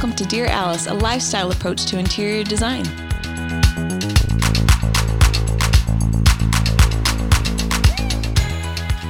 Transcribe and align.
welcome 0.00 0.14
to 0.14 0.24
Dear 0.26 0.46
Alice, 0.46 0.86
a 0.86 0.94
lifestyle 0.94 1.50
approach 1.50 1.84
to 1.86 1.98
interior 1.98 2.44
design. 2.44 2.84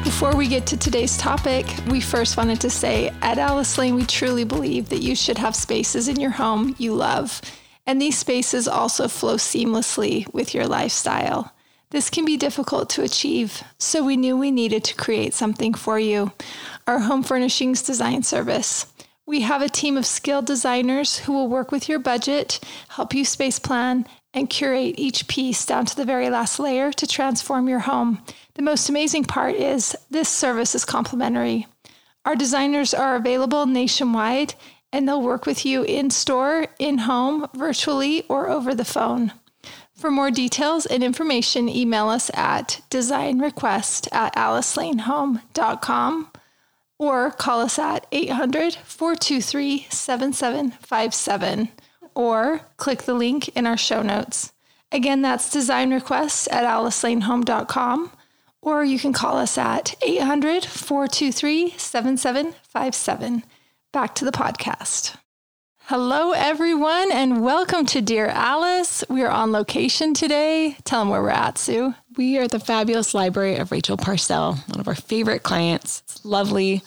Before 0.02 0.34
we 0.34 0.48
get 0.48 0.66
to 0.68 0.78
today's 0.78 1.18
topic, 1.18 1.66
we 1.88 2.00
first 2.00 2.38
wanted 2.38 2.58
to 2.62 2.70
say 2.70 3.12
at 3.20 3.36
Alice 3.36 3.76
Lane, 3.76 3.96
we 3.96 4.06
truly 4.06 4.44
believe 4.44 4.88
that 4.88 5.02
you 5.02 5.14
should 5.14 5.36
have 5.36 5.54
spaces 5.54 6.08
in 6.08 6.18
your 6.18 6.30
home 6.30 6.74
you 6.78 6.94
love. 6.94 7.42
And 7.86 8.00
these 8.00 8.16
spaces 8.16 8.66
also 8.66 9.08
flow 9.08 9.34
seamlessly 9.34 10.32
with 10.32 10.54
your 10.54 10.66
lifestyle. 10.66 11.52
This 11.90 12.08
can 12.08 12.24
be 12.24 12.38
difficult 12.38 12.88
to 12.90 13.02
achieve, 13.02 13.62
so 13.76 14.02
we 14.02 14.16
knew 14.16 14.38
we 14.38 14.50
needed 14.50 14.84
to 14.84 14.94
create 14.94 15.34
something 15.34 15.74
for 15.74 15.98
you 15.98 16.32
our 16.86 17.00
home 17.00 17.22
furnishings 17.22 17.82
design 17.82 18.22
service. 18.22 18.86
We 19.28 19.42
have 19.42 19.60
a 19.60 19.68
team 19.68 19.98
of 19.98 20.06
skilled 20.06 20.46
designers 20.46 21.18
who 21.18 21.34
will 21.34 21.48
work 21.48 21.70
with 21.70 21.86
your 21.86 21.98
budget, 21.98 22.60
help 22.88 23.12
you 23.12 23.26
space 23.26 23.58
plan, 23.58 24.06
and 24.32 24.48
curate 24.48 24.94
each 24.96 25.28
piece 25.28 25.66
down 25.66 25.84
to 25.84 25.94
the 25.94 26.06
very 26.06 26.30
last 26.30 26.58
layer 26.58 26.90
to 26.92 27.06
transform 27.06 27.68
your 27.68 27.80
home. 27.80 28.22
The 28.54 28.62
most 28.62 28.88
amazing 28.88 29.24
part 29.24 29.54
is 29.54 29.94
this 30.08 30.30
service 30.30 30.74
is 30.74 30.86
complimentary. 30.86 31.66
Our 32.24 32.36
designers 32.36 32.94
are 32.94 33.16
available 33.16 33.66
nationwide 33.66 34.54
and 34.94 35.06
they'll 35.06 35.20
work 35.20 35.44
with 35.44 35.66
you 35.66 35.82
in 35.82 36.08
store, 36.08 36.68
in 36.78 36.96
home, 36.96 37.48
virtually, 37.54 38.22
or 38.30 38.48
over 38.48 38.74
the 38.74 38.82
phone. 38.82 39.34
For 39.92 40.10
more 40.10 40.30
details 40.30 40.86
and 40.86 41.04
information, 41.04 41.68
email 41.68 42.08
us 42.08 42.30
at 42.32 42.80
designrequest 42.88 44.08
at 44.10 44.34
alicelanehome.com 44.36 46.30
or 46.98 47.30
call 47.30 47.60
us 47.60 47.78
at 47.78 48.06
800 48.12 48.74
423 48.74 49.86
7757 49.90 51.68
or 52.14 52.60
click 52.76 53.02
the 53.02 53.14
link 53.14 53.48
in 53.56 53.66
our 53.66 53.76
show 53.76 54.02
notes. 54.02 54.52
Again, 54.90 55.22
that's 55.22 55.50
design 55.50 55.92
requests 55.92 56.48
at 56.50 56.64
alicelanehome.com 56.64 58.10
or 58.60 58.84
you 58.84 58.98
can 58.98 59.12
call 59.12 59.38
us 59.38 59.56
at 59.56 59.94
800 60.02 60.64
423 60.64 61.70
7757. 61.76 63.44
Back 63.92 64.14
to 64.16 64.24
the 64.24 64.32
podcast. 64.32 65.16
Hello, 65.84 66.32
everyone, 66.32 67.10
and 67.10 67.42
welcome 67.42 67.86
to 67.86 68.02
Dear 68.02 68.26
Alice. 68.26 69.02
We 69.08 69.22
are 69.22 69.30
on 69.30 69.52
location 69.52 70.12
today. 70.12 70.76
Tell 70.84 71.00
them 71.00 71.08
where 71.08 71.22
we're 71.22 71.30
at, 71.30 71.56
Sue. 71.56 71.94
We 72.18 72.36
are 72.36 72.42
at 72.42 72.50
the 72.50 72.58
fabulous 72.58 73.14
library 73.14 73.56
of 73.56 73.70
Rachel 73.70 73.96
Parcell, 73.96 74.56
one 74.66 74.80
of 74.80 74.88
our 74.88 74.96
favorite 74.96 75.44
clients. 75.44 76.02
It's 76.04 76.24
lovely, 76.24 76.82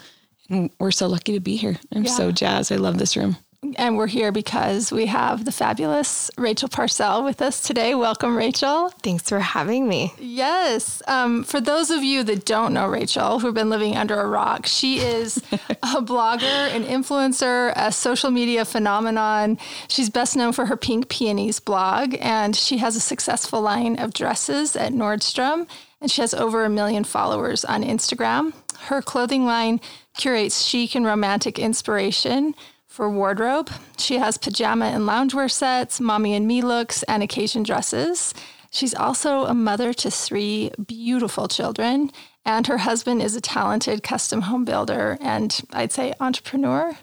and 0.50 0.70
we're 0.78 0.92
so 0.92 1.08
lucky 1.08 1.32
to 1.32 1.40
be 1.40 1.56
here. 1.56 1.78
I'm 1.96 2.04
yeah. 2.04 2.12
so 2.12 2.34
jazzed. 2.34 2.70
I 2.70 2.76
love 2.76 2.98
this 2.98 3.16
room 3.16 3.38
and 3.78 3.96
we're 3.96 4.08
here 4.08 4.32
because 4.32 4.92
we 4.92 5.06
have 5.06 5.46
the 5.46 5.52
fabulous 5.52 6.32
Rachel 6.38 6.68
Parcell 6.68 7.24
with 7.24 7.42
us 7.42 7.62
today. 7.62 7.94
Welcome, 7.94 8.36
Rachel. 8.36 8.90
Thanks 9.04 9.30
for 9.30 9.40
having 9.40 9.88
me. 9.88 10.14
Yes. 10.18 11.02
Um, 11.08 11.44
for 11.44 11.62
those 11.62 11.92
of 11.92 12.04
you 12.04 12.24
that 12.24 12.46
don't 12.46 12.74
know 12.74 12.88
Rachel, 12.88 13.40
who've 13.40 13.54
been 13.54 13.70
living 13.70 13.96
under 13.96 14.20
a 14.20 14.28
rock, 14.28 14.66
she 14.66 15.00
is 15.00 15.38
a 15.52 16.02
blogger, 16.02 16.76
an 16.76 16.84
influencer, 16.84 17.72
a 17.76 17.92
social 17.92 18.32
media 18.32 18.66
phenomenon. 18.66 19.60
She's 19.88 20.10
best 20.10 20.36
known 20.36 20.54
for 20.54 20.66
her 20.66 20.78
Pink 20.78 21.10
Peonies 21.10 21.60
blog, 21.60 22.16
and 22.20 22.56
she 22.56 22.80
has 22.80 22.96
a 22.96 23.02
successful 23.02 23.62
line 23.62 24.00
of 24.00 24.14
dresses 24.14 24.76
at 24.76 24.92
Nordstrom, 24.92 25.68
and 26.02 26.10
she 26.10 26.22
has 26.22 26.34
over 26.34 26.66
a 26.66 26.70
million 26.70 27.04
followers 27.04 27.64
on 27.64 27.84
Instagram. 27.84 28.54
Her 28.86 29.04
clothing 29.04 29.46
line 29.46 29.80
curates 30.18 30.66
chic 30.66 30.96
and 30.96 31.06
romantic 31.06 31.60
inspiration 31.60 32.56
for 32.92 33.10
wardrobe. 33.10 33.70
She 33.98 34.18
has 34.18 34.38
pajama 34.38 34.88
and 34.88 35.08
loungewear 35.08 35.50
sets, 35.50 36.02
mommy 36.02 36.36
and 36.36 36.46
me 36.46 36.62
looks, 36.62 37.04
and 37.04 37.24
occasion 37.24 37.64
dresses. 37.64 38.34
She's 38.70 38.94
also 38.94 39.46
a 39.46 39.54
mother 39.54 39.94
to 39.94 40.12
three 40.12 40.72
beautiful 40.86 41.48
children, 41.48 42.12
and 42.46 42.68
her 42.68 42.80
husband 42.80 43.22
is 43.22 43.34
a 43.34 43.42
talented 43.42 44.04
custom 44.04 44.42
home 44.42 44.66
builder 44.66 45.18
and 45.22 45.62
I'd 45.72 45.94
say 45.94 46.14
entrepreneur. 46.20 46.98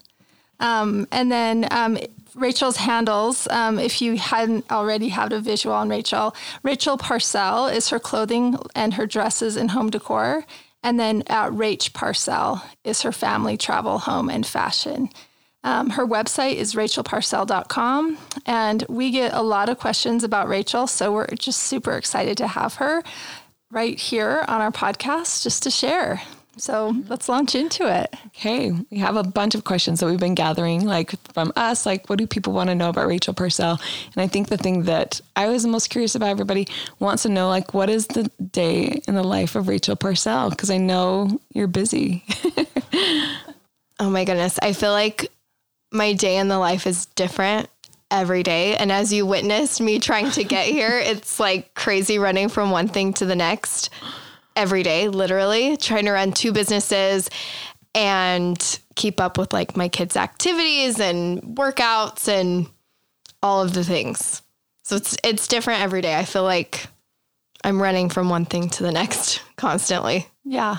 Um, 0.61 1.09
and 1.11 1.33
then 1.33 1.67
um, 1.71 1.97
Rachel's 2.35 2.77
handles, 2.77 3.49
um, 3.49 3.79
if 3.79 4.03
you 4.03 4.19
hadn't 4.19 4.71
already 4.71 5.09
had 5.09 5.33
a 5.33 5.41
visual 5.41 5.75
on 5.75 5.89
Rachel, 5.89 6.37
Rachel 6.63 6.99
Parcell 6.99 7.69
is 7.69 7.89
her 7.89 7.99
clothing 7.99 8.59
and 8.75 8.93
her 8.95 9.07
dresses 9.07 9.57
and 9.57 9.71
home 9.71 9.89
decor. 9.89 10.45
And 10.83 11.01
then 11.01 11.23
uh, 11.29 11.49
Rach 11.49 11.95
Parcell 11.95 12.63
is 12.85 13.03
her 13.03 13.13
family 13.13 13.57
travel, 13.57 13.99
home, 13.99 14.29
and 14.29 14.47
fashion. 14.47 15.09
Um, 15.65 15.91
her 15.91 16.07
website 16.07 16.55
is 16.55 16.75
rachelparcell.com, 16.75 18.19
and 18.47 18.85
we 18.89 19.11
get 19.11 19.33
a 19.35 19.43
lot 19.43 19.69
of 19.69 19.79
questions 19.79 20.25
about 20.25 20.49
Rachel. 20.49 20.87
So 20.87 21.13
we're 21.13 21.27
just 21.39 21.61
super 21.61 21.93
excited 21.93 22.37
to 22.39 22.47
have 22.47 22.75
her 22.75 23.03
right 23.71 23.99
here 23.99 24.45
on 24.49 24.61
our 24.61 24.71
podcast 24.71 25.43
just 25.43 25.63
to 25.65 25.71
share. 25.71 26.23
So 26.61 26.95
let's 27.09 27.29
launch 27.29 27.55
into 27.55 27.87
it. 27.87 28.15
Okay. 28.29 28.73
We 28.91 28.99
have 28.99 29.17
a 29.17 29.23
bunch 29.23 29.55
of 29.55 29.65
questions 29.65 30.01
that 30.01 30.07
we've 30.07 30.19
been 30.19 30.35
gathering, 30.35 30.85
like 30.85 31.15
from 31.33 31.53
us, 31.57 31.87
like 31.87 32.09
what 32.09 32.19
do 32.19 32.27
people 32.27 32.53
want 32.53 32.69
to 32.69 32.75
know 32.75 32.89
about 32.89 33.07
Rachel 33.07 33.35
Parcell? 33.35 33.81
And 34.15 34.23
I 34.23 34.27
think 34.27 34.49
the 34.49 34.57
thing 34.57 34.85
that 34.85 35.21
I 35.37 35.49
was 35.49 35.63
the 35.63 35.69
most 35.69 35.89
curious 35.91 36.15
about, 36.15 36.31
everybody 36.31 36.67
wants 36.99 37.23
to 37.23 37.29
know, 37.29 37.49
like, 37.49 37.75
what 37.75 37.89
is 37.89 38.09
the 38.09 38.25
day 38.53 39.01
in 39.07 39.15
the 39.15 39.23
life 39.23 39.55
of 39.55 39.69
Rachel 39.69 39.97
Parcell? 39.97 40.51
Because 40.51 40.71
I 40.71 40.79
know 40.79 41.41
you're 41.53 41.69
busy. 41.69 42.25
oh 44.01 44.11
my 44.11 44.25
goodness. 44.25 44.59
I 44.61 44.73
feel 44.73 44.93
like 44.93 45.31
my 45.93 46.13
day 46.13 46.37
in 46.37 46.49
the 46.49 46.59
life 46.59 46.87
is 46.87 47.07
different 47.07 47.69
every 48.11 48.43
day. 48.43 48.77
And 48.77 48.91
as 48.91 49.13
you 49.13 49.27
witnessed 49.27 49.81
me 49.81 49.99
trying 49.99 50.31
to 50.33 50.45
get 50.45 50.67
here, 50.67 50.99
it's 51.03 51.39
like 51.39 51.75
crazy 51.75 52.19
running 52.19 52.49
from 52.49 52.71
one 52.71 52.89
thing 52.89 53.13
to 53.15 53.27
the 53.27 53.37
next 53.37 53.91
every 54.57 54.83
day, 54.83 55.09
literally 55.09 55.77
trying 55.77 56.07
to 56.07 56.13
run 56.13 56.33
two 56.33 56.53
businesses 56.53 57.31
and 57.95 58.81
keep 58.97 59.21
up 59.21 59.39
with 59.39 59.53
like 59.53 59.77
my 59.77 59.89
kids' 59.89 60.17
activities 60.17 61.01
and 61.01 61.43
workouts 61.57 62.29
and 62.29 62.67
all 63.43 63.63
of 63.63 63.73
the 63.75 63.85
things. 63.85 64.43
So 64.83 64.97
it's 64.97 65.17
it's 65.23 65.49
different 65.49 65.83
every 65.83 66.01
day. 66.01 66.17
I 66.17 66.25
feel 66.25 66.45
like 66.45 66.87
I'm 67.65 67.81
running 67.81 68.09
from 68.09 68.31
one 68.31 68.45
thing 68.45 68.69
to 68.71 68.83
the 68.83 68.93
next 68.93 69.43
constantly. 69.57 70.27
Yeah. 70.45 70.79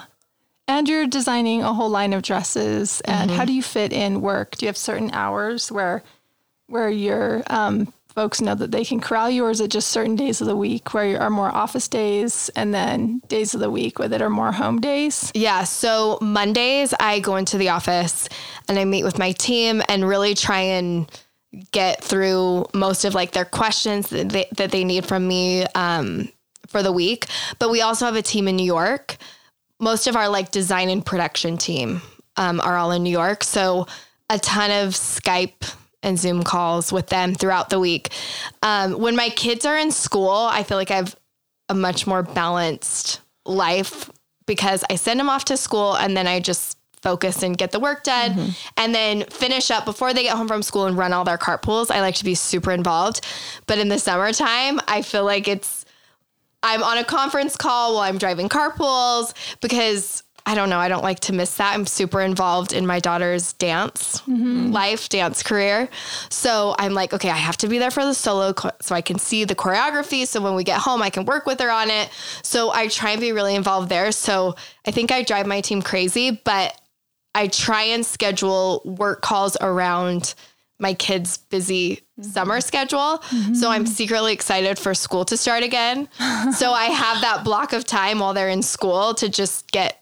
And 0.70 0.88
you're 0.88 1.08
designing 1.08 1.64
a 1.64 1.74
whole 1.74 1.90
line 1.90 2.14
of 2.14 2.22
dresses. 2.22 3.02
And 3.02 3.32
mm-hmm. 3.32 3.38
how 3.38 3.44
do 3.44 3.54
you 3.54 3.64
fit 3.64 3.92
in 3.92 4.22
work? 4.22 4.56
Do 4.56 4.66
you 4.66 4.68
have 4.68 4.78
certain 4.78 5.10
hours 5.12 5.72
where 5.72 6.04
where 6.68 6.92
your 6.92 7.42
um, 7.48 7.92
folks 8.10 8.40
know 8.40 8.54
that 8.54 8.70
they 8.70 8.86
can 8.86 9.00
corral 9.00 9.32
you, 9.32 9.44
or 9.44 9.50
is 9.50 9.62
it 9.62 9.72
just 9.72 9.88
certain 9.88 10.16
days 10.16 10.42
of 10.42 10.48
the 10.48 10.56
week 10.56 10.94
where 10.94 11.08
you 11.08 11.18
are 11.18 11.32
more 11.32 11.50
office 11.50 11.88
days, 11.88 12.52
and 12.56 12.72
then 12.72 13.20
days 13.28 13.56
of 13.56 13.62
the 13.62 13.72
week 13.72 13.98
where 13.98 14.08
that 14.08 14.22
are 14.22 14.30
more 14.30 14.52
home 14.52 14.80
days? 14.80 15.32
Yeah. 15.34 15.64
So 15.64 16.20
Mondays 16.22 16.94
I 17.00 17.20
go 17.20 17.38
into 17.38 17.58
the 17.58 17.70
office 17.70 18.30
and 18.68 18.78
I 18.78 18.86
meet 18.86 19.04
with 19.04 19.18
my 19.18 19.32
team 19.32 19.82
and 19.90 20.08
really 20.08 20.36
try 20.36 20.60
and 20.60 21.10
get 21.72 22.04
through 22.04 22.68
most 22.76 23.06
of 23.06 23.16
like 23.16 23.32
their 23.32 23.44
questions 23.44 24.10
that 24.10 24.30
they, 24.30 24.46
that 24.56 24.70
they 24.70 24.84
need 24.84 25.08
from 25.08 25.28
me 25.28 25.64
um, 25.74 26.30
for 26.68 26.84
the 26.84 26.92
week. 26.92 27.26
But 27.58 27.72
we 27.72 27.82
also 27.82 28.06
have 28.06 28.16
a 28.16 28.22
team 28.22 28.48
in 28.48 28.56
New 28.56 28.66
York 28.66 29.18
most 29.80 30.08
of 30.08 30.16
our 30.16 30.30
like 30.30 30.52
design 30.52 30.90
and 30.90 31.06
production 31.06 31.58
team 31.58 32.02
um, 32.38 32.60
are 32.62 32.78
all 32.78 32.92
in 32.92 33.04
New 33.04 33.10
York. 33.10 33.44
So 33.44 33.88
a 34.30 34.40
ton 34.40 34.72
of 34.72 34.94
Skype 34.94 35.76
and 36.04 36.18
Zoom 36.18 36.44
calls 36.44 36.92
with 36.92 37.08
them 37.08 37.36
throughout 37.36 37.70
the 37.70 37.80
week. 37.80 38.10
Um, 38.62 39.00
when 39.00 39.16
my 39.16 39.30
kids 39.30 39.66
are 39.66 39.78
in 39.78 39.92
school, 39.92 40.30
I 40.30 40.64
feel 40.64 40.78
like 40.78 40.92
I 40.92 40.96
have 40.96 41.16
a 41.68 41.76
much 41.76 42.08
more 42.08 42.24
balanced 42.24 43.22
life 43.46 44.10
because 44.46 44.84
I 44.90 44.96
send 44.96 45.20
them 45.20 45.30
off 45.30 45.46
to 45.46 45.58
school 45.58 45.96
and 45.96 46.16
then 46.16 46.28
I 46.28 46.40
just 46.40 46.78
focus 47.02 47.44
and 47.44 47.58
get 47.58 47.72
the 47.72 47.80
work 47.80 48.04
done 48.04 48.32
mm-hmm. 48.32 48.50
and 48.78 48.94
then 48.94 49.24
finish 49.26 49.72
up 49.72 49.86
before 49.86 50.14
they 50.14 50.24
get 50.24 50.36
home 50.36 50.48
from 50.48 50.62
school 50.62 50.86
and 50.86 50.98
run 50.98 51.14
all 51.14 51.24
their 51.24 51.38
carpools. 51.38 51.90
I 51.92 52.02
like 52.02 52.16
to 52.16 52.26
be 52.26 52.36
super 52.36 52.72
involved. 52.72 53.26
But 53.68 53.78
in 53.78 53.88
the 53.88 54.00
summertime, 54.00 54.82
I 54.88 55.02
feel 55.02 55.24
like 55.24 55.48
it's 55.48 55.79
I'm 56.64 56.84
on 56.84 56.98
a 56.98 57.04
conference 57.04 57.56
call 57.56 57.96
while 57.96 58.04
I'm 58.04 58.18
driving 58.18 58.50
carpools 58.50 59.34
because 59.62 60.24
I 60.46 60.56
don't 60.56 60.70
know, 60.70 60.80
I 60.80 60.88
don't 60.88 61.04
like 61.04 61.20
to 61.22 61.34
miss 61.34 61.56
that. 61.58 61.76
I'm 61.76 61.86
super 61.86 62.22
involved 62.22 62.74
in 62.74 62.88
my 62.88 63.00
daughter's 63.00 63.54
dance 63.54 64.22
mm-hmm. 64.22 64.72
life, 64.72 65.08
dance 65.08 65.44
career. 65.44 65.90
So 66.30 66.76
I'm 66.80 66.94
like, 66.94 67.14
okay, 67.14 67.30
I 67.30 67.38
have 67.38 67.58
to 67.58 67.68
be 67.68 67.78
there 67.78 67.92
for 67.92 68.04
the 68.04 68.14
solo 68.14 68.56
so 68.82 68.96
I 68.96 69.02
can 69.02 69.20
see 69.20 69.44
the 69.44 69.56
choreography. 69.56 70.26
So 70.26 70.42
when 70.42 70.56
we 70.56 70.64
get 70.64 70.80
home, 70.80 71.04
I 71.04 71.12
can 71.12 71.26
work 71.26 71.46
with 71.46 71.60
her 71.60 71.70
on 71.70 71.92
it. 71.92 72.10
So 72.42 72.72
I 72.72 72.88
try 72.88 73.12
and 73.12 73.22
be 73.22 73.32
really 73.32 73.54
involved 73.54 73.90
there. 73.90 74.12
So 74.12 74.56
I 74.88 74.92
think 74.92 75.12
I 75.12 75.24
drive 75.24 75.46
my 75.46 75.62
team 75.62 75.82
crazy, 75.82 76.42
but 76.44 76.80
I 77.36 77.48
try 77.48 77.84
and 77.84 78.06
schedule 78.06 78.82
work 78.86 79.22
calls 79.22 79.56
around 79.62 80.34
my 80.80 80.94
kids' 80.94 81.38
busy 81.38 82.02
summer 82.22 82.62
schedule. 82.62 83.20
Mm-hmm. 83.30 83.54
So 83.56 83.70
I'm 83.70 83.86
secretly 83.86 84.34
excited 84.34 84.80
for 84.80 84.94
school 84.94 85.26
to 85.26 85.38
start 85.38 85.64
again. 85.64 86.08
so 86.58 86.72
I 86.72 86.86
have 86.86 87.22
that 87.22 87.44
block 87.44 87.74
of 87.74 87.86
time 87.86 88.20
while 88.20 88.34
they're 88.34 88.50
in 88.50 88.64
school 88.64 89.14
to 89.16 89.30
just 89.30 89.72
get 89.72 90.02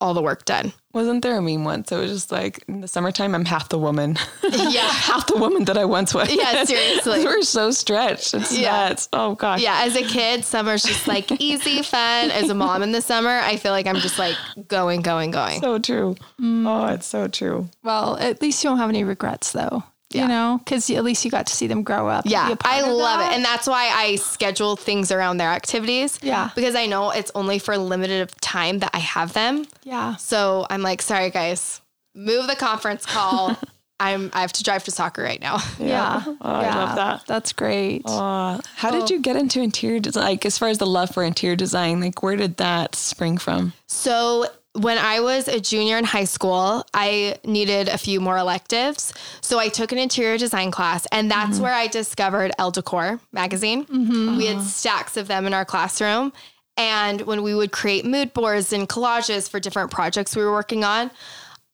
all 0.00 0.14
the 0.14 0.22
work 0.22 0.44
done. 0.44 0.72
Wasn't 0.94 1.22
there 1.22 1.36
a 1.36 1.42
meme 1.42 1.64
once? 1.64 1.90
It 1.90 1.96
was 1.96 2.10
just 2.12 2.30
like 2.32 2.62
in 2.68 2.80
the 2.80 2.88
summertime, 2.88 3.34
I'm 3.34 3.44
half 3.44 3.68
the 3.68 3.78
woman. 3.78 4.16
Yeah. 4.50 4.80
half 4.88 5.26
the 5.26 5.36
woman 5.36 5.64
that 5.64 5.76
I 5.76 5.84
once 5.84 6.14
was. 6.14 6.32
Yeah, 6.34 6.64
seriously. 6.64 7.24
We're 7.24 7.42
so 7.42 7.70
stretched. 7.70 8.34
It's 8.34 8.56
Yeah. 8.56 8.88
nuts. 8.88 9.08
Oh 9.12 9.34
gosh. 9.34 9.60
Yeah, 9.60 9.82
as 9.84 9.94
a 9.96 10.02
kid, 10.02 10.44
summer's 10.44 10.82
just 10.82 11.06
like 11.06 11.30
easy, 11.40 11.82
fun. 11.82 12.30
As 12.30 12.48
a 12.50 12.54
mom 12.54 12.82
in 12.82 12.92
the 12.92 13.00
summer, 13.02 13.30
I 13.40 13.56
feel 13.56 13.72
like 13.72 13.86
I'm 13.86 13.96
just 13.96 14.18
like 14.18 14.36
going, 14.68 15.02
going, 15.02 15.30
going. 15.30 15.60
So 15.60 15.78
true. 15.78 16.16
Mm. 16.40 16.66
Oh, 16.66 16.92
it's 16.94 17.06
so 17.06 17.28
true. 17.28 17.68
Well, 17.82 18.16
at 18.18 18.40
least 18.42 18.62
you 18.64 18.70
don't 18.70 18.78
have 18.78 18.88
any 18.88 19.04
regrets 19.04 19.52
though. 19.52 19.84
Yeah. 20.10 20.22
You 20.22 20.28
know, 20.28 20.60
because 20.64 20.88
at 20.90 21.04
least 21.04 21.24
you 21.24 21.30
got 21.30 21.46
to 21.48 21.54
see 21.54 21.66
them 21.66 21.82
grow 21.82 22.08
up. 22.08 22.24
Yeah, 22.26 22.54
I 22.62 22.80
love 22.80 23.20
that. 23.20 23.32
it. 23.32 23.36
And 23.36 23.44
that's 23.44 23.66
why 23.66 23.90
I 23.94 24.16
schedule 24.16 24.74
things 24.74 25.12
around 25.12 25.36
their 25.36 25.50
activities. 25.50 26.18
Yeah. 26.22 26.50
Because 26.54 26.74
I 26.74 26.86
know 26.86 27.10
it's 27.10 27.30
only 27.34 27.58
for 27.58 27.76
limited 27.76 28.32
time 28.40 28.78
that 28.78 28.90
I 28.94 28.98
have 29.00 29.34
them. 29.34 29.66
yeah. 29.84 30.16
So 30.16 30.66
I'm 30.70 30.80
like, 30.82 31.02
sorry 31.02 31.28
guys, 31.30 31.82
move 32.14 32.46
the 32.46 32.56
conference 32.56 33.04
call. 33.04 33.56
I'm 34.00 34.30
I 34.32 34.42
have 34.42 34.52
to 34.52 34.62
drive 34.62 34.84
to 34.84 34.92
soccer 34.92 35.22
right 35.22 35.40
now. 35.40 35.58
Yeah. 35.78 36.22
Oh, 36.24 36.36
I 36.40 36.74
love 36.74 36.94
that. 36.96 37.26
That's 37.26 37.52
great. 37.52 38.02
Uh, 38.06 38.60
how 38.76 38.92
did 38.92 39.10
you 39.10 39.20
get 39.20 39.34
into 39.34 39.60
interior 39.60 39.98
design? 39.98 40.22
Like, 40.24 40.46
as 40.46 40.56
far 40.56 40.68
as 40.68 40.78
the 40.78 40.86
love 40.86 41.10
for 41.10 41.24
interior 41.24 41.56
design, 41.56 42.00
like, 42.00 42.22
where 42.22 42.36
did 42.36 42.58
that 42.58 42.94
spring 42.94 43.38
from? 43.38 43.72
So 43.88 44.46
when 44.78 44.98
I 44.98 45.20
was 45.20 45.48
a 45.48 45.60
junior 45.60 45.98
in 45.98 46.04
high 46.04 46.24
school, 46.24 46.84
I 46.94 47.38
needed 47.44 47.88
a 47.88 47.98
few 47.98 48.20
more 48.20 48.38
electives. 48.38 49.12
So 49.40 49.58
I 49.58 49.68
took 49.68 49.92
an 49.92 49.98
interior 49.98 50.38
design 50.38 50.70
class, 50.70 51.06
and 51.12 51.30
that's 51.30 51.54
mm-hmm. 51.54 51.64
where 51.64 51.74
I 51.74 51.86
discovered 51.86 52.52
Elle 52.58 52.70
Decor 52.70 53.20
magazine. 53.32 53.84
Mm-hmm. 53.86 54.36
We 54.36 54.46
had 54.46 54.62
stacks 54.62 55.16
of 55.16 55.28
them 55.28 55.46
in 55.46 55.54
our 55.54 55.64
classroom. 55.64 56.32
And 56.76 57.22
when 57.22 57.42
we 57.42 57.54
would 57.54 57.72
create 57.72 58.04
mood 58.04 58.32
boards 58.32 58.72
and 58.72 58.88
collages 58.88 59.50
for 59.50 59.58
different 59.58 59.90
projects 59.90 60.36
we 60.36 60.44
were 60.44 60.52
working 60.52 60.84
on, 60.84 61.10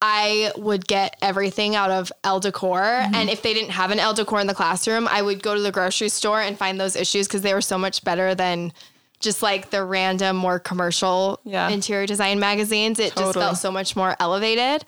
I 0.01 0.53
would 0.57 0.87
get 0.87 1.17
everything 1.21 1.77
out 1.77 1.91
of 1.91 2.11
Elle 2.25 2.41
Decor. 2.41 2.81
Mm-hmm. 2.81 3.15
And 3.15 3.31
if 3.31 3.43
they 3.43 3.53
didn't 3.55 3.71
have 3.71 3.91
an 3.91 3.99
Elle 3.99 4.15
Decor 4.15 4.41
in 4.41 4.47
the 4.47 4.55
classroom, 4.55 5.07
I 5.09 5.21
would 5.21 5.43
go 5.43 5.55
to 5.55 5.61
the 5.61 5.73
grocery 5.73 6.09
store 6.09 6.41
and 6.41 6.59
find 6.59 6.81
those 6.81 6.97
issues 6.97 7.29
because 7.29 7.43
they 7.43 7.55
were 7.55 7.61
so 7.61 7.77
much 7.77 8.03
better 8.03 8.35
than 8.35 8.73
just 9.21 9.43
like 9.43 9.71
the 9.71 9.83
random, 9.85 10.37
more 10.37 10.59
commercial 10.59 11.41
Yeah. 11.45 11.69
interior 11.71 12.07
design 12.07 12.39
magazines. 12.41 12.99
It 12.99 13.15
just 13.17 13.35
felt 13.35 13.57
so 13.57 13.71
much 13.71 13.97
more 13.97 14.17
elevated. 14.21 14.85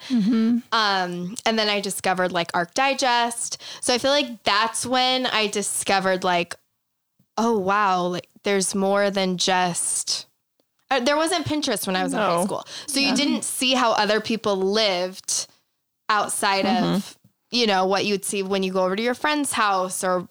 Um, 0.71 1.35
and 1.45 1.57
then 1.57 1.69
I 1.69 1.79
discovered 1.79 2.31
like 2.31 2.51
Arc 2.53 2.73
Digest. 2.73 3.61
So 3.81 3.93
I 3.93 3.97
feel 3.97 4.11
like 4.11 4.43
that's 4.43 4.85
when 4.85 5.25
I 5.25 5.47
discovered 5.47 6.23
like, 6.23 6.55
oh 7.37 7.57
wow, 7.57 8.03
like 8.07 8.27
there's 8.43 8.75
more 8.75 9.09
than 9.09 9.37
just. 9.37 10.25
Uh, 10.89 10.99
there 11.01 11.17
wasn't 11.17 11.45
Pinterest 11.45 11.85
when 11.85 11.95
I 11.95 12.03
was 12.03 12.13
in 12.13 12.19
high 12.19 12.43
school, 12.45 12.65
so 12.85 12.99
you 13.01 13.13
didn't 13.13 13.43
see 13.43 13.73
how 13.73 13.91
other 13.91 14.21
people 14.21 14.55
lived 14.55 15.47
outside 16.09 16.65
of 16.65 17.17
you 17.51 17.67
know 17.67 17.85
what 17.85 18.05
you'd 18.05 18.23
see 18.23 18.41
when 18.43 18.63
you 18.63 18.71
go 18.71 18.83
over 18.85 18.95
to 18.95 19.01
your 19.03 19.13
friend's 19.13 19.51
house 19.51 20.03
or 20.03 20.27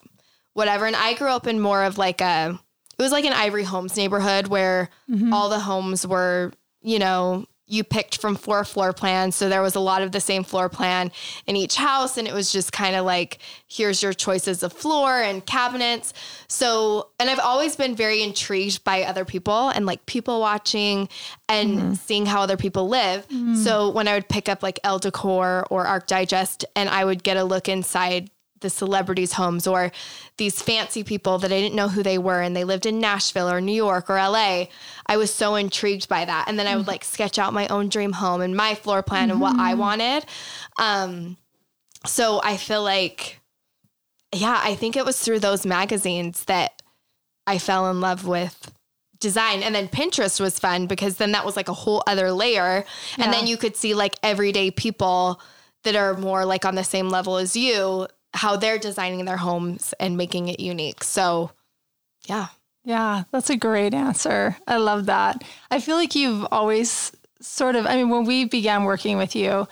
whatever. 0.55 0.87
And 0.87 0.97
I 0.97 1.13
grew 1.15 1.29
up 1.29 1.47
in 1.47 1.61
more 1.61 1.85
of 1.85 1.99
like 1.99 2.21
a 2.23 2.59
it 2.99 3.03
was 3.03 3.13
like 3.13 3.25
an 3.25 3.33
Ivory 3.33 3.65
Homes 3.65 3.97
neighborhood 3.97 4.47
where 4.49 4.89
mm-hmm. 5.11 5.33
all 5.33 5.49
the 5.49 5.61
homes 5.61 6.07
were, 6.07 6.53
you 6.81 6.99
know, 6.99 7.47
you 7.69 7.83
picked 7.83 8.19
from 8.19 8.37
four 8.37 8.63
floor 8.65 8.93
plans. 8.93 9.35
So 9.35 9.49
there 9.49 9.61
was 9.61 9.75
a 9.75 9.81
lot 9.81 10.03
of 10.03 10.13
the 10.13 10.21
same 10.21 10.45
floor 10.45 10.69
plan 10.69 11.11
in 11.47 11.57
each 11.57 11.75
house. 11.75 12.17
And 12.17 12.29
it 12.29 12.33
was 12.33 12.53
just 12.53 12.73
kind 12.73 12.95
of 12.95 13.05
like, 13.05 13.39
here's 13.67 14.03
your 14.03 14.13
choices 14.13 14.63
of 14.63 14.73
floor 14.73 15.21
and 15.21 15.45
cabinets. 15.45 16.15
So, 16.47 17.11
and 17.19 17.29
I've 17.29 17.41
always 17.41 17.75
been 17.75 17.97
very 17.97 18.23
intrigued 18.23 18.85
by 18.85 19.03
other 19.03 19.25
people 19.25 19.71
and 19.71 19.85
like 19.85 20.07
people 20.07 20.41
watching 20.41 21.09
and 21.49 21.79
mm-hmm. 21.79 21.95
seeing 21.95 22.27
how 22.27 22.41
other 22.41 22.57
people 22.57 22.89
live. 22.89 23.27
Mm-hmm. 23.29 23.57
So 23.57 23.91
when 23.91 24.07
I 24.07 24.15
would 24.15 24.29
pick 24.29 24.49
up 24.49 24.63
like 24.63 24.79
Elle 24.85 25.01
Decor 25.01 25.67
or 25.69 25.87
Arc 25.87 26.07
Digest 26.07 26.65
and 26.77 26.89
I 26.89 27.05
would 27.05 27.25
get 27.25 27.37
a 27.37 27.45
look 27.45 27.69
inside 27.69 28.31
the 28.61 28.71
celebrities' 28.71 29.33
homes 29.33 29.67
or 29.67 29.93
these 30.39 30.63
fancy 30.63 31.05
people 31.05 31.39
that 31.39 31.53
I 31.53 31.61
didn't 31.61 31.75
know 31.77 31.89
who 31.89 32.03
they 32.03 32.19
were 32.19 32.41
and 32.41 32.57
they 32.57 32.65
lived 32.65 32.87
in 32.87 32.99
Nashville 32.99 33.51
or 33.51 33.61
New 33.61 33.73
York 33.75 34.09
or 34.09 34.17
LA. 34.17 34.67
I 35.07 35.17
was 35.17 35.33
so 35.33 35.55
intrigued 35.55 36.09
by 36.09 36.25
that. 36.25 36.47
And 36.49 36.59
then 36.59 36.67
I 36.67 36.77
would 36.77 36.87
like 36.87 37.05
sketch 37.05 37.39
out 37.39 37.53
my 37.53 37.67
own 37.69 37.89
dream 37.89 38.13
home 38.13 38.41
and 38.41 38.57
my 38.57 38.75
floor 38.75 39.03
plan 39.03 39.31
and 39.31 39.41
what 39.41 39.57
I 39.59 39.75
wanted. 39.75 40.25
Um, 40.79 41.37
so 42.05 42.41
I 42.43 42.57
feel 42.57 42.83
like, 42.83 43.41
yeah, 44.35 44.61
I 44.63 44.75
think 44.75 44.97
it 44.97 45.05
was 45.05 45.21
through 45.21 45.41
those 45.41 45.67
magazines 45.67 46.45
that 46.45 46.83
I 47.47 47.59
fell 47.59 47.91
in 47.91 48.01
love 48.01 48.27
with 48.27 48.73
design. 49.21 49.63
And 49.63 49.75
then 49.75 49.89
Pinterest 49.89 50.41
was 50.41 50.59
fun 50.59 50.87
because 50.87 51.17
then 51.17 51.33
that 51.33 51.45
was 51.45 51.57
like 51.57 51.69
a 51.69 51.75
whole 51.75 52.03
other 52.07 52.33
layer. 52.33 52.85
And 53.19 53.33
then 53.33 53.47
you 53.47 53.57
could 53.57 53.77
see 53.77 53.95
like 53.95 54.17
everyday 54.23 54.71
people 54.71 55.41
that 55.85 55.97
are 55.97 56.15
more 56.15 56.45
like 56.45 56.65
on 56.65 56.75
the 56.75 56.85
same 56.85 57.09
level 57.09 57.37
as 57.37 57.57
you, 57.57 58.09
how 58.37 58.57
they're 58.57 58.79
designing 58.79 59.25
their 59.25 59.37
homes 59.37 59.95
and 59.99 60.17
making 60.17 60.49
it 60.49 60.61
unique. 60.61 61.03
So, 61.03 61.51
yeah. 62.27 62.49
Yeah, 62.85 63.25
that's 63.33 63.51
a 63.51 63.57
great 63.57 63.95
answer. 63.95 64.57
I 64.67 64.77
love 64.77 65.07
that. 65.07 65.43
I 65.71 65.81
feel 65.81 65.97
like 65.97 66.15
you've 66.15 66.47
always 66.53 67.11
sort 67.41 67.75
of, 67.75 67.85
I 67.87 67.97
mean, 67.97 68.11
when 68.11 68.25
we 68.25 68.45
began 68.45 68.85
working 68.85 69.19
with 69.19 69.35
you, 69.35 69.67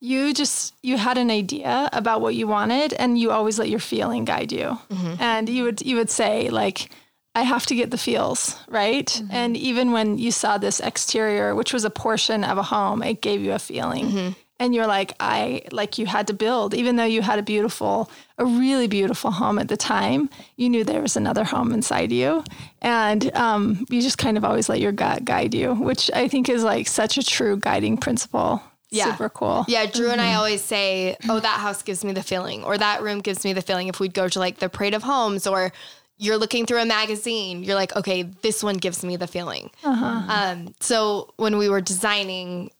you 0.00 0.34
just 0.34 0.74
you 0.82 0.98
had 0.98 1.18
an 1.18 1.30
idea 1.30 1.88
about 1.92 2.20
what 2.20 2.34
you 2.34 2.46
wanted 2.46 2.92
and 2.92 3.18
you 3.18 3.30
always 3.30 3.58
let 3.58 3.68
your 3.68 3.80
feeling 3.80 4.24
guide 4.24 4.52
you. 4.52 4.78
Mm-hmm. 4.90 5.14
And 5.20 5.48
you 5.48 5.64
would 5.64 5.82
you 5.82 5.96
would 5.96 6.10
say 6.10 6.50
like 6.50 6.90
I 7.34 7.42
have 7.42 7.66
to 7.66 7.74
get 7.74 7.90
the 7.90 7.98
feels, 7.98 8.56
right? 8.68 9.06
Mm-hmm. 9.06 9.28
And 9.30 9.56
even 9.56 9.92
when 9.92 10.18
you 10.18 10.30
saw 10.30 10.58
this 10.58 10.80
exterior, 10.80 11.54
which 11.54 11.72
was 11.72 11.84
a 11.84 11.90
portion 11.90 12.44
of 12.44 12.56
a 12.56 12.62
home, 12.62 13.02
it 13.02 13.20
gave 13.20 13.42
you 13.42 13.52
a 13.52 13.58
feeling. 13.58 14.06
Mm-hmm. 14.06 14.32
And 14.58 14.74
you're 14.74 14.86
like, 14.86 15.12
I 15.20 15.62
like 15.70 15.98
you 15.98 16.06
had 16.06 16.26
to 16.28 16.32
build, 16.34 16.72
even 16.72 16.96
though 16.96 17.04
you 17.04 17.20
had 17.20 17.38
a 17.38 17.42
beautiful, 17.42 18.10
a 18.38 18.46
really 18.46 18.88
beautiful 18.88 19.30
home 19.30 19.58
at 19.58 19.68
the 19.68 19.76
time, 19.76 20.30
you 20.56 20.70
knew 20.70 20.82
there 20.82 21.02
was 21.02 21.16
another 21.16 21.44
home 21.44 21.72
inside 21.72 22.10
you. 22.10 22.42
And 22.80 23.34
um, 23.36 23.84
you 23.90 24.00
just 24.00 24.16
kind 24.16 24.38
of 24.38 24.44
always 24.44 24.68
let 24.68 24.80
your 24.80 24.92
gut 24.92 25.24
guide 25.26 25.54
you, 25.54 25.74
which 25.74 26.10
I 26.14 26.28
think 26.28 26.48
is 26.48 26.64
like 26.64 26.86
such 26.88 27.18
a 27.18 27.22
true 27.22 27.58
guiding 27.58 27.98
principle. 27.98 28.62
Yeah. 28.88 29.10
Super 29.10 29.28
cool. 29.28 29.64
Yeah, 29.68 29.84
Drew 29.86 30.10
and 30.10 30.20
I 30.20 30.34
always 30.34 30.62
say, 30.62 31.16
"Oh, 31.28 31.40
that 31.40 31.58
house 31.60 31.82
gives 31.82 32.04
me 32.04 32.12
the 32.12 32.22
feeling," 32.22 32.62
or 32.62 32.78
"That 32.78 33.02
room 33.02 33.20
gives 33.20 33.44
me 33.44 33.52
the 33.52 33.60
feeling." 33.60 33.88
If 33.88 33.98
we'd 33.98 34.14
go 34.14 34.28
to 34.28 34.38
like 34.38 34.58
the 34.58 34.68
Parade 34.68 34.94
of 34.94 35.02
Homes, 35.02 35.44
or 35.46 35.72
you're 36.18 36.38
looking 36.38 36.66
through 36.66 36.80
a 36.80 36.86
magazine, 36.86 37.64
you're 37.64 37.74
like, 37.74 37.94
"Okay, 37.96 38.22
this 38.22 38.62
one 38.62 38.76
gives 38.76 39.04
me 39.04 39.16
the 39.16 39.26
feeling." 39.26 39.70
Um, 39.84 40.72
so 40.80 41.34
when 41.36 41.58
we 41.58 41.68
were 41.68 41.80
designing 41.80 42.70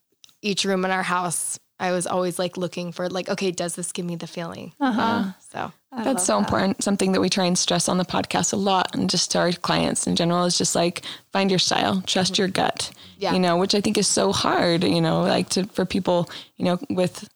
each 0.42 0.64
room 0.64 0.84
in 0.84 0.92
our 0.92 1.02
house, 1.02 1.58
I 1.78 1.92
was 1.92 2.06
always 2.06 2.38
like 2.38 2.56
looking 2.56 2.92
for 2.92 3.08
like, 3.08 3.28
"Okay, 3.28 3.50
does 3.50 3.74
this 3.74 3.92
give 3.92 4.06
me 4.06 4.16
the 4.16 4.26
feeling?" 4.26 4.72
Uh-huh. 4.80 5.32
So 5.52 5.72
That's 5.92 6.24
so 6.24 6.38
important. 6.38 6.82
Something 6.82 7.12
that 7.12 7.20
we 7.20 7.28
try 7.28 7.44
and 7.44 7.58
stress 7.58 7.88
on 7.88 7.98
the 7.98 8.04
podcast 8.04 8.52
a 8.52 8.56
lot 8.56 8.94
and 8.94 9.10
just 9.10 9.30
to 9.32 9.38
our 9.38 9.52
clients 9.52 10.06
in 10.06 10.16
general 10.16 10.44
is 10.44 10.56
just 10.56 10.74
like 10.74 11.02
find 11.32 11.50
your 11.50 11.58
style, 11.58 12.02
trust 12.02 12.38
your 12.38 12.48
gut. 12.48 12.90
Yeah. 13.18 13.32
You 13.32 13.40
know, 13.40 13.56
which 13.56 13.74
I 13.74 13.80
think 13.80 13.98
is 13.98 14.08
so 14.08 14.32
hard, 14.32 14.84
you 14.84 15.00
know, 15.00 15.22
like 15.22 15.48
to 15.50 15.64
for 15.66 15.84
people, 15.84 16.30
you 16.56 16.64
know, 16.64 16.78
with 16.90 17.28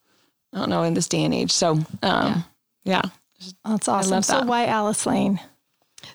I 0.52 0.58
don't 0.58 0.70
know, 0.70 0.82
in 0.82 0.94
this 0.94 1.08
day 1.08 1.24
and 1.24 1.34
age. 1.34 1.52
So 1.52 1.78
um 2.02 2.44
yeah. 2.84 3.02
That's 3.64 3.88
awesome. 3.88 4.22
So 4.22 4.38
that. 4.40 4.46
why 4.46 4.66
Alice 4.66 5.06
Lane? 5.06 5.40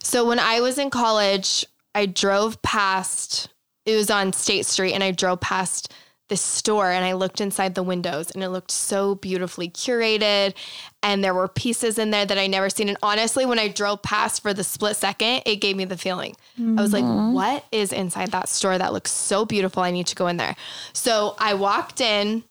So 0.03 0.27
when 0.27 0.39
I 0.39 0.62
was 0.62 0.77
in 0.77 0.89
college, 0.89 1.65
I 1.94 2.05
drove 2.05 2.62
past, 2.62 3.50
it 3.86 3.96
was 3.96 4.10
on 4.10 4.34
State 4.34 4.65
Street, 4.65 4.94
and 4.94 5.03
I 5.03 5.12
drove 5.12 5.39
past 5.41 5.94
this 6.27 6.41
store 6.41 6.91
and 6.91 7.05
I 7.05 7.13
looked 7.13 7.39
inside 7.39 7.75
the 7.75 7.84
windows 7.84 8.32
and 8.32 8.44
it 8.44 8.50
looked 8.50 8.72
so 8.72 9.15
beautifully 9.15 9.70
curated. 9.70 10.55
And 11.03 11.24
there 11.24 11.34
were 11.34 11.48
pieces 11.48 12.00
in 12.00 12.10
there 12.10 12.25
that 12.25 12.38
I 12.38 12.48
never 12.48 12.70
seen. 12.70 12.89
And 12.89 12.98
honestly, 13.03 13.46
when 13.46 13.60
I 13.60 13.67
drove 13.67 14.01
past 14.01 14.41
for 14.41 14.53
the 14.53 14.63
split 14.63 14.96
second, 14.96 15.44
it 15.46 15.58
gave 15.58 15.75
me 15.75 15.86
the 15.86 15.98
feeling. 15.98 16.36
I 16.58 16.82
was 16.82 16.94
like, 16.94 17.03
mm-hmm. 17.03 17.34
what 17.34 17.65
is 17.72 17.94
inside 17.94 18.32
that 18.32 18.50
store 18.50 18.77
that 18.77 18.91
looks 18.91 19.12
so 19.12 19.46
beautiful? 19.46 19.84
I 19.84 19.91
need 19.91 20.08
to 20.08 20.15
go 20.15 20.27
in 20.27 20.38
there. 20.38 20.55
So 20.94 21.36
I 21.38 21.53
walked 21.53 22.01
in 22.01 22.44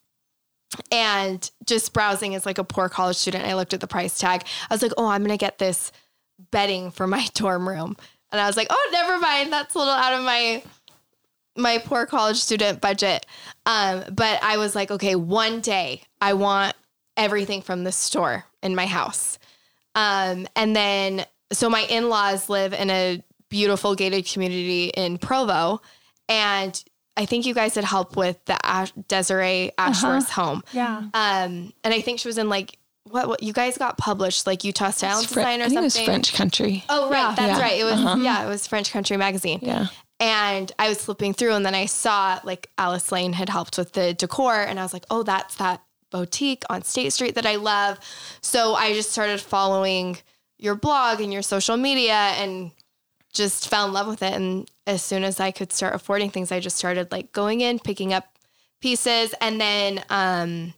and 0.90 1.50
just 1.66 1.92
browsing 1.92 2.34
as 2.34 2.46
like 2.46 2.58
a 2.58 2.64
poor 2.64 2.88
college 2.88 3.16
student, 3.16 3.44
I 3.44 3.54
looked 3.54 3.74
at 3.74 3.80
the 3.80 3.86
price 3.86 4.18
tag. 4.18 4.44
I 4.70 4.74
was 4.74 4.82
like, 4.82 4.92
oh, 4.96 5.06
I'm 5.06 5.22
going 5.22 5.36
to 5.36 5.42
get 5.42 5.58
this 5.58 5.92
bedding 6.50 6.90
for 6.90 7.06
my 7.06 7.26
dorm 7.34 7.68
room. 7.68 7.96
And 8.32 8.40
I 8.40 8.46
was 8.46 8.56
like, 8.56 8.68
oh, 8.70 8.90
never 8.92 9.18
mind. 9.18 9.52
That's 9.52 9.74
a 9.74 9.78
little 9.78 9.94
out 9.94 10.14
of 10.14 10.22
my 10.22 10.62
my 11.56 11.78
poor 11.78 12.06
college 12.06 12.38
student 12.38 12.80
budget. 12.80 13.26
Um, 13.66 14.04
but 14.12 14.42
I 14.42 14.56
was 14.56 14.74
like, 14.74 14.90
okay, 14.90 15.14
one 15.14 15.60
day 15.60 16.02
I 16.20 16.32
want 16.34 16.74
everything 17.16 17.62
from 17.62 17.84
the 17.84 17.92
store 17.92 18.44
in 18.62 18.74
my 18.74 18.86
house. 18.86 19.38
Um, 19.94 20.46
and 20.56 20.74
then 20.74 21.24
so 21.52 21.70
my 21.70 21.82
in-laws 21.82 22.48
live 22.48 22.72
in 22.72 22.90
a 22.90 23.22
beautiful 23.50 23.94
gated 23.94 24.26
community 24.26 24.86
in 24.88 25.18
Provo. 25.18 25.80
And 26.28 26.82
I 27.16 27.26
think 27.26 27.46
you 27.46 27.54
guys 27.54 27.76
had 27.76 27.84
helped 27.84 28.16
with 28.16 28.44
the 28.46 28.56
Ash- 28.66 28.92
Desiree 29.06 29.70
Ashworth's 29.78 30.30
home. 30.30 30.64
Yeah. 30.72 30.96
Um, 31.14 31.72
and 31.84 31.94
I 31.94 32.00
think 32.00 32.18
she 32.18 32.26
was 32.26 32.38
in 32.38 32.48
like 32.48 32.76
what, 33.04 33.28
what 33.28 33.42
you 33.42 33.52
guys 33.52 33.78
got 33.78 33.98
published, 33.98 34.46
like 34.48 34.64
Utah 34.64 34.90
Style 34.90 35.22
Fre- 35.22 35.34
Design 35.40 35.60
or 35.60 35.64
I 35.64 35.68
think 35.68 35.78
it 35.80 35.82
was 35.84 35.92
something. 35.94 36.06
French 36.06 36.34
country. 36.34 36.84
Oh, 36.88 37.08
right. 37.10 37.36
That's 37.36 37.58
Yeah. 37.58 37.62
right. 37.62 37.78
It 37.78 37.84
was, 37.84 37.92
Uh-huh. 38.00 38.16
yeah, 38.20 38.44
it 38.44 38.48
was 38.48 38.66
French 38.66 38.90
Country 38.90 39.16
Magazine. 39.16 39.60
Yeah. 39.62 39.86
And 40.20 40.70
I 40.78 40.88
was 40.88 41.04
flipping 41.04 41.34
through 41.34 41.52
and 41.52 41.66
then 41.66 41.74
I 41.74 41.86
saw 41.86 42.40
like 42.44 42.70
Alice 42.78 43.10
Lane 43.10 43.32
had 43.32 43.48
helped 43.48 43.76
with 43.76 43.92
the 43.92 44.14
decor 44.14 44.54
and 44.62 44.78
I 44.78 44.82
was 44.82 44.92
like, 44.92 45.04
oh, 45.10 45.22
that's 45.22 45.56
that 45.56 45.82
boutique 46.10 46.62
on 46.70 46.82
State 46.82 47.12
Street 47.12 47.34
that 47.34 47.46
I 47.46 47.56
love. 47.56 47.98
So 48.40 48.74
I 48.74 48.92
just 48.92 49.10
started 49.10 49.40
following 49.40 50.18
your 50.58 50.76
blog 50.76 51.20
and 51.20 51.32
your 51.32 51.42
social 51.42 51.76
media 51.76 52.14
and 52.14 52.70
just 53.32 53.68
fell 53.68 53.86
in 53.86 53.92
love 53.92 54.06
with 54.06 54.22
it. 54.22 54.32
And 54.32 54.70
as 54.86 55.02
soon 55.02 55.24
as 55.24 55.40
I 55.40 55.50
could 55.50 55.72
start 55.72 55.94
affording 55.94 56.30
things, 56.30 56.52
I 56.52 56.60
just 56.60 56.76
started 56.76 57.10
like 57.10 57.32
going 57.32 57.60
in, 57.60 57.80
picking 57.80 58.12
up 58.12 58.38
pieces. 58.80 59.34
And 59.40 59.60
then 59.60 60.04
um, 60.08 60.72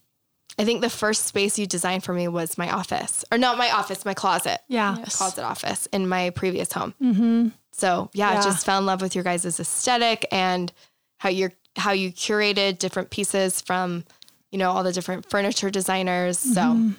I 0.59 0.65
think 0.65 0.81
the 0.81 0.91
first 0.91 1.27
space 1.27 1.59
you 1.59 1.67
designed 1.67 2.03
for 2.03 2.15
me 2.15 2.29
was 2.29 2.57
my 2.57 2.71
office, 2.71 3.25
or 3.31 3.37
not 3.37 3.59
my 3.59 3.71
office, 3.71 4.05
my 4.05 4.15
closet. 4.15 4.61
Yeah. 4.69 4.97
Closet 5.11 5.45
office 5.45 5.87
in 5.93 6.09
my 6.09 6.31
previous 6.31 6.73
home. 6.73 6.95
Mm-hmm. 7.03 7.49
So 7.77 8.11
yeah, 8.15 8.33
Yeah. 8.33 8.39
I 8.41 8.43
just 8.43 8.65
fell 8.65 8.79
in 8.79 8.87
love 8.87 9.01
with 9.03 9.15
your 9.15 9.25
guys' 9.25 9.45
aesthetic 9.61 10.27
and 10.33 10.73
how 11.19 11.29
you're 11.29 11.53
how 11.77 11.93
you 11.93 12.11
curated 12.11 12.79
different 12.79 13.11
pieces 13.11 13.61
from, 13.61 14.05
you 14.51 14.59
know, 14.59 14.71
all 14.71 14.83
the 14.83 14.93
different 14.93 15.29
furniture 15.29 15.69
designers. 15.71 16.39
So 16.39 16.91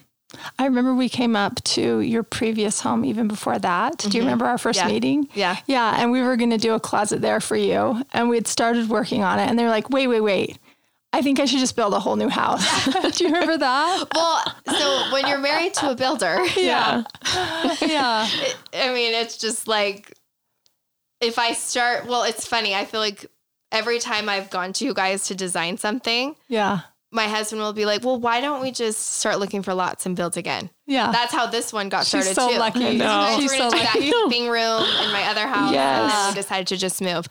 I 0.60 0.66
remember 0.66 0.94
we 0.94 1.10
came 1.10 1.36
up 1.36 1.64
to 1.64 2.02
your 2.02 2.22
previous 2.22 2.82
home 2.82 3.04
even 3.06 3.28
before 3.28 3.58
that. 3.58 3.98
Do 3.98 4.10
you 4.10 4.20
remember 4.24 4.46
our 4.46 4.58
first 4.60 4.80
Mm-hmm. 4.80 4.88
Yeah. 4.88 4.94
meeting? 4.94 5.30
Yeah. 5.34 5.58
Yeah. 5.66 5.96
And 6.02 6.12
we 6.12 6.22
were 6.22 6.36
going 6.36 6.52
to 6.52 6.58
do 6.60 6.74
a 6.74 6.80
closet 6.80 7.22
there 7.22 7.40
for 7.40 7.56
you. 7.56 8.04
And 8.14 8.30
we 8.30 8.36
had 8.36 8.46
started 8.48 8.88
working 8.90 9.24
on 9.24 9.40
it. 9.40 9.50
And 9.50 9.58
they 9.58 9.64
were 9.64 9.70
like, 9.70 9.90
wait, 9.90 10.08
wait, 10.08 10.22
wait. 10.22 10.60
I 11.14 11.22
think 11.22 11.40
I 11.40 11.46
should 11.46 11.60
just 11.60 11.76
build 11.78 11.94
a 11.94 12.00
whole 12.00 12.18
new 12.18 12.28
house. 12.30 12.64
Do 13.18 13.24
you 13.24 13.32
remember 13.34 13.58
that? 13.58 14.04
well, 14.14 14.44
so 14.78 15.12
when 15.14 15.26
you're 15.26 15.40
married 15.40 15.74
to 15.76 15.92
a 15.92 15.96
builder, 15.96 16.46
Yeah. 16.58 17.04
yeah. 17.82 18.28
I 18.74 18.94
mean, 18.94 19.14
it's 19.16 19.38
just 19.38 19.68
like 19.68 20.14
if 21.22 21.40
I 21.40 21.54
start, 21.54 22.06
well, 22.06 22.24
it's 22.24 22.46
funny. 22.46 22.76
I 22.76 22.86
feel 22.86 23.00
like 23.00 23.26
every 23.72 24.00
time 24.00 24.30
I've 24.30 24.50
gone 24.50 24.74
to 24.74 24.86
you 24.86 24.94
guys 24.94 25.26
to 25.26 25.36
design 25.36 25.78
something, 25.78 26.36
Yeah. 26.48 26.80
my 27.12 27.28
husband 27.28 27.62
will 27.62 27.74
be 27.74 27.86
like, 27.86 28.04
"Well, 28.04 28.20
why 28.20 28.40
don't 28.42 28.62
we 28.62 28.72
just 28.72 29.16
start 29.20 29.40
looking 29.40 29.62
for 29.64 29.74
lots 29.74 30.06
and 30.06 30.16
build 30.16 30.38
again?" 30.38 30.70
Yeah. 30.86 31.12
That's 31.12 31.34
how 31.34 31.48
this 31.48 31.74
one 31.74 31.90
got 31.90 32.02
She's 32.06 32.10
started 32.30 32.36
so 32.36 32.50
too. 32.52 32.58
lucky. 32.60 32.86
I 32.86 32.90
You 32.90 32.98
know. 33.00 33.06
guys 33.06 33.36
She's 33.40 33.52
were 33.52 33.58
so 33.58 33.70
gonna 33.72 33.84
that 33.84 33.96
lucky. 33.96 34.12
keeping 34.12 34.48
room 34.50 34.84
in 35.04 35.12
my 35.12 35.24
other 35.30 35.48
house, 35.48 35.68
and 35.68 35.74
Yes. 35.74 36.14
then 36.14 36.28
we 36.30 36.36
decided 36.42 36.68
to 36.68 36.78
just 36.78 37.02
move. 37.02 37.28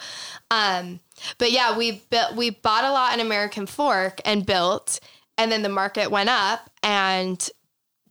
Um, 0.51 1.01
but 1.39 1.51
yeah, 1.53 1.77
we 1.77 2.03
built, 2.11 2.35
we 2.37 2.51
bought 2.51 2.85
a 2.85 2.91
lot 2.93 3.15
in 3.15 3.21
American 3.21 3.67
Fork 3.67 4.21
and 4.25 4.45
built, 4.47 4.99
and 5.39 5.51
then 5.53 5.63
the 5.63 5.69
market 5.69 6.11
went 6.11 6.29
up, 6.29 6.71
and 6.83 7.49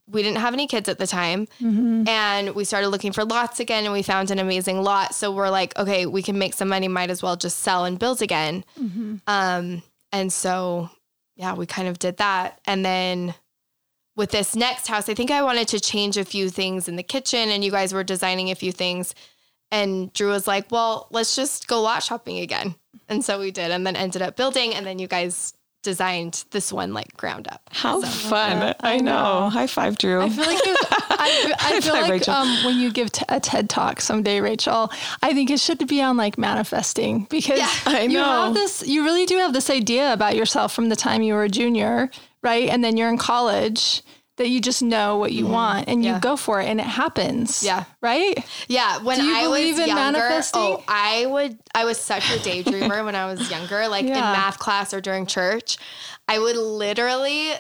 we 0.08 0.22
didn't 0.22 0.38
have 0.38 0.54
any 0.54 0.68
kids 0.68 0.88
at 0.88 1.00
the 1.00 1.08
time, 1.08 1.48
and 2.08 2.54
we 2.56 2.64
started 2.64 2.90
looking 2.90 3.12
for 3.12 3.26
lots 3.26 3.60
again, 3.60 3.86
and 3.86 3.94
we 3.94 4.04
found 4.04 4.32
an 4.32 4.40
amazing 4.40 4.82
lot. 4.84 5.16
So 5.16 5.32
we're 5.32 5.50
like, 5.50 5.78
okay, 5.78 6.06
we 6.06 6.22
can 6.22 6.38
make 6.38 6.54
some 6.54 6.70
money. 6.70 6.88
Might 6.88 7.10
as 7.10 7.24
well 7.24 7.36
just 7.36 7.60
sell 7.60 7.86
and 7.86 7.98
build 7.98 8.22
again. 8.22 8.64
Um, 9.28 9.82
and 10.12 10.32
so 10.32 10.90
yeah, 11.36 11.54
we 11.56 11.66
kind 11.66 11.88
of 11.88 12.00
did 12.00 12.18
that, 12.18 12.60
and 12.66 12.86
then 12.86 13.34
with 14.16 14.32
this 14.32 14.56
next 14.56 14.88
house, 14.88 15.10
I 15.10 15.14
think 15.14 15.30
I 15.30 15.42
wanted 15.42 15.68
to 15.70 15.80
change 15.80 16.16
a 16.16 16.24
few 16.24 16.50
things 16.50 16.88
in 16.88 16.96
the 16.96 17.04
kitchen, 17.04 17.50
and 17.50 17.64
you 17.64 17.72
guys 17.72 17.94
were 17.94 18.04
designing 18.04 18.50
a 18.52 18.56
few 18.56 18.72
things. 18.72 19.14
And 19.72 20.14
Drew 20.14 20.30
was 20.30 20.48
like, 20.48 20.72
well, 20.72 21.08
let's 21.12 21.36
just 21.36 21.68
go 21.68 21.82
lot 21.82 22.04
shopping 22.04 22.38
again. 22.40 22.76
And 23.10 23.26
so 23.26 23.40
we 23.40 23.52
did, 23.52 23.72
and 23.72 23.86
then 23.86 23.96
ended 23.98 24.22
up 24.22 24.38
building, 24.38 24.74
and 24.74 24.86
then 24.86 25.00
you 25.00 25.08
guys 25.08 25.54
designed 25.86 26.44
this 26.52 26.74
one 26.74 26.94
like 26.94 27.16
ground 27.16 27.48
up. 27.50 27.62
How 27.72 28.02
fun. 28.02 28.76
I, 28.82 28.96
I 28.96 28.98
know. 28.98 29.44
know. 29.44 29.50
High 29.50 29.68
five, 29.68 29.98
Drew. 29.98 30.22
I 30.22 30.30
feel 30.30 30.46
like 30.46 30.60
I, 30.66 31.54
I 31.60 31.80
feel 31.80 31.96
Hi, 31.96 32.08
like 32.08 32.28
um, 32.28 32.66
when 32.66 32.78
you 32.80 32.92
give 32.92 33.12
t- 33.12 33.24
a 33.30 33.40
TED 33.40 33.70
talk 33.70 34.02
someday, 34.02 34.42
Rachel, 34.42 34.92
I 35.24 35.34
think 35.34 35.50
it 35.50 35.60
should 35.62 35.88
be 35.88 36.02
on 36.02 36.18
like 36.18 36.38
manifesting 36.38 37.28
because 37.30 37.60
Yeah, 37.60 37.72
I 37.86 38.02
you 38.02 38.18
have 38.18 38.54
this. 38.54 38.86
You 38.86 39.04
really 39.06 39.26
do 39.26 39.38
have 39.38 39.54
this 39.54 39.70
idea 39.70 40.12
about 40.12 40.36
yourself 40.36 40.74
from 40.74 40.90
the 40.90 40.96
time 40.98 41.22
you 41.22 41.36
were 41.36 41.44
a 41.44 41.50
junior, 41.50 42.10
right? 42.42 42.68
And 42.68 42.84
then 42.84 42.98
you're 42.98 43.10
in 43.10 43.18
college 43.18 44.02
that 44.38 44.50
you 44.50 44.60
just 44.60 44.82
know 44.84 45.18
what 45.18 45.32
you 45.32 45.48
want 45.48 45.88
and 45.88 45.98
Mm-hmm. 46.00 46.04
Yeah. 46.04 46.16
you 46.16 46.22
go 46.22 46.36
for 46.36 46.60
it 46.62 46.66
and 46.68 46.80
it 46.80 46.86
happens. 46.86 47.64
Yeah. 47.64 47.86
Right. 48.02 48.38
Yeah, 48.68 49.00
when 49.00 49.22
I 49.22 49.44
believe 49.44 49.76
was 49.76 49.80
in 49.84 49.88
younger, 49.96 50.20
manifesting? 50.20 50.62
oh, 50.62 50.84
I 50.88 51.26
would. 51.26 51.58
I 51.74 51.86
was 51.86 51.98
such 51.98 52.30
a 52.32 52.38
daydreamer 52.40 53.06
when 53.06 53.16
I 53.16 53.26
was 53.32 53.50
younger, 53.56 53.88
like 53.88 54.04
in 54.06 54.12
math 54.14 54.60
class 54.60 54.94
or 54.94 55.00
during 55.02 55.26
church. 55.26 55.78
I 56.28 56.40
would 56.40 56.58
literally 56.58 57.52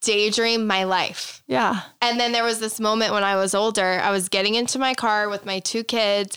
daydream 0.00 0.66
my 0.66 0.84
life. 0.84 1.42
Yeah. 1.46 1.82
And 2.02 2.18
then 2.18 2.32
there 2.32 2.44
was 2.44 2.58
this 2.60 2.80
moment 2.80 3.12
when 3.12 3.24
I 3.24 3.36
was 3.36 3.54
older, 3.54 4.00
I 4.02 4.10
was 4.10 4.28
getting 4.28 4.54
into 4.54 4.78
my 4.78 4.94
car 4.94 5.28
with 5.28 5.46
my 5.46 5.60
two 5.60 5.84
kids, 5.84 6.36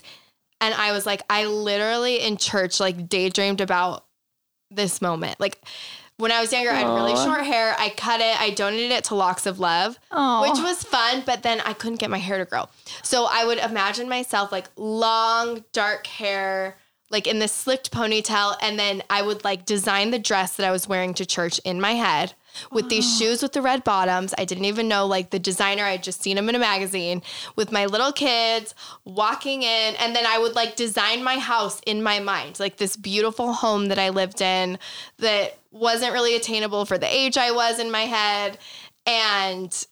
and 0.60 0.72
I 0.74 0.92
was 0.92 1.06
like, 1.06 1.22
I 1.28 1.46
literally 1.46 2.20
in 2.20 2.36
church, 2.36 2.78
like, 2.78 3.08
daydreamed 3.08 3.60
about 3.60 4.04
this 4.70 5.02
moment. 5.02 5.40
Like, 5.40 5.60
when 6.18 6.30
I 6.30 6.40
was 6.40 6.52
younger, 6.52 6.70
I 6.70 6.74
had 6.74 6.94
really 6.94 7.14
Aw. 7.14 7.24
short 7.24 7.44
hair. 7.44 7.74
I 7.78 7.90
cut 7.90 8.20
it, 8.20 8.40
I 8.40 8.50
donated 8.50 8.92
it 8.92 9.04
to 9.04 9.14
Locks 9.14 9.46
of 9.46 9.58
Love, 9.58 9.98
Aw. 10.10 10.42
which 10.42 10.62
was 10.62 10.82
fun, 10.82 11.22
but 11.26 11.42
then 11.42 11.60
I 11.60 11.72
couldn't 11.72 11.98
get 11.98 12.10
my 12.10 12.18
hair 12.18 12.38
to 12.38 12.44
grow. 12.44 12.68
So 13.02 13.26
I 13.30 13.44
would 13.44 13.58
imagine 13.58 14.08
myself 14.08 14.52
like 14.52 14.68
long, 14.76 15.64
dark 15.72 16.06
hair, 16.06 16.76
like 17.10 17.26
in 17.26 17.38
this 17.40 17.52
slicked 17.52 17.90
ponytail, 17.90 18.56
and 18.62 18.78
then 18.78 19.02
I 19.10 19.22
would 19.22 19.44
like 19.44 19.66
design 19.66 20.10
the 20.10 20.18
dress 20.18 20.56
that 20.56 20.66
I 20.66 20.70
was 20.70 20.88
wearing 20.88 21.12
to 21.14 21.26
church 21.26 21.58
in 21.64 21.80
my 21.80 21.92
head 21.92 22.34
with 22.70 22.88
these 22.88 23.18
shoes 23.18 23.42
with 23.42 23.52
the 23.52 23.62
red 23.62 23.82
bottoms. 23.82 24.34
I 24.36 24.44
didn't 24.44 24.66
even 24.66 24.86
know 24.88 25.06
like 25.06 25.30
the 25.30 25.38
designer. 25.38 25.84
I 25.84 25.92
would 25.92 26.02
just 26.02 26.22
seen 26.22 26.38
him 26.38 26.48
in 26.48 26.54
a 26.54 26.58
magazine 26.58 27.22
with 27.56 27.72
my 27.72 27.86
little 27.86 28.12
kids 28.12 28.74
walking 29.04 29.62
in, 29.62 29.94
and 29.96 30.14
then 30.14 30.26
I 30.26 30.38
would 30.38 30.54
like 30.54 30.76
design 30.76 31.24
my 31.24 31.38
house 31.38 31.80
in 31.86 32.02
my 32.02 32.20
mind, 32.20 32.60
like 32.60 32.76
this 32.76 32.96
beautiful 32.96 33.52
home 33.52 33.88
that 33.88 33.98
I 33.98 34.10
lived 34.10 34.40
in 34.40 34.78
that 35.18 35.58
wasn't 35.72 36.12
really 36.12 36.36
attainable 36.36 36.84
for 36.84 36.98
the 36.98 37.12
age 37.12 37.36
I 37.36 37.50
was 37.50 37.78
in 37.80 37.90
my 37.90 38.02
head, 38.02 38.58
and 39.06 39.86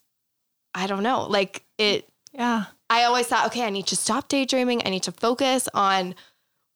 I 0.74 0.86
don't 0.86 1.02
know, 1.02 1.26
like 1.26 1.64
it 1.78 2.06
Yeah. 2.32 2.64
I 2.88 3.04
always 3.04 3.26
thought, 3.26 3.46
okay, 3.46 3.64
I 3.64 3.70
need 3.70 3.86
to 3.88 3.96
stop 3.96 4.28
daydreaming. 4.28 4.82
I 4.84 4.90
need 4.90 5.04
to 5.04 5.12
focus 5.12 5.68
on 5.74 6.14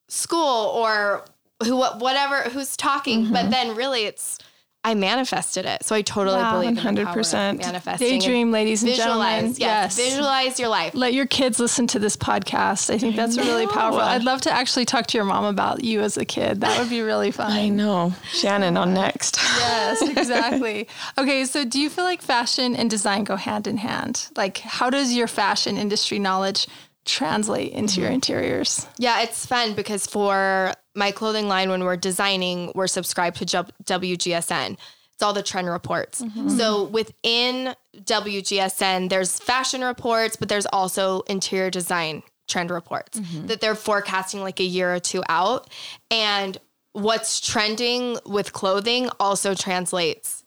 school 0.09 0.69
or 0.69 1.25
who, 1.63 1.77
whatever, 1.77 2.43
who's 2.51 2.77
talking. 2.77 3.33
But 3.33 3.43
mm-hmm. 3.43 3.51
then 3.51 3.77
really 3.77 4.05
it's, 4.05 4.39
I 4.85 4.95
manifested 4.95 5.65
it. 5.65 5.83
So 5.83 5.95
I 5.95 6.03
totally 6.03 6.37
Wow, 6.37 6.53
believe 6.53 6.69
in 6.69 6.95
the 6.95 7.05
power 7.05 7.19
of 7.19 7.27
100%. 7.27 7.59
manifesting. 7.59 8.21
Daydream, 8.21 8.53
ladies 8.53 8.83
and 8.83 8.95
gentlemen. 8.95 9.49
Visualize. 9.53 9.59
Yes. 9.59 9.97
Visualize 9.97 10.61
your 10.61 10.69
life. 10.69 10.95
Let 10.95 11.15
your 11.15 11.25
kids 11.27 11.59
listen 11.59 11.87
to 11.89 11.99
this 11.99 12.17
podcast. 12.17 12.93
I 12.93 12.99
think 12.99 13.17
that's 13.17 13.39
really 13.39 13.67
powerful. 13.67 14.01
I'd 14.01 14.25
love 14.25 14.43
to 14.43 14.53
actually 14.53 14.85
talk 14.85 15.07
to 15.09 15.19
your 15.19 15.25
mom 15.25 15.45
about 15.45 15.83
you 15.83 16.03
as 16.03 16.19
a 16.19 16.27
kid. 16.27 16.61
That 16.61 16.79
would 16.79 16.91
be 16.91 17.01
really 17.01 17.31
fun. 17.31 17.51
I 17.51 17.71
know. 17.71 18.13
Shannon 18.33 18.77
on 18.77 18.93
next. 18.93 19.39
Yes, 19.41 20.03
exactly. 20.17 20.87
okay, 21.17 21.47
so 21.47 21.65
do 21.65 21.81
you 21.81 21.89
feel 21.89 22.05
like 22.05 22.21
fashion 22.21 22.77
and 22.77 22.91
design 22.91 23.25
go 23.25 23.37
hand 23.37 23.67
in 23.67 23.79
hand? 23.79 24.29
Like, 24.37 24.59
how 24.59 24.91
does 24.91 25.15
your 25.15 25.29
fashion 25.29 25.79
industry 25.79 26.19
knowledge 26.19 26.67
translate 27.07 27.73
into 27.73 28.01
your 28.01 28.09
mm-hmm. 28.09 28.15
interiors? 28.17 28.87
Yeah, 28.99 29.23
it's 29.23 29.47
fun 29.47 29.75
because 29.75 30.07
for 30.07 30.75
my 30.95 31.11
clothing 31.11 31.49
line, 31.49 31.71
when 31.71 31.85
we're 31.85 31.97
designing, 31.97 32.73
we're 32.75 32.87
subscribed 32.87 33.37
to 33.39 33.45
WGSN. 33.85 34.77
It's 35.13 35.23
all 35.23 35.33
the 35.33 35.43
trend 35.43 35.69
reports. 35.69 36.23
Mm-hmm. 36.23 36.49
So 36.51 36.85
within 36.85 37.75
WGSN, 37.97 39.09
there's 39.09 39.39
fashion 39.39 39.83
reports, 39.83 40.37
but 40.37 40.49
there's 40.49 40.67
also 40.67 41.21
interior 41.23 41.71
design 41.71 42.23
trend 42.49 42.71
reports 42.71 43.21
mm-hmm. 43.21 43.47
that 43.47 43.61
they're 43.61 43.77
forecasting 43.77 44.41
like 44.41 44.61
a 44.61 44.65
year 44.65 44.95
or 44.95 45.01
two 45.01 45.23
out. 45.29 45.71
And 46.11 46.59
what's 46.93 47.41
trending 47.41 48.19
with 48.27 48.53
clothing 48.53 49.09
also 49.21 49.55
translates 49.55 50.45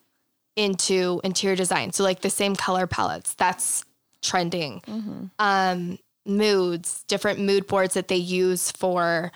into 0.56 1.20
interior 1.24 1.56
design. 1.56 1.92
So 1.92 2.02
like 2.02 2.20
the 2.20 2.30
same 2.30 2.56
color 2.56 2.86
palettes, 2.86 3.34
that's 3.34 3.84
trending. 4.22 4.80
Mm-hmm. 4.86 5.24
Um, 5.38 5.98
moods, 6.26 7.04
different 7.08 7.40
mood 7.40 7.66
boards 7.66 7.94
that 7.94 8.08
they 8.08 8.16
use 8.16 8.70
for 8.72 9.32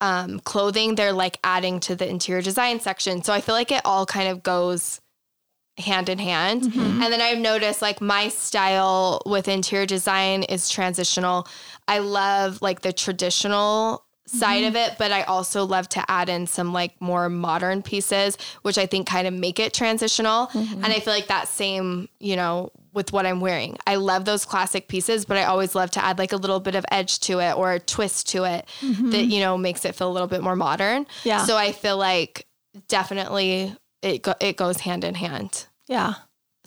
um, 0.00 0.40
clothing, 0.40 0.94
they're 0.94 1.12
like 1.12 1.38
adding 1.44 1.80
to 1.80 1.94
the 1.94 2.08
interior 2.08 2.42
design 2.42 2.80
section. 2.80 3.22
So 3.22 3.32
I 3.32 3.40
feel 3.40 3.54
like 3.54 3.70
it 3.72 3.82
all 3.84 4.06
kind 4.06 4.28
of 4.28 4.42
goes 4.42 5.00
hand 5.78 6.08
in 6.08 6.18
hand. 6.18 6.64
And 7.02 7.12
then 7.12 7.20
I've 7.20 7.38
noticed 7.38 7.80
like 7.80 8.00
my 8.00 8.28
style 8.28 9.22
with 9.24 9.48
interior 9.48 9.86
design 9.86 10.42
is 10.42 10.68
transitional. 10.68 11.46
I 11.88 11.98
love 12.00 12.60
like 12.60 12.82
the 12.82 12.92
traditional 12.92 14.04
side 14.30 14.64
of 14.64 14.74
mm-hmm. 14.74 14.92
it, 14.92 14.98
but 14.98 15.12
I 15.12 15.22
also 15.22 15.64
love 15.64 15.88
to 15.90 16.10
add 16.10 16.28
in 16.28 16.46
some 16.46 16.72
like 16.72 17.00
more 17.00 17.28
modern 17.28 17.82
pieces, 17.82 18.38
which 18.62 18.78
I 18.78 18.86
think 18.86 19.06
kind 19.06 19.26
of 19.26 19.34
make 19.34 19.58
it 19.58 19.74
transitional. 19.74 20.46
Mm-hmm. 20.48 20.84
And 20.84 20.86
I 20.86 21.00
feel 21.00 21.12
like 21.12 21.26
that 21.26 21.48
same, 21.48 22.08
you 22.18 22.36
know, 22.36 22.70
with 22.92 23.12
what 23.12 23.26
I'm 23.26 23.40
wearing. 23.40 23.76
I 23.86 23.96
love 23.96 24.24
those 24.24 24.44
classic 24.44 24.88
pieces, 24.88 25.24
but 25.24 25.36
I 25.36 25.44
always 25.44 25.74
love 25.74 25.90
to 25.92 26.04
add 26.04 26.18
like 26.18 26.32
a 26.32 26.36
little 26.36 26.60
bit 26.60 26.74
of 26.74 26.84
edge 26.90 27.20
to 27.20 27.40
it 27.40 27.56
or 27.56 27.72
a 27.72 27.80
twist 27.80 28.28
to 28.30 28.44
it 28.44 28.68
mm-hmm. 28.80 29.10
that, 29.10 29.24
you 29.24 29.40
know, 29.40 29.56
makes 29.58 29.84
it 29.84 29.94
feel 29.94 30.08
a 30.08 30.12
little 30.12 30.28
bit 30.28 30.42
more 30.42 30.56
modern. 30.56 31.06
Yeah. 31.24 31.44
So 31.44 31.56
I 31.56 31.72
feel 31.72 31.96
like 31.96 32.46
definitely 32.88 33.76
it 34.02 34.22
go- 34.22 34.34
it 34.40 34.56
goes 34.56 34.80
hand 34.80 35.04
in 35.04 35.14
hand. 35.14 35.66
Yeah, 35.86 36.14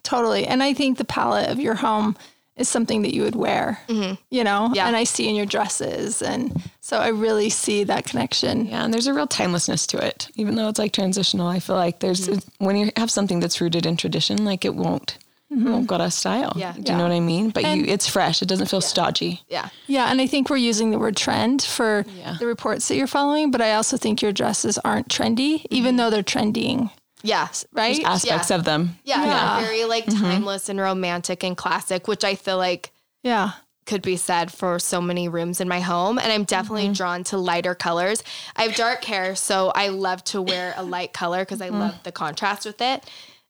totally. 0.03 0.46
And 0.46 0.62
I 0.62 0.74
think 0.74 0.98
the 0.98 1.05
palette 1.05 1.50
of 1.50 1.60
your 1.60 1.75
home 1.75 2.17
is 2.55 2.69
something 2.69 3.01
that 3.01 3.13
you 3.13 3.24
would 3.24 3.36
wear, 3.36 3.79
you 3.88 4.43
know? 4.43 4.69
Yeah. 4.74 4.86
And 4.88 4.95
I 4.95 5.03
see 5.05 5.27
in 5.27 5.36
your 5.36 5.45
dresses. 5.48 6.22
And 6.22 6.62
so 6.81 6.98
I 7.00 7.07
really 7.10 7.50
see 7.50 7.83
that 7.86 8.05
connection. 8.05 8.67
Yeah, 8.67 8.83
and 8.86 8.93
there's 8.93 9.07
a 9.07 9.13
real 9.13 9.25
timelessness 9.27 9.88
to 9.88 9.98
it. 10.05 10.29
Even 10.36 10.55
though 10.55 10.69
it's 10.69 10.79
like 10.79 10.93
transitional, 10.93 11.48
I 11.48 11.60
feel 11.60 11.75
like 11.75 12.00
there's 12.00 12.27
Mm-hmm. 12.27 12.65
when 12.65 12.75
you 12.77 12.91
have 12.98 13.10
something 13.12 13.39
that's 13.39 13.60
rooted 13.60 13.86
in 13.86 13.98
tradition, 13.98 14.45
like 14.45 14.65
it 14.65 14.75
won't 14.75 15.17
it 15.50 15.57
won't 15.60 15.86
go 15.86 15.95
out 15.95 16.01
of 16.01 16.12
style. 16.13 16.50
Mm-hmm. 16.50 16.60
Yeah. 16.60 16.72
Do 16.74 16.91
you 16.91 16.98
know 16.98 17.03
what 17.03 17.12
I 17.12 17.19
mean? 17.19 17.51
But 17.51 17.63
you 17.75 17.86
it's 17.86 18.07
fresh. 18.07 18.41
It 18.41 18.48
doesn't 18.48 18.67
feel 18.67 18.81
stodgy. 18.81 19.41
Yeah. 19.50 19.69
Yeah, 19.86 20.10
and 20.10 20.19
I 20.19 20.25
think 20.25 20.50
we're 20.50 20.57
using 20.57 20.89
the 20.89 20.98
word 20.98 21.15
trend 21.15 21.62
for 21.62 22.05
Yeah. 22.17 22.38
the 22.39 22.48
reports 22.48 22.88
that 22.88 22.95
you're 22.95 23.05
following, 23.07 23.51
but 23.51 23.62
I 23.62 23.74
also 23.74 23.95
think 23.98 24.22
your 24.22 24.31
dresses 24.31 24.79
aren't 24.79 25.10
trendy, 25.10 25.65
even 25.69 25.95
though 25.98 26.10
they're 26.10 26.24
trending, 26.24 26.89
Yeah. 27.24 27.48
right? 27.72 28.03
Aspects 28.03 28.51
of 28.51 28.65
them. 28.65 28.98
Yeah. 29.03 29.25
Yeah. 29.25 29.60
they're 29.60 29.68
Very 29.68 29.86
like 29.86 30.06
mm-hmm. 30.06 30.22
timeless 30.22 30.70
and 30.70 30.80
romantic 30.80 31.44
and 31.44 31.58
classic, 31.58 32.08
which 32.08 32.24
I 32.24 32.36
feel 32.36 32.58
like 32.58 32.92
Yeah. 33.24 33.53
could 33.86 34.01
be 34.01 34.18
said 34.18 34.51
for 34.51 34.77
so 34.77 35.01
many 35.01 35.30
rooms 35.30 35.62
in 35.62 35.68
my 35.68 35.80
home. 35.80 36.20
And 36.20 36.32
I'm 36.32 36.44
definitely 36.44 36.86
mm-hmm. 36.86 36.94
drawn 36.94 37.24
to 37.25 37.38
lighter 37.38 37.75
colors. 37.75 38.22
I 38.56 38.63
have 38.63 38.75
dark 38.75 39.03
hair, 39.06 39.36
so 39.36 39.72
I 39.74 39.88
love 39.88 40.24
to 40.25 40.42
wear 40.42 40.74
a 40.77 40.84
light 40.84 41.13
color 41.13 41.39
because 41.39 41.62
I 41.62 41.70
mm-hmm. 41.70 41.80
love 41.80 42.03
the 42.03 42.12
contrast 42.12 42.65
with 42.65 42.82
it. 42.82 43.03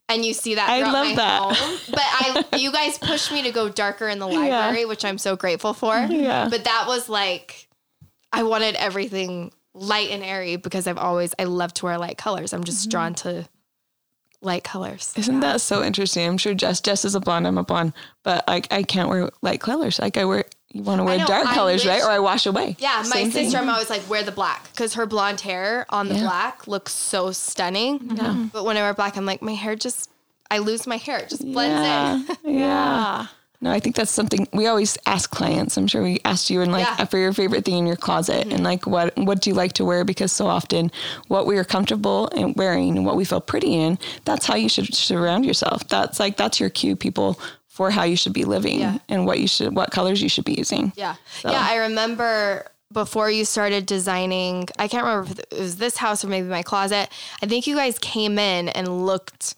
And 0.10 0.24
you 0.24 0.34
see 0.34 0.56
that 0.56 0.70
I 0.70 0.82
love 0.82 1.08
my 1.08 1.16
that. 1.16 1.42
home. 1.42 1.80
But 1.90 2.04
I 2.04 2.58
you 2.58 2.72
guys 2.72 2.98
pushed 2.98 3.32
me 3.32 3.44
to 3.44 3.52
go 3.52 3.70
darker 3.70 4.08
in 4.08 4.20
the 4.20 4.28
library, 4.28 4.86
which 4.86 5.06
I'm 5.06 5.18
so 5.18 5.36
grateful 5.36 5.74
for. 5.74 5.96
Yeah. 5.96 6.50
But 6.50 6.66
that 6.66 6.86
was 6.88 7.10
like 7.10 7.68
I 8.32 8.44
wanted 8.44 8.76
everything 8.76 9.52
light 9.74 10.12
and 10.12 10.24
airy 10.24 10.58
because 10.58 10.88
I've 10.88 10.98
always 10.98 11.34
I 11.40 11.46
love 11.46 11.74
to 11.76 11.86
wear 11.86 11.98
light 11.98 12.18
colors. 12.18 12.54
I'm 12.54 12.64
just 12.64 12.90
drawn 12.92 13.14
to 13.16 13.48
light 14.44 14.64
colors. 14.64 15.14
Isn't 15.16 15.40
that 15.42 15.62
so 15.62 15.84
interesting? 15.84 16.28
I'm 16.28 16.38
sure 16.38 16.54
Jess 16.54 16.82
Jess 16.82 17.06
is 17.06 17.16
a 17.16 17.20
blonde, 17.20 17.48
I'm 17.48 17.58
a 17.58 17.64
blonde, 17.64 17.94
but 18.24 18.48
like 18.48 18.72
I 18.72 18.84
can't 18.84 19.10
wear 19.10 19.30
light 19.42 19.60
colors. 19.62 20.00
Like 20.00 20.18
I 20.18 20.26
wear 20.26 20.46
you 20.72 20.82
want 20.82 21.00
to 21.00 21.04
wear 21.04 21.20
know, 21.20 21.26
dark 21.28 21.46
I 21.48 21.54
colors, 21.54 21.86
right? 21.86 22.02
Or 22.02 22.10
I 22.10 22.18
wash 22.18 22.46
away. 22.48 22.76
Yeah, 22.80 22.98
my 22.98 23.04
Same 23.04 23.30
thing. 23.32 23.46
sister, 23.46 23.60
I'm 23.60 23.70
always 23.70 23.92
like, 23.92 24.10
wear 24.10 24.24
the 24.24 24.32
black 24.32 24.64
because 24.72 24.96
her 24.96 25.06
blonde 25.06 25.42
hair 25.42 25.86
on 25.90 26.08
the 26.10 26.16
Yeah. 26.16 26.22
black 26.22 26.68
looks 26.68 26.94
so 26.94 27.32
stunning. 27.32 28.00
Yeah, 28.16 28.48
But 28.52 28.66
when 28.66 28.76
I 28.76 28.82
wear 28.82 28.94
black, 28.96 29.16
I'm 29.16 29.26
like, 29.28 29.44
my 29.44 29.54
hair 29.54 29.76
just, 29.76 30.10
I 30.50 30.58
lose 30.58 30.88
my 30.88 30.98
hair. 30.98 31.20
It 31.20 31.30
just 31.30 31.44
blends 31.46 31.80
Yeah. 31.88 32.36
in. 32.44 32.58
yeah. 32.58 33.28
No, 33.64 33.72
I 33.72 33.80
think 33.80 33.96
that's 33.96 34.12
something 34.12 34.48
we 34.52 34.68
always 34.68 34.98
ask 35.06 35.32
clients. 35.32 35.78
I'm 35.78 35.88
sure 35.88 36.04
we 36.04 36.20
asked 36.26 36.50
you 36.50 36.62
and 36.62 36.72
like 36.72 36.86
Yeah. 36.86 36.96
Mm-hmm. 36.96 37.06
for 37.06 37.18
your 37.18 37.32
favorite 37.34 37.64
thing 37.66 37.78
in 37.78 37.88
your 37.88 37.96
closet 37.96 38.48
and 38.52 38.64
like 38.64 38.86
what 38.86 39.16
what 39.18 39.42
do 39.42 39.50
you 39.50 39.56
like 39.56 39.72
to 39.74 39.86
wear 39.86 40.04
because 40.04 40.32
so 40.34 40.48
often 40.48 40.92
what 41.30 41.46
we 41.48 41.58
are 41.58 41.64
comfortable 41.64 42.28
in 42.36 42.54
wearing 42.54 42.98
and 42.98 43.06
what 43.06 43.16
we 43.16 43.24
feel 43.26 43.40
pretty 43.42 43.74
in, 43.74 43.98
that's 44.26 44.46
how 44.46 44.56
you 44.56 44.68
should 44.70 44.94
surround 44.94 45.46
yourself. 45.46 45.88
That's 45.88 46.20
like 46.20 46.36
that's 46.38 46.60
your 46.60 46.70
cue 46.70 46.96
people 46.98 47.40
for 47.68 47.90
how 47.90 48.04
you 48.04 48.16
should 48.18 48.34
be 48.34 48.44
living 48.46 48.82
Yeah. 48.82 48.98
and 49.10 49.26
what 49.26 49.40
you 49.40 49.48
should 49.48 49.76
what 49.76 49.92
colors 49.92 50.22
you 50.22 50.30
should 50.30 50.46
be 50.46 50.54
using. 50.56 50.92
Yeah. 50.96 51.16
Yeah. 51.44 51.52
I 51.72 51.78
remember 51.78 52.68
before 52.92 53.32
you 53.32 53.44
started 53.46 53.88
designing, 53.88 54.68
I 54.78 54.88
can't 54.88 55.04
remember 55.06 55.32
if 55.32 55.40
it 55.40 55.60
was 55.60 55.78
this 55.78 55.98
house 55.98 56.24
or 56.24 56.28
maybe 56.28 56.48
my 56.48 56.62
closet. 56.62 57.10
I 57.42 57.46
think 57.48 57.66
you 57.66 57.76
guys 57.76 57.98
came 57.98 58.38
in 58.38 58.70
and 58.70 59.06
looked 59.08 59.56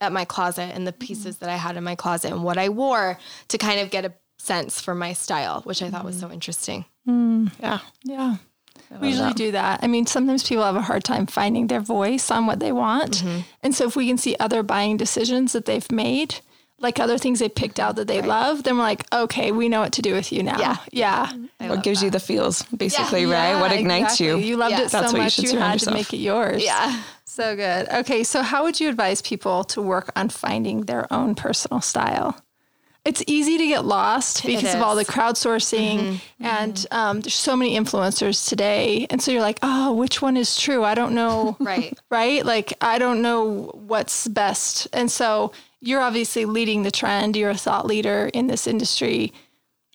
at 0.00 0.12
my 0.12 0.24
closet 0.24 0.74
and 0.74 0.86
the 0.86 0.92
mm-hmm. 0.92 1.06
pieces 1.06 1.38
that 1.38 1.48
I 1.48 1.56
had 1.56 1.76
in 1.76 1.84
my 1.84 1.94
closet 1.94 2.32
and 2.32 2.42
what 2.42 2.58
I 2.58 2.68
wore 2.68 3.18
to 3.48 3.58
kind 3.58 3.80
of 3.80 3.90
get 3.90 4.04
a 4.04 4.12
sense 4.38 4.80
for 4.80 4.94
my 4.94 5.12
style, 5.12 5.62
which 5.62 5.82
I 5.82 5.90
thought 5.90 6.04
was 6.04 6.18
so 6.18 6.26
mm-hmm. 6.26 6.34
interesting. 6.34 6.84
Mm, 7.06 7.52
yeah. 7.60 7.80
Yeah. 8.04 8.36
We 9.00 9.08
usually 9.08 9.34
do 9.34 9.52
that. 9.52 9.80
I 9.82 9.86
mean, 9.86 10.06
sometimes 10.06 10.48
people 10.48 10.64
have 10.64 10.76
a 10.76 10.80
hard 10.80 11.04
time 11.04 11.26
finding 11.26 11.66
their 11.66 11.80
voice 11.80 12.30
on 12.30 12.46
what 12.46 12.58
they 12.58 12.72
want. 12.72 13.18
Mm-hmm. 13.18 13.40
And 13.62 13.74
so 13.74 13.86
if 13.86 13.96
we 13.96 14.06
can 14.06 14.16
see 14.16 14.34
other 14.40 14.62
buying 14.62 14.96
decisions 14.96 15.52
that 15.52 15.66
they've 15.66 15.90
made, 15.92 16.36
like 16.80 16.98
other 16.98 17.18
things 17.18 17.40
they 17.40 17.48
picked 17.48 17.80
out 17.80 17.96
that 17.96 18.06
they 18.06 18.22
love, 18.22 18.62
then 18.62 18.76
we're 18.76 18.84
like, 18.84 19.04
okay, 19.12 19.52
we 19.52 19.68
know 19.68 19.80
what 19.80 19.92
to 19.94 20.02
do 20.02 20.14
with 20.14 20.32
you 20.32 20.42
now. 20.42 20.58
Yeah. 20.58 20.76
Yeah. 20.92 21.32
what 21.58 21.82
gives 21.82 22.02
you 22.02 22.08
the 22.08 22.20
feels, 22.20 22.62
basically, 22.64 23.26
right? 23.26 23.50
Yeah, 23.50 23.60
what 23.60 23.72
ignites 23.72 24.14
exactly. 24.14 24.26
you. 24.26 24.36
You 24.36 24.56
loved 24.56 24.72
Yeah. 24.72 24.82
it 24.82 24.90
so 24.90 25.00
That's 25.00 25.12
what 25.12 25.18
you 25.18 25.24
much 25.24 25.32
should 25.34 25.44
you, 25.44 25.50
surround 25.50 25.70
had 25.72 25.80
to 25.80 25.90
make 25.90 26.14
it 26.14 26.18
yours. 26.18 26.64
Yeah. 26.64 27.02
So 27.38 27.54
good. 27.54 27.88
Okay, 27.88 28.24
so 28.24 28.42
how 28.42 28.64
would 28.64 28.80
you 28.80 28.88
advise 28.88 29.22
people 29.22 29.62
to 29.62 29.80
work 29.80 30.10
on 30.16 30.28
finding 30.28 30.86
their 30.86 31.06
own 31.12 31.36
personal 31.36 31.80
style? 31.80 32.36
It's 33.04 33.22
easy 33.28 33.56
to 33.58 33.66
get 33.68 33.84
lost 33.84 34.44
because 34.44 34.74
of 34.74 34.82
all 34.82 34.96
the 34.96 35.04
crowdsourcing 35.04 36.20
and 36.40 36.86
um, 36.90 37.20
there's 37.20 37.34
so 37.34 37.54
many 37.54 37.78
influencers 37.78 38.48
today. 38.48 39.06
And 39.08 39.22
so 39.22 39.30
you're 39.30 39.40
like, 39.40 39.60
oh, 39.62 39.92
which 39.92 40.20
one 40.20 40.36
is 40.36 40.56
true? 40.58 40.82
I 40.82 40.96
don't 40.96 41.14
know. 41.14 41.56
Right. 41.60 41.96
right? 42.10 42.44
Like, 42.44 42.72
I 42.80 42.98
don't 42.98 43.22
know 43.22 43.70
what's 43.72 44.26
best. 44.26 44.88
And 44.92 45.08
so 45.08 45.52
you're 45.80 46.00
obviously 46.00 46.44
leading 46.44 46.82
the 46.82 46.90
trend. 46.90 47.36
You're 47.36 47.50
a 47.50 47.56
thought 47.56 47.86
leader 47.86 48.28
in 48.34 48.48
this 48.48 48.66
industry. 48.66 49.32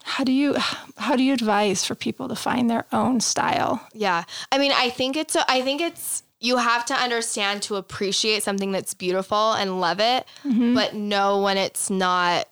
How 0.03 0.23
do 0.23 0.31
you 0.31 0.55
how 0.97 1.17
do 1.17 1.23
you 1.23 1.33
advise 1.33 1.83
for 1.83 1.93
people 1.93 2.29
to 2.29 2.37
find 2.37 2.69
their 2.69 2.85
own 2.93 3.19
style? 3.19 3.85
Yeah. 3.93 4.23
I 4.49 4.57
mean, 4.57 4.71
I 4.73 4.89
think 4.89 5.17
it's 5.17 5.35
a, 5.35 5.49
I 5.51 5.61
think 5.61 5.81
it's 5.81 6.23
you 6.43 6.57
have 6.57 6.85
to 6.85 6.93
understand 6.93 7.63
to 7.63 7.77
appreciate 7.77 8.43
something 8.43 8.73
that's 8.73 8.93
beautiful 8.93 9.53
and 9.53 9.79
love 9.79 10.01
it, 10.01 10.25
mm-hmm. 10.43 10.75
but 10.75 10.93
know 10.93 11.41
when 11.41 11.57
it's 11.57 11.89
not 11.89 12.47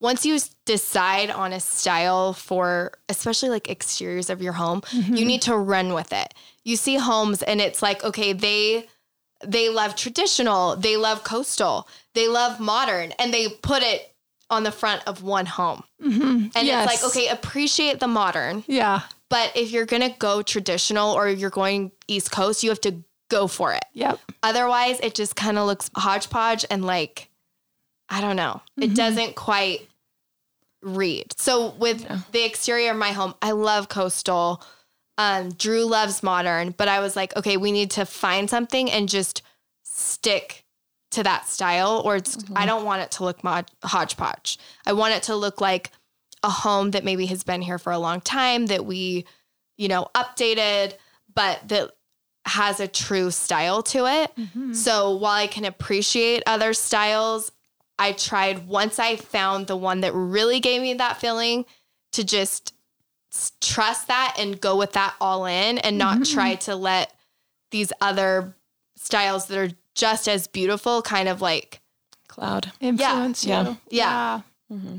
once 0.00 0.26
you 0.26 0.38
decide 0.66 1.30
on 1.30 1.52
a 1.52 1.60
style 1.60 2.32
for 2.32 2.92
especially 3.08 3.48
like 3.48 3.70
exteriors 3.70 4.28
of 4.28 4.42
your 4.42 4.52
home, 4.52 4.82
you 4.92 5.02
mm-hmm. 5.02 5.14
need 5.26 5.42
to 5.42 5.56
run 5.56 5.94
with 5.94 6.12
it. 6.12 6.34
You 6.64 6.76
see 6.76 6.96
homes 6.96 7.42
and 7.42 7.60
it's 7.60 7.82
like, 7.82 8.04
okay, 8.04 8.32
they 8.32 8.88
they 9.44 9.68
love 9.68 9.94
traditional, 9.94 10.76
they 10.76 10.96
love 10.96 11.22
coastal, 11.22 11.88
they 12.14 12.26
love 12.26 12.58
modern, 12.58 13.12
and 13.12 13.32
they 13.32 13.48
put 13.48 13.82
it 13.82 14.12
on 14.50 14.64
the 14.64 14.72
front 14.72 15.06
of 15.06 15.22
one 15.22 15.46
home. 15.46 15.82
Mm-hmm. 16.02 16.48
And 16.54 16.66
Yes. 16.66 16.92
it's 16.92 17.02
like, 17.02 17.10
okay, 17.10 17.28
appreciate 17.28 18.00
the 18.00 18.08
modern, 18.08 18.64
Yeah. 18.66 19.02
but 19.28 19.52
if 19.54 19.70
you're 19.70 19.86
gonna 19.86 20.10
go 20.10 20.42
traditional 20.42 21.12
or 21.12 21.28
you're 21.28 21.50
going 21.50 21.92
East 22.08 22.30
Coast, 22.32 22.62
you 22.62 22.70
have 22.70 22.80
to 22.82 23.02
go 23.28 23.46
for 23.46 23.72
it. 23.72 23.84
Yep. 23.92 24.20
Otherwise, 24.42 25.00
it 25.02 25.14
just 25.14 25.36
kind 25.36 25.58
of 25.58 25.66
looks 25.66 25.90
hodgepodge 25.94 26.64
and 26.70 26.84
like, 26.84 27.28
I 28.08 28.20
don't 28.20 28.36
know, 28.36 28.62
it 28.76 28.94
doesn't 28.94 29.34
quite 29.34 29.88
read. 30.82 31.34
So 31.36 31.70
with 31.70 32.06
the 32.32 32.44
exterior 32.44 32.92
of 32.92 32.96
my 32.96 33.12
home, 33.12 33.34
I 33.42 33.50
love 33.50 33.88
coastal. 33.88 34.62
Um, 35.18 35.50
Drew 35.52 35.84
loves 35.84 36.22
modern, 36.22 36.70
but 36.70 36.88
I 36.88 37.00
was 37.00 37.16
like, 37.16 37.34
okay, 37.36 37.56
we 37.56 37.72
need 37.72 37.90
to 37.92 38.04
find 38.04 38.48
something 38.48 38.90
and 38.90 39.08
just 39.08 39.42
stick 39.82 40.64
to 41.12 41.22
that 41.22 41.48
style, 41.48 42.02
or 42.04 42.16
it's 42.16 42.36
I 42.54 42.66
don't 42.66 42.84
want 42.84 43.00
it 43.02 43.10
to 43.12 43.24
look 43.24 43.42
mod- 43.42 43.70
hodgepodge. 43.82 44.58
I 44.84 44.92
want 44.92 45.14
it 45.14 45.22
to 45.24 45.36
look 45.36 45.60
like 45.60 45.90
a 46.42 46.50
home 46.50 46.90
that 46.90 47.04
maybe 47.04 47.26
has 47.26 47.42
been 47.42 47.62
here 47.62 47.78
for 47.78 47.92
a 47.92 47.98
long 47.98 48.20
time 48.20 48.66
that 48.66 48.84
we, 48.84 49.24
you 49.78 49.88
know, 49.88 50.08
updated, 50.14 50.94
but 51.34 51.66
that 51.68 51.92
has 52.46 52.80
a 52.80 52.88
true 52.88 53.30
style 53.30 53.82
to 53.82 54.06
it. 54.06 54.34
Mm-hmm. 54.36 54.72
So 54.72 55.16
while 55.16 55.34
I 55.34 55.46
can 55.46 55.64
appreciate 55.64 56.42
other 56.46 56.72
styles, 56.72 57.52
I 57.98 58.12
tried 58.12 58.68
once 58.68 58.98
I 58.98 59.16
found 59.16 59.66
the 59.66 59.76
one 59.76 60.00
that 60.02 60.14
really 60.14 60.60
gave 60.60 60.80
me 60.80 60.94
that 60.94 61.18
feeling 61.20 61.64
to 62.12 62.24
just 62.24 62.72
trust 63.60 64.08
that 64.08 64.36
and 64.38 64.60
go 64.60 64.76
with 64.76 64.92
that 64.92 65.14
all 65.20 65.46
in 65.46 65.78
and 65.78 65.98
not 65.98 66.20
mm-hmm. 66.20 66.34
try 66.34 66.54
to 66.54 66.76
let 66.76 67.12
these 67.70 67.92
other 68.00 68.54
styles 68.96 69.46
that 69.46 69.58
are 69.58 69.74
just 69.94 70.28
as 70.28 70.46
beautiful 70.46 71.02
kind 71.02 71.28
of 71.28 71.40
like 71.40 71.80
Cloud. 72.28 72.70
Influence 72.80 73.44
Yeah. 73.44 73.62
you. 73.62 73.76
Yeah. 73.90 74.40
Yeah. 74.70 74.76
Mm-hmm. 74.76 74.96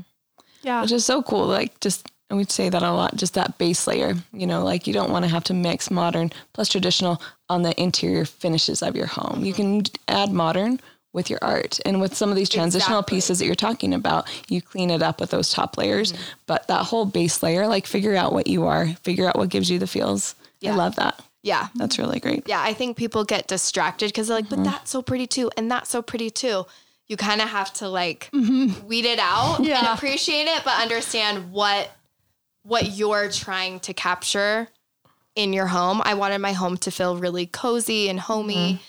Yeah. 0.62 0.82
which 0.82 0.92
is 0.92 1.04
so 1.04 1.22
cool. 1.22 1.46
Like 1.46 1.78
just, 1.80 2.10
and 2.28 2.36
we'd 2.36 2.50
say 2.50 2.68
that 2.68 2.82
a 2.82 2.92
lot, 2.92 3.16
just 3.16 3.34
that 3.34 3.58
base 3.58 3.86
layer, 3.86 4.14
you 4.32 4.46
know, 4.46 4.64
like 4.64 4.86
you 4.86 4.92
don't 4.92 5.10
want 5.10 5.24
to 5.24 5.30
have 5.30 5.44
to 5.44 5.54
mix 5.54 5.90
modern 5.90 6.30
plus 6.52 6.68
traditional 6.68 7.22
on 7.48 7.62
the 7.62 7.80
interior 7.80 8.24
finishes 8.24 8.82
of 8.82 8.96
your 8.96 9.06
home. 9.06 9.44
You 9.44 9.54
can 9.54 9.84
add 10.08 10.30
modern 10.32 10.80
with 11.12 11.30
your 11.30 11.38
art 11.42 11.80
and 11.84 12.00
with 12.00 12.14
some 12.14 12.30
of 12.30 12.36
these 12.36 12.48
transitional 12.48 12.98
Exactly. 12.98 13.16
pieces 13.16 13.38
that 13.38 13.46
you're 13.46 13.54
talking 13.54 13.94
about, 13.94 14.28
you 14.48 14.60
clean 14.60 14.90
it 14.90 15.02
up 15.02 15.20
with 15.20 15.30
those 15.30 15.50
top 15.50 15.78
layers, 15.78 16.12
mm-hmm. 16.12 16.22
but 16.46 16.66
that 16.68 16.84
whole 16.84 17.06
base 17.06 17.42
layer, 17.42 17.66
like 17.66 17.86
figure 17.86 18.14
out 18.14 18.32
what 18.32 18.46
you 18.46 18.66
are, 18.66 18.88
figure 19.02 19.26
out 19.26 19.36
what 19.36 19.48
gives 19.48 19.70
you 19.70 19.78
the 19.78 19.86
feels. 19.86 20.34
I 20.64 20.72
love 20.72 20.96
that. 20.96 21.20
yeah. 21.42 21.68
That's 21.76 21.98
really 21.98 22.20
great. 22.20 22.46
Yeah, 22.46 22.60
I 22.60 22.74
think 22.74 22.96
people 22.96 23.24
get 23.24 23.46
distracted 23.46 24.08
because 24.08 24.28
they're 24.28 24.36
like, 24.38 24.48
but 24.48 24.56
mm-hmm. 24.56 24.64
that's 24.66 24.90
so 24.90 25.02
pretty 25.02 25.26
too, 25.26 25.50
and 25.56 25.70
that's 25.70 25.90
so 25.90 26.02
pretty 26.02 26.30
too. 26.30 26.66
You 27.06 27.16
kind 27.16 27.40
of 27.40 27.48
have 27.48 27.72
to 27.74 27.88
like 27.88 28.28
mm-hmm. 28.34 28.86
weed 28.86 29.06
it 29.06 29.18
out 29.18 29.60
and 29.60 29.86
appreciate 29.88 30.46
it, 30.46 30.62
but 30.64 30.80
understand 30.80 31.52
what 31.52 31.90
what 32.64 32.92
you're 32.92 33.30
trying 33.30 33.80
to 33.80 33.94
capture 33.94 34.68
in 35.38 35.52
your 35.52 35.68
home. 35.68 36.02
I 36.04 36.14
wanted 36.14 36.38
my 36.38 36.52
home 36.52 36.76
to 36.78 36.90
feel 36.90 37.16
really 37.16 37.46
cozy 37.46 38.08
and 38.08 38.18
homey 38.18 38.74
mm-hmm. 38.74 38.82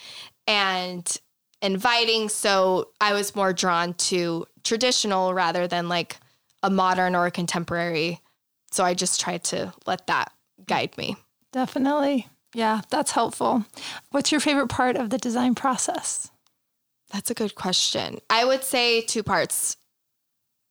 and 0.48 1.18
inviting, 1.62 2.28
so 2.28 2.90
I 3.00 3.14
was 3.14 3.36
more 3.36 3.54
drawn 3.54 3.94
to 3.94 4.48
traditional 4.64 5.36
rather 5.36 5.68
than 5.68 5.88
like 5.88 6.18
a 6.64 6.72
modern 6.72 7.16
or 7.16 7.28
a 7.28 7.32
contemporary. 7.32 8.20
So 8.72 8.84
I 8.84 8.96
just 8.96 9.22
tried 9.22 9.44
to 9.46 9.72
let 9.86 10.08
that 10.08 10.32
guide 10.66 10.98
me. 10.98 11.18
Definitely. 11.54 12.28
Yeah, 12.56 12.82
that's 12.90 13.12
helpful. 13.12 13.66
What's 14.10 14.32
your 14.32 14.42
favorite 14.42 14.70
part 14.70 14.96
of 14.96 15.12
the 15.12 15.20
design 15.20 15.54
process? 15.54 16.32
That's 17.12 17.30
a 17.30 17.36
good 17.36 17.54
question. 17.54 18.18
I 18.28 18.44
would 18.44 18.64
say 18.64 19.02
two 19.02 19.22
parts. 19.22 19.78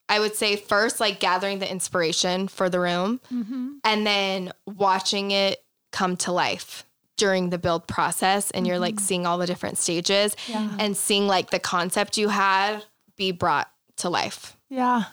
I 0.09 0.19
would 0.19 0.35
say 0.35 0.57
first, 0.57 0.99
like 0.99 1.21
gathering 1.21 1.61
the 1.61 1.71
inspiration 1.71 2.49
for 2.49 2.69
the 2.69 2.81
room 2.81 3.21
mm-hmm. 3.33 3.75
and 3.85 4.07
then 4.07 4.53
watching 4.67 5.31
it 5.31 5.63
come 5.93 6.17
to 6.19 6.33
life 6.33 6.85
during 7.17 7.51
the 7.51 7.59
build 7.59 7.87
process. 7.87 8.51
And 8.53 8.67
you're 8.67 8.79
like 8.79 9.01
seeing 9.01 9.27
all 9.27 9.39
the 9.39 9.47
different 9.47 9.79
stages 9.79 10.37
Yeah. 10.47 10.69
and 10.79 10.97
seeing 10.97 11.27
like 11.27 11.51
the 11.51 11.59
concept 11.59 12.17
you 12.17 12.29
had 12.29 12.85
be 13.17 13.33
brought 13.33 13.69
to 13.97 14.09
life. 14.09 14.57
Yeah. 14.69 15.05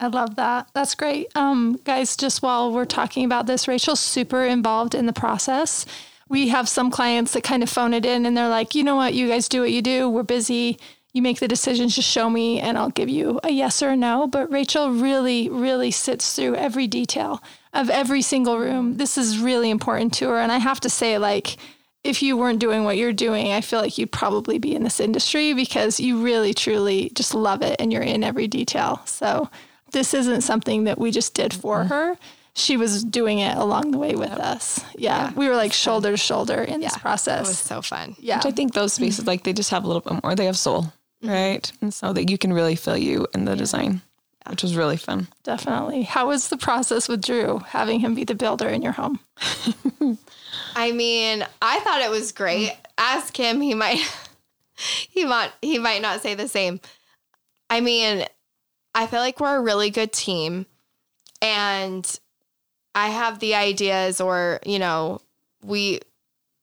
I 0.00 0.06
love 0.08 0.36
that. 0.36 0.68
That's 0.74 0.94
great. 0.94 1.28
Um, 1.36 1.78
guys, 1.84 2.16
just 2.16 2.42
while 2.42 2.72
we're 2.72 2.84
talking 2.84 3.24
about 3.24 3.46
this, 3.46 3.66
Rachel's 3.68 4.00
super 4.00 4.44
involved 4.44 4.94
in 4.94 5.06
the 5.06 5.12
process. 5.12 5.86
We 6.28 6.48
have 6.48 6.68
some 6.68 6.90
clients 6.90 7.32
that 7.32 7.42
kind 7.42 7.62
of 7.62 7.70
phone 7.70 7.94
it 7.94 8.04
in 8.04 8.26
and 8.26 8.36
they're 8.36 8.48
like, 8.48 8.74
you 8.74 8.84
know 8.84 8.96
what, 8.96 9.14
you 9.14 9.28
guys 9.28 9.48
do 9.48 9.60
what 9.60 9.72
you 9.72 9.82
do. 9.82 10.08
We're 10.08 10.22
busy. 10.24 10.78
You 11.14 11.22
make 11.22 11.40
the 11.40 11.48
decisions, 11.48 11.96
just 11.96 12.08
show 12.08 12.28
me 12.30 12.60
and 12.60 12.76
I'll 12.76 12.90
give 12.90 13.08
you 13.08 13.40
a 13.42 13.50
yes 13.50 13.82
or 13.82 13.90
a 13.90 13.96
no. 13.96 14.26
But 14.28 14.52
Rachel 14.52 14.90
really, 14.90 15.48
really 15.48 15.90
sits 15.90 16.34
through 16.34 16.54
every 16.56 16.86
detail 16.86 17.42
of 17.72 17.90
every 17.90 18.22
single 18.22 18.58
room. 18.58 18.96
This 18.96 19.18
is 19.18 19.38
really 19.38 19.70
important 19.70 20.14
to 20.14 20.28
her. 20.28 20.38
And 20.38 20.52
I 20.52 20.58
have 20.58 20.80
to 20.80 20.90
say, 20.90 21.18
like, 21.18 21.56
if 22.04 22.22
you 22.22 22.36
weren't 22.36 22.60
doing 22.60 22.84
what 22.84 22.96
you're 22.96 23.12
doing, 23.12 23.52
I 23.52 23.60
feel 23.60 23.80
like 23.80 23.98
you'd 23.98 24.12
probably 24.12 24.58
be 24.58 24.74
in 24.74 24.84
this 24.84 25.00
industry 25.00 25.52
because 25.52 26.00
you 26.00 26.22
really, 26.22 26.54
truly 26.54 27.10
just 27.14 27.34
love 27.34 27.62
it 27.62 27.76
and 27.80 27.92
you're 27.92 28.02
in 28.02 28.24
every 28.24 28.46
detail. 28.46 29.02
So 29.04 29.50
this 29.92 30.14
isn't 30.14 30.42
something 30.42 30.84
that 30.84 30.98
we 30.98 31.10
just 31.10 31.34
did 31.34 31.52
for 31.52 31.80
mm-hmm. 31.80 31.88
her. 31.88 32.18
She 32.54 32.76
was 32.76 33.04
doing 33.04 33.38
it 33.38 33.56
along 33.56 33.92
the 33.92 33.98
way 33.98 34.16
with 34.16 34.32
us. 34.32 34.84
Yeah, 34.96 35.32
we 35.34 35.48
were 35.48 35.54
like 35.54 35.72
shoulder 35.72 36.10
to 36.10 36.16
shoulder 36.16 36.62
in 36.62 36.80
this 36.80 36.92
It 36.92 36.96
was 36.96 37.02
process. 37.02 37.60
so 37.60 37.82
fun. 37.82 38.16
Yeah, 38.18 38.38
Which 38.38 38.46
I 38.46 38.50
think 38.50 38.74
those 38.74 38.94
mm-hmm. 38.94 39.04
spaces, 39.04 39.26
like 39.26 39.44
they 39.44 39.52
just 39.52 39.70
have 39.70 39.84
a 39.84 39.86
little 39.86 40.00
bit 40.00 40.22
more. 40.24 40.34
They 40.34 40.46
have 40.46 40.58
soul, 40.58 40.82
mm-hmm. 41.22 41.28
right? 41.28 41.72
And 41.80 41.94
so 41.94 42.12
that 42.12 42.30
you 42.30 42.36
can 42.38 42.52
really 42.52 42.74
feel 42.74 42.96
you 42.96 43.26
in 43.32 43.44
the 43.44 43.54
design, 43.54 44.02
which 44.48 44.62
was 44.62 44.76
really 44.76 44.96
fun. 44.96 45.28
definitely. 45.42 46.02
How 46.02 46.28
was 46.28 46.48
the 46.48 46.56
process 46.56 47.08
with 47.08 47.24
Drew 47.24 47.58
having 47.58 48.00
him 48.00 48.14
be 48.14 48.24
the 48.24 48.34
builder 48.34 48.68
in 48.68 48.82
your 48.82 48.92
home? 48.92 49.20
I 50.74 50.92
mean, 50.92 51.44
I 51.60 51.80
thought 51.80 52.02
it 52.02 52.10
was 52.10 52.32
great. 52.32 52.72
Ask 52.96 53.36
him, 53.36 53.60
he 53.60 53.74
might 53.74 53.98
he 55.08 55.24
might 55.24 55.52
he 55.62 55.78
might 55.78 56.02
not 56.02 56.20
say 56.22 56.34
the 56.34 56.48
same. 56.48 56.80
I 57.70 57.80
mean, 57.80 58.24
I 58.94 59.06
feel 59.06 59.20
like 59.20 59.40
we're 59.40 59.56
a 59.56 59.62
really 59.62 59.90
good 59.90 60.12
team 60.12 60.66
and 61.42 62.18
I 62.94 63.08
have 63.08 63.38
the 63.38 63.54
ideas 63.54 64.20
or, 64.20 64.60
you 64.64 64.78
know, 64.78 65.20
we 65.62 66.00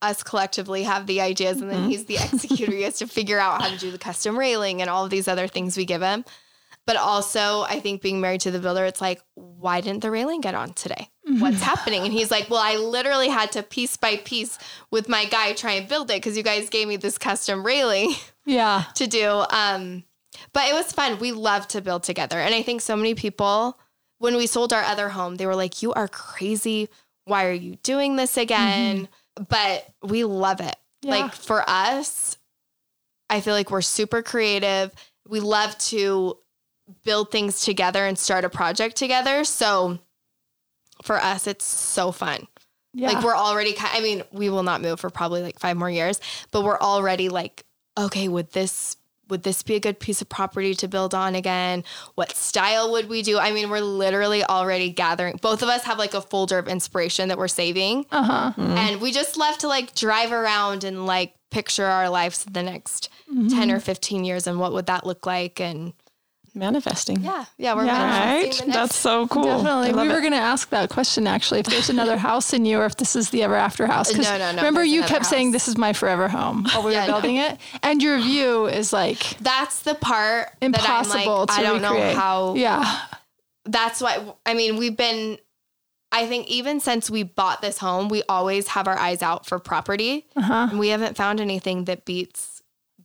us 0.02 0.24
collectively 0.24 0.84
have 0.84 1.08
the 1.08 1.22
ideas 1.22 1.62
and 1.62 1.70
then 1.70 1.82
mm-hmm. 1.82 1.90
he's 1.90 2.06
the 2.06 2.16
executor. 2.16 2.72
he 2.72 2.82
has 2.84 2.98
to 2.98 3.08
figure 3.08 3.40
out 3.40 3.62
how 3.62 3.70
to 3.70 3.78
do 3.78 3.92
the 3.92 3.98
custom 3.98 4.38
railing 4.38 4.82
and 4.82 4.90
all 4.90 5.04
of 5.04 5.10
these 5.10 5.28
other 5.28 5.48
things 5.48 5.78
we 5.78 5.86
give 5.86 6.02
him. 6.02 6.26
But 6.88 6.98
also, 6.98 7.62
I 7.64 7.80
think 7.80 8.02
being 8.02 8.22
married 8.22 8.42
to 8.42 8.52
the 8.52 8.60
builder, 8.60 8.86
it's 8.86 9.02
like, 9.02 9.22
why 9.34 9.82
didn't 9.82 10.02
the 10.02 10.12
railing 10.12 10.42
get 10.42 10.54
on 10.54 10.74
today? 10.74 11.10
What's 11.40 11.62
happening? 11.62 12.04
And 12.04 12.14
he's 12.14 12.30
like, 12.30 12.50
well, 12.50 12.62
I 12.64 12.76
literally 12.76 13.30
had 13.30 13.52
to 13.54 13.64
piece 13.64 13.98
by 13.98 14.18
piece 14.18 14.60
with 14.92 15.10
my 15.10 15.26
guy 15.26 15.54
try 15.54 15.72
and 15.74 15.88
build 15.90 16.12
it 16.12 16.18
because 16.18 16.38
you 16.38 16.44
guys 16.44 16.70
gave 16.70 16.88
me 16.88 16.98
this 16.98 17.18
custom 17.18 17.66
railing 17.66 18.14
Yeah, 18.46 18.84
to 18.94 19.08
do. 19.08 19.44
Um, 19.50 20.04
but 20.54 20.70
it 20.70 20.74
was 20.74 20.92
fun. 20.92 21.18
We 21.18 21.32
love 21.32 21.68
to 21.70 21.82
build 21.82 22.04
together. 22.04 22.40
And 22.40 22.54
I 22.54 22.62
think 22.62 22.82
so 22.82 22.96
many 22.96 23.16
people, 23.16 23.80
when 24.20 24.36
we 24.36 24.46
sold 24.46 24.72
our 24.72 24.84
other 24.84 25.10
home, 25.10 25.36
they 25.38 25.48
were 25.48 25.56
like, 25.56 25.82
you 25.82 25.92
are 25.94 26.08
crazy. 26.08 26.90
Why 27.26 27.46
are 27.48 27.52
you 27.54 27.78
doing 27.78 28.16
this 28.18 28.38
again? 28.38 29.08
But 29.50 29.88
we 30.04 30.24
love 30.24 30.62
it. 30.62 30.76
Yeah. 31.02 31.12
Like 31.12 31.34
for 31.34 31.68
us, 31.68 32.38
I 33.30 33.42
feel 33.42 33.56
like 33.56 33.72
we're 33.72 33.82
super 33.82 34.22
creative. 34.22 34.92
We 35.28 35.40
love 35.40 35.76
to 35.80 36.38
build 37.04 37.32
things 37.32 37.62
together 37.62 38.06
and 38.06 38.18
start 38.18 38.46
a 38.46 38.50
project 38.50 38.96
together. 38.96 39.44
So 39.44 40.00
for 41.04 41.18
us, 41.18 41.48
it's 41.48 41.66
so 41.66 42.12
fun. 42.12 42.48
yeah. 42.94 43.12
Like 43.12 43.24
we're 43.24 43.36
already, 43.36 43.76
I 43.80 44.02
mean, 44.02 44.24
we 44.32 44.50
will 44.50 44.64
not 44.64 44.82
move 44.82 45.00
for 45.00 45.10
probably 45.10 45.42
like 45.42 45.60
five 45.60 45.78
more 45.78 45.90
years, 45.90 46.20
but 46.52 46.64
we're 46.64 46.80
already 46.80 47.30
like, 47.30 47.64
okay, 47.98 48.28
would 48.28 48.52
this 48.52 48.98
would 49.28 49.42
this 49.42 49.64
be 49.64 49.74
a 49.74 49.80
good 49.80 50.00
piece 50.00 50.22
of 50.22 50.30
property 50.30 50.76
to 50.76 50.88
build 50.88 51.16
on 51.16 51.34
again? 51.34 51.84
What 52.14 52.36
style 52.36 52.92
would 52.92 53.10
we 53.10 53.24
do? 53.24 53.40
I 53.40 53.52
mean, 53.52 53.72
we're 53.72 53.80
literally 53.80 54.44
already 54.44 54.92
gathering. 54.92 55.40
Both 55.42 55.64
of 55.64 55.68
us 55.68 55.84
have 55.86 55.98
like 55.98 56.14
a 56.14 56.22
folder 56.22 56.60
of 56.60 56.68
inspiration 56.68 57.30
that 57.30 57.38
we're 57.40 57.48
saving, 57.48 58.06
uh 58.12 58.52
huh. 58.54 58.62
and 58.62 59.02
we 59.02 59.12
just 59.12 59.36
love 59.36 59.58
to 59.60 59.68
like 59.68 59.96
drive 59.96 60.32
around 60.32 60.84
and 60.84 61.08
like 61.08 61.34
picture 61.50 61.86
our 61.86 62.08
lives 62.08 62.46
in 62.46 62.54
the 62.54 62.62
next 62.62 63.10
ten 63.50 63.72
or 63.72 63.80
fifteen 63.80 64.26
years 64.26 64.46
and 64.46 64.60
what 64.60 64.74
would 64.74 64.86
that 64.86 65.08
look 65.08 65.26
like? 65.26 65.60
And 65.60 65.94
Manifesting. 66.56 67.22
yeah, 67.22 67.46
yeah, 67.58 67.74
we're 67.76 67.86
Yeah. 67.86 68.02
Right? 68.04 68.36
manifesting 68.40 68.68
the 68.68 68.74
That's 68.74 68.96
so 68.96 69.28
cool. 69.28 69.44
Definitely. 69.44 69.90
I 69.90 69.92
love 69.92 70.08
We 70.08 70.14
were 70.14 70.22
going 70.22 70.32
to 70.34 70.38
ask 70.38 70.70
that 70.70 70.90
question 70.90 71.28
actually 71.28 71.60
if 71.60 71.66
there's 71.68 71.90
another 71.90 72.18
house 72.18 72.54
in 72.54 72.66
you 72.66 72.80
or 72.80 72.86
if 72.86 72.96
this 72.98 73.16
is 73.16 73.30
the 73.30 73.44
ever 73.44 73.56
after 73.56 73.86
house. 73.88 74.14
No, 74.14 74.22
no, 74.38 74.52
no, 74.52 74.56
Remember, 74.58 74.84
you 74.84 75.00
another 75.00 75.14
kept 75.14 75.26
saying 75.26 75.52
this 75.52 75.68
is 75.68 75.78
my 75.78 75.94
forever 75.94 76.28
home 76.30 76.66
while 76.72 76.84
we 76.84 76.94
Yeah, 76.94 77.02
were 77.02 77.08
no. 77.08 77.14
building 77.14 77.36
it. 77.38 77.58
And 77.84 78.02
your 78.02 78.18
view 78.20 78.68
is 78.68 78.92
like 78.94 79.38
That's 79.40 79.82
the 79.84 79.96
part 79.96 80.50
impossible 80.62 81.46
that 81.48 81.58
I'm 81.58 81.58
like, 81.58 81.58
to 81.58 81.60
I 81.60 81.64
don't 81.64 81.82
recreate. 81.82 82.16
know 82.16 82.20
how 82.20 82.54
Yeah. 82.56 83.00
that's 83.66 84.00
why 84.02 84.24
I 84.46 84.54
mean 84.54 84.78
we've 84.78 84.96
been 84.98 85.38
I 86.12 86.28
think 86.28 86.48
even 86.48 86.80
since 86.80 87.10
we 87.10 87.24
bought 87.24 87.62
this 87.62 87.78
home, 87.80 88.08
we 88.08 88.24
always 88.30 88.70
have 88.70 88.88
our 88.88 88.98
eyes 88.98 89.22
out 89.22 89.46
for 89.46 89.60
property. 89.60 90.26
Uh-huh. 90.38 90.68
And 90.70 90.80
we 90.80 90.88
haven't 90.90 91.18
found 91.18 91.42
anything 91.42 91.86
that 91.86 92.06
beats 92.06 92.55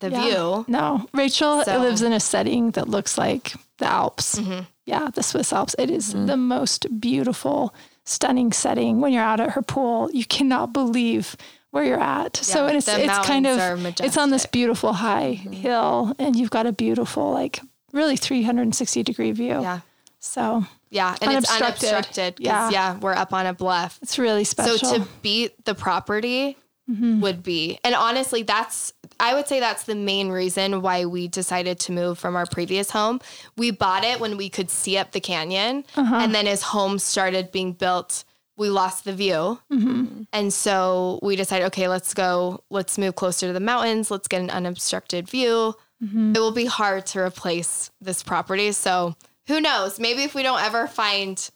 the 0.00 0.10
Yeah. 0.10 0.20
view. 0.22 0.64
No, 0.68 1.06
Rachel 1.14 1.62
So- 1.64 1.78
lives 1.78 2.02
in 2.02 2.12
a 2.12 2.20
setting 2.20 2.72
that 2.72 2.88
looks 2.88 3.16
like 3.16 3.54
the 3.78 3.86
Alps. 3.86 4.38
Mm-hmm. 4.38 4.60
Yeah, 4.86 5.08
the 5.14 5.22
Swiss 5.22 5.52
Alps. 5.52 5.74
It 5.78 5.88
is 5.90 6.12
the 6.12 6.36
most 6.36 7.00
beautiful, 7.00 7.72
stunning 8.04 8.52
setting. 8.52 9.00
When 9.00 9.12
you're 9.12 9.22
out 9.22 9.38
at 9.40 9.50
her 9.52 9.62
pool, 9.62 10.10
you 10.12 10.24
cannot 10.24 10.72
believe 10.72 11.36
where 11.70 11.84
you're 11.84 12.00
at. 12.00 12.36
so 12.36 12.62
Yeah, 12.64 12.68
and 12.68 12.76
it's 12.78 12.88
it's 12.88 13.18
kind 13.26 13.46
of 13.46 13.86
it's 14.00 14.16
on 14.16 14.30
this 14.30 14.46
beautiful 14.46 14.92
high 14.94 15.32
hill, 15.34 16.14
and 16.18 16.34
you've 16.34 16.50
got 16.50 16.66
a 16.66 16.72
beautiful 16.72 17.30
like 17.32 17.60
really 17.92 18.16
360 18.16 19.02
degree 19.04 19.30
view. 19.32 19.60
Yeah. 19.62 19.80
So 20.18 20.64
Yeah. 20.90 21.14
And 21.22 21.30
Unobstructed. 21.30 21.74
it's 21.84 21.92
unobstructed. 21.92 22.36
'cause, 22.36 22.44
Yeah. 22.44 22.70
Yeah. 22.70 22.96
We're 22.98 23.14
up 23.14 23.32
on 23.32 23.46
a 23.46 23.52
bluff. 23.54 23.98
it's 24.02 24.18
really 24.18 24.42
special. 24.44 24.76
So 24.78 24.98
to 24.98 25.06
beat 25.22 25.64
the 25.64 25.74
property 25.74 26.56
Mm-hmm. 26.90 27.20
would 27.20 27.44
be, 27.44 27.78
and 27.84 27.94
honestly, 27.94 28.42
that's, 28.42 28.92
I 29.20 29.34
would 29.34 29.46
say 29.46 29.60
that's 29.60 29.84
the 29.84 29.94
main 29.94 30.30
reason 30.30 30.82
why 30.82 31.04
we 31.04 31.28
decided 31.28 31.78
to 31.80 31.92
move 31.92 32.18
from 32.18 32.34
our 32.34 32.46
previous 32.46 32.90
home. 32.90 33.20
We 33.56 33.70
bought 33.70 34.02
it 34.02 34.18
when 34.18 34.36
we 34.36 34.48
could 34.48 34.70
see 34.70 34.96
up 34.96 35.12
the 35.12 35.20
canyon. 35.20 35.84
Uh-huh. 35.96 36.16
And 36.16 36.34
then 36.34 36.46
as 36.46 36.62
homes 36.62 37.04
started 37.04 37.52
being 37.52 37.72
built, 37.72 38.24
we 38.56 38.68
lost 38.68 39.04
the 39.04 39.12
view. 39.12 39.60
Mm-hmm. 39.72 40.22
And 40.32 40.52
so 40.52 41.18
we 41.22 41.36
decided, 41.36 41.66
okay, 41.66 41.88
let's 41.88 42.12
go, 42.14 42.64
let's 42.70 42.98
move 42.98 43.14
closer 43.14 43.46
to 43.46 43.52
the 43.52 43.60
mountains. 43.60 44.10
Let's 44.10 44.28
get 44.28 44.40
an 44.40 44.50
unobstructed 44.50 45.28
view. 45.28 45.74
Mm-hmm. 46.02 46.34
It 46.34 46.38
will 46.38 46.52
be 46.52 46.66
hard 46.66 47.06
to 47.06 47.20
replace 47.20 47.90
this 48.00 48.22
property. 48.22 48.72
So 48.72 49.14
who 49.46 49.60
knows? 49.60 49.98
Maybe 49.98 50.22
if 50.22 50.34
we 50.34 50.42
don't 50.42 50.62
ever 50.62 50.86
find 50.86 51.50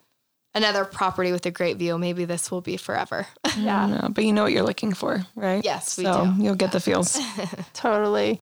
another 0.55 0.85
property 0.85 1.33
with 1.33 1.47
a 1.47 1.51
great 1.51 1.77
view, 1.77 1.99
maybe 1.99 2.25
this 2.25 2.51
will 2.51 2.61
be 2.61 2.77
forever. 2.77 3.27
yeah, 3.59 3.89
Yeah, 3.89 4.09
but 4.11 4.25
you 4.25 4.33
know 4.33 4.45
what 4.45 4.53
you're 4.53 4.65
looking 4.65 4.93
for, 4.93 5.25
right? 5.35 5.65
Yes, 5.65 5.99
we 5.99 6.05
so 6.05 6.33
do. 6.37 6.43
You'll 6.43 6.55
get 6.55 6.73
the 6.73 6.81
feels. 6.81 7.19
totally. 7.75 8.41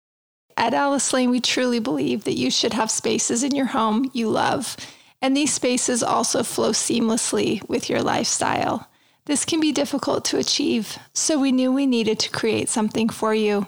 At 0.56 0.74
Alice 0.74 1.12
Lane, 1.12 1.30
we 1.30 1.40
truly 1.40 1.78
believe 1.78 2.24
that 2.24 2.36
you 2.36 2.50
should 2.50 2.74
have 2.74 2.90
spaces 2.90 3.42
in 3.42 3.54
your 3.54 3.66
home 3.66 4.10
you 4.12 4.28
love, 4.28 4.76
and 5.20 5.36
these 5.36 5.52
spaces 5.52 6.02
also 6.02 6.42
flow 6.42 6.70
seamlessly 6.70 7.66
with 7.68 7.88
your 7.88 8.02
lifestyle. 8.02 8.88
This 9.24 9.44
can 9.44 9.60
be 9.60 9.72
difficult 9.72 10.24
to 10.26 10.38
achieve, 10.38 10.98
so 11.14 11.38
we 11.38 11.52
knew 11.52 11.72
we 11.72 11.86
needed 11.86 12.18
to 12.20 12.30
create 12.30 12.68
something 12.68 13.08
for 13.08 13.34
you 13.34 13.66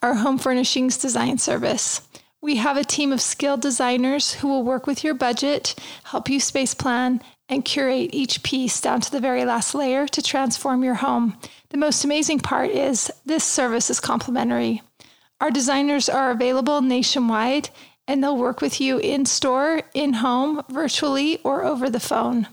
our 0.00 0.14
home 0.14 0.38
furnishings 0.38 0.96
design 0.96 1.38
service. 1.38 2.02
We 2.40 2.56
have 2.56 2.76
a 2.76 2.84
team 2.84 3.12
of 3.12 3.20
skilled 3.20 3.60
designers 3.60 4.34
who 4.34 4.48
will 4.48 4.64
work 4.64 4.84
with 4.86 5.04
your 5.04 5.14
budget, 5.14 5.76
help 6.02 6.28
you 6.28 6.40
space 6.40 6.74
plan, 6.74 7.22
and 7.52 7.64
curate 7.66 8.08
each 8.14 8.42
piece 8.42 8.80
down 8.80 9.02
to 9.02 9.10
the 9.10 9.20
very 9.20 9.44
last 9.44 9.74
layer 9.74 10.08
to 10.08 10.22
transform 10.22 10.82
your 10.82 10.94
home. 10.94 11.36
The 11.68 11.76
most 11.76 12.02
amazing 12.02 12.40
part 12.40 12.70
is 12.70 13.12
this 13.26 13.44
service 13.44 13.90
is 13.90 14.00
complimentary. 14.00 14.80
Our 15.38 15.50
designers 15.50 16.08
are 16.08 16.30
available 16.30 16.80
nationwide 16.80 17.68
and 18.08 18.22
they'll 18.22 18.38
work 18.38 18.62
with 18.62 18.80
you 18.80 18.96
in 18.98 19.26
store, 19.26 19.82
in 19.92 20.14
home, 20.14 20.62
virtually, 20.70 21.38
or 21.44 21.62
over 21.62 21.90
the 21.90 22.00
phone. 22.00 22.48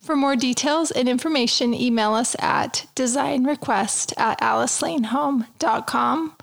For 0.00 0.16
more 0.16 0.34
details 0.34 0.90
and 0.90 1.08
information, 1.08 1.72
email 1.72 2.12
us 2.14 2.34
at 2.40 2.86
designrequest 2.96 4.18
at 4.18 4.40
alicelanehome.com 4.40 6.36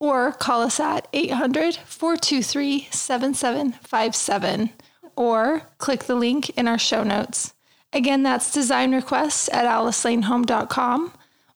or 0.00 0.32
call 0.32 0.62
us 0.62 0.80
at 0.80 1.06
800 1.12 1.76
423 1.76 2.88
7757 2.90 4.70
or 5.18 5.62
click 5.78 6.04
the 6.04 6.14
link 6.14 6.48
in 6.50 6.68
our 6.68 6.78
show 6.78 7.02
notes. 7.02 7.52
Again, 7.92 8.22
that's 8.22 8.52
design 8.52 8.94
requests 8.94 9.48
at 9.52 9.66
alicelanehome.com 9.66 11.12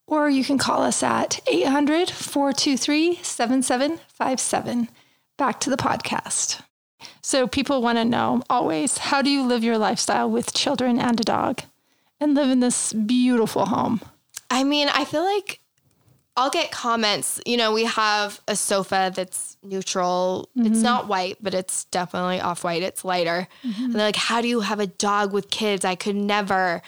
or 0.07 0.29
you 0.29 0.45
can 0.45 0.59
call 0.59 0.83
us 0.83 1.03
at 1.03 1.41
800 1.47 2.11
423 2.11 3.17
7757. 3.23 4.89
Back 5.39 5.61
to 5.61 5.71
the 5.71 5.77
podcast. 5.77 6.61
So 7.23 7.47
people 7.47 7.81
want 7.81 7.99
to 7.99 8.05
know 8.05 8.43
always 8.51 8.99
how 8.99 9.23
do 9.23 9.31
you 9.31 9.43
live 9.43 9.65
your 9.65 9.79
lifestyle 9.79 10.29
with 10.29 10.53
children 10.53 10.99
and 10.99 11.19
a 11.21 11.25
dog 11.25 11.63
and 12.21 12.35
live 12.35 12.51
in 12.51 12.61
this 12.61 12.93
beautiful 12.93 13.67
home? 13.67 14.01
I 14.51 14.65
mean, 14.65 14.89
I 14.93 15.05
feel 15.05 15.25
like 15.25 15.62
I'll 16.37 16.51
get 16.51 16.71
comments. 16.71 17.41
You 17.45 17.59
know, 17.59 17.73
we 17.73 17.85
have 17.85 18.41
a 18.49 18.57
sofa 18.57 19.13
that's 19.15 19.59
neutral. 19.63 20.49
It's 20.57 20.69
mm-hmm. 20.69 20.83
not 20.83 21.07
white, 21.07 21.37
but 21.43 21.53
it's 21.53 21.85
definitely 21.87 22.41
off 22.41 22.65
white. 22.65 22.83
It's 22.83 23.05
lighter. 23.05 23.49
Mm-hmm. 23.65 23.85
And 23.85 23.95
they're 23.95 24.07
like, 24.07 24.17
How 24.17 24.41
do 24.41 24.49
you 24.49 24.61
have 24.61 24.81
a 24.81 24.87
dog 24.87 25.33
with 25.33 25.51
kids? 25.51 25.85
I 25.85 25.95
could 25.95 26.17
never. 26.17 26.81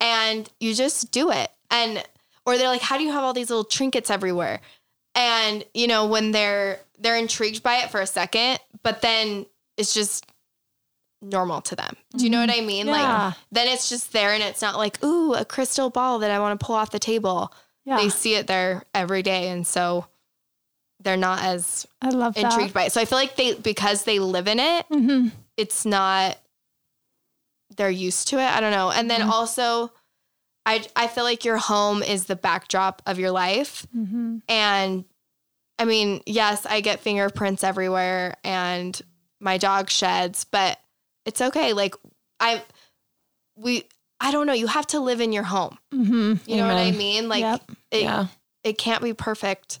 And 0.00 0.48
you 0.60 0.74
just 0.74 1.10
do 1.10 1.30
it. 1.30 1.50
And, 1.70 2.04
or 2.44 2.58
they're 2.58 2.68
like, 2.68 2.82
How 2.82 2.98
do 2.98 3.04
you 3.04 3.12
have 3.12 3.24
all 3.24 3.32
these 3.32 3.48
little 3.48 3.64
trinkets 3.64 4.10
everywhere? 4.10 4.60
And, 5.14 5.64
you 5.72 5.86
know, 5.86 6.06
when 6.06 6.32
they're, 6.32 6.80
they're 6.98 7.16
intrigued 7.16 7.62
by 7.62 7.76
it 7.76 7.90
for 7.90 8.00
a 8.00 8.06
second, 8.06 8.58
but 8.82 9.00
then 9.00 9.46
it's 9.78 9.94
just 9.94 10.26
normal 11.22 11.62
to 11.62 11.76
them. 11.76 11.96
Do 12.16 12.24
you 12.24 12.30
know 12.30 12.40
what 12.40 12.50
mm-hmm. 12.50 12.62
I 12.62 12.66
mean? 12.66 12.86
Yeah. 12.88 13.26
Like, 13.26 13.34
then 13.52 13.68
it's 13.68 13.88
just 13.88 14.12
there 14.12 14.34
and 14.34 14.42
it's 14.42 14.60
not 14.60 14.76
like, 14.76 15.02
ooh, 15.02 15.32
a 15.32 15.46
crystal 15.46 15.88
ball 15.88 16.18
that 16.18 16.30
I 16.30 16.38
want 16.40 16.58
to 16.58 16.64
pull 16.64 16.76
off 16.76 16.90
the 16.90 16.98
table 16.98 17.54
Yeah. 17.84 17.96
they 17.96 18.08
see 18.08 18.34
it 18.34 18.46
there 18.46 18.84
every 18.94 19.22
day 19.22 19.48
and 19.48 19.66
so 19.66 20.06
they're 21.00 21.16
not 21.16 21.42
as 21.42 21.86
I 22.00 22.10
love 22.10 22.34
that. 22.34 22.44
intrigued 22.52 22.72
by 22.74 22.84
it. 22.84 22.92
So 22.92 23.00
i 23.00 23.04
feel 23.04 23.18
like 23.18 23.34
they 23.36 23.54
because 23.54 24.04
they 24.04 24.18
live 24.18 24.46
in 24.48 24.60
it 24.60 24.86
hmm 24.86 25.28
it's 25.56 25.84
not 25.84 26.38
they're 27.76 27.90
used 27.90 28.28
to 28.28 28.38
it. 28.38 28.44
I 28.46 28.60
don't 28.60 28.70
know. 28.72 28.90
And 28.90 29.10
then 29.10 29.22
also 29.22 29.92
i 30.64 30.84
i 30.94 31.06
feel 31.08 31.24
like 31.24 31.44
your 31.44 31.56
home 31.58 32.02
is 32.02 32.26
the 32.26 32.36
backdrop 32.36 33.02
of 33.06 33.18
your 33.18 33.30
life. 33.32 33.86
Hmm 33.92 34.38
and 34.48 35.04
i 35.78 35.84
mean 35.84 36.20
yes 36.26 36.64
i 36.66 36.80
get 36.80 37.00
fingerprints 37.00 37.64
everywhere 37.64 38.36
and 38.44 39.00
my 39.40 39.58
dog 39.58 39.90
sheds 39.90 40.44
but 40.44 40.78
it's 41.26 41.40
okay. 41.40 41.72
Like 41.72 41.94
i 42.38 42.62
we 43.56 43.84
i 44.22 44.30
don't 44.30 44.46
know 44.46 44.52
you 44.54 44.66
have 44.68 44.86
to 44.86 44.98
live 45.00 45.20
in 45.20 45.32
your 45.32 45.42
home 45.42 45.76
hmm 45.92 46.34
you 46.46 46.56
know 46.56 46.66
what 46.66 46.76
i 46.78 46.90
mean 46.92 47.28
like 47.28 47.40
Yep. 47.40 47.70
it, 47.90 48.02
yeah. 48.04 48.26
it 48.64 48.78
can't 48.78 49.02
be 49.02 49.12
perfect 49.12 49.80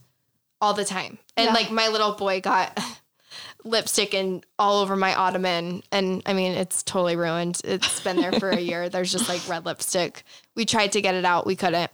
all 0.60 0.74
the 0.74 0.84
time. 0.84 1.18
And 1.36 1.46
Yeah. 1.46 1.52
like 1.54 1.70
my 1.72 1.88
little 1.88 2.12
boy 2.12 2.40
got 2.40 2.78
lipstick 3.64 4.14
and 4.14 4.44
all 4.58 4.80
over 4.80 4.94
my 4.96 5.14
ottoman 5.14 5.82
and 5.90 6.22
I 6.26 6.32
mean 6.34 6.52
it's 6.52 6.82
totally 6.82 7.16
ruined. 7.16 7.60
It's 7.64 7.98
been 8.00 8.16
there 8.16 8.32
for 8.32 8.50
a 8.50 8.60
year. 8.60 8.88
There's 8.90 9.10
just 9.10 9.28
like 9.28 9.40
red 9.48 9.64
lipstick. 9.64 10.22
We 10.54 10.64
tried 10.64 10.92
to 10.92 11.00
get 11.00 11.14
it 11.14 11.24
out, 11.24 11.46
we 11.46 11.56
couldn't. 11.56 11.90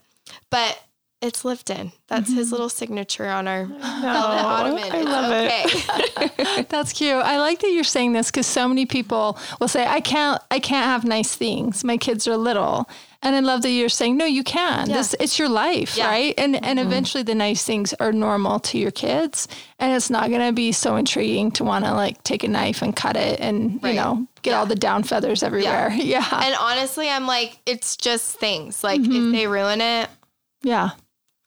But 0.51 0.79
it's 1.21 1.43
Lifton. 1.43 1.91
That's 2.07 2.33
his 2.33 2.47
mm-hmm. 2.47 2.51
little 2.51 2.69
signature 2.69 3.27
on 3.27 3.47
our 3.47 3.67
ottoman. 3.81 4.89
I 4.91 5.01
love 5.01 5.31
it. 5.33 6.69
That's 6.69 6.93
cute. 6.93 7.13
I 7.13 7.37
like 7.39 7.59
that 7.59 7.71
you're 7.71 7.83
saying 7.83 8.13
this 8.13 8.31
because 8.31 8.47
so 8.47 8.67
many 8.67 8.85
people 8.85 9.37
will 9.59 9.67
say, 9.67 9.85
"I 9.85 9.99
can't, 9.99 10.41
I 10.49 10.59
can't 10.59 10.85
have 10.85 11.03
nice 11.03 11.35
things. 11.35 11.83
My 11.83 11.97
kids 11.97 12.27
are 12.27 12.37
little." 12.37 12.89
And 13.21 13.35
I 13.35 13.41
love 13.41 13.63
that 13.63 13.71
you're 13.71 13.89
saying, 13.89 14.15
"No, 14.15 14.23
you 14.23 14.45
can. 14.45 14.89
Yeah. 14.89 14.95
This, 14.95 15.13
it's 15.19 15.37
your 15.37 15.49
life, 15.49 15.97
Yeah. 15.97 16.07
right?" 16.07 16.33
And 16.37 16.55
and 16.55 16.79
mm-hmm. 16.79 16.87
eventually, 16.87 17.23
the 17.23 17.35
nice 17.35 17.65
things 17.65 17.93
are 17.99 18.13
normal 18.13 18.59
to 18.61 18.77
your 18.77 18.91
kids, 18.91 19.49
and 19.77 19.91
it's 19.91 20.09
not 20.09 20.29
going 20.29 20.45
to 20.47 20.53
be 20.53 20.71
so 20.71 20.95
intriguing 20.95 21.51
to 21.51 21.65
want 21.65 21.83
to 21.83 21.93
like 21.93 22.23
take 22.23 22.45
a 22.45 22.47
knife 22.47 22.81
and 22.81 22.95
cut 22.95 23.17
it, 23.17 23.41
and 23.41 23.83
Right. 23.83 23.89
you 23.89 23.95
know, 23.97 24.25
get 24.41 24.53
all 24.53 24.65
the 24.65 24.75
down 24.75 25.03
feathers 25.03 25.43
everywhere. 25.43 25.89
Yeah, 25.93 26.23
yeah, 26.31 26.45
and 26.45 26.55
honestly, 26.61 27.09
I'm 27.09 27.27
like, 27.27 27.59
it's 27.65 27.97
just 27.97 28.39
things. 28.39 28.85
Like 28.85 29.01
if 29.01 29.07
mm-hmm. 29.07 29.31
they 29.33 29.47
ruin 29.47 29.81
it, 29.81 30.09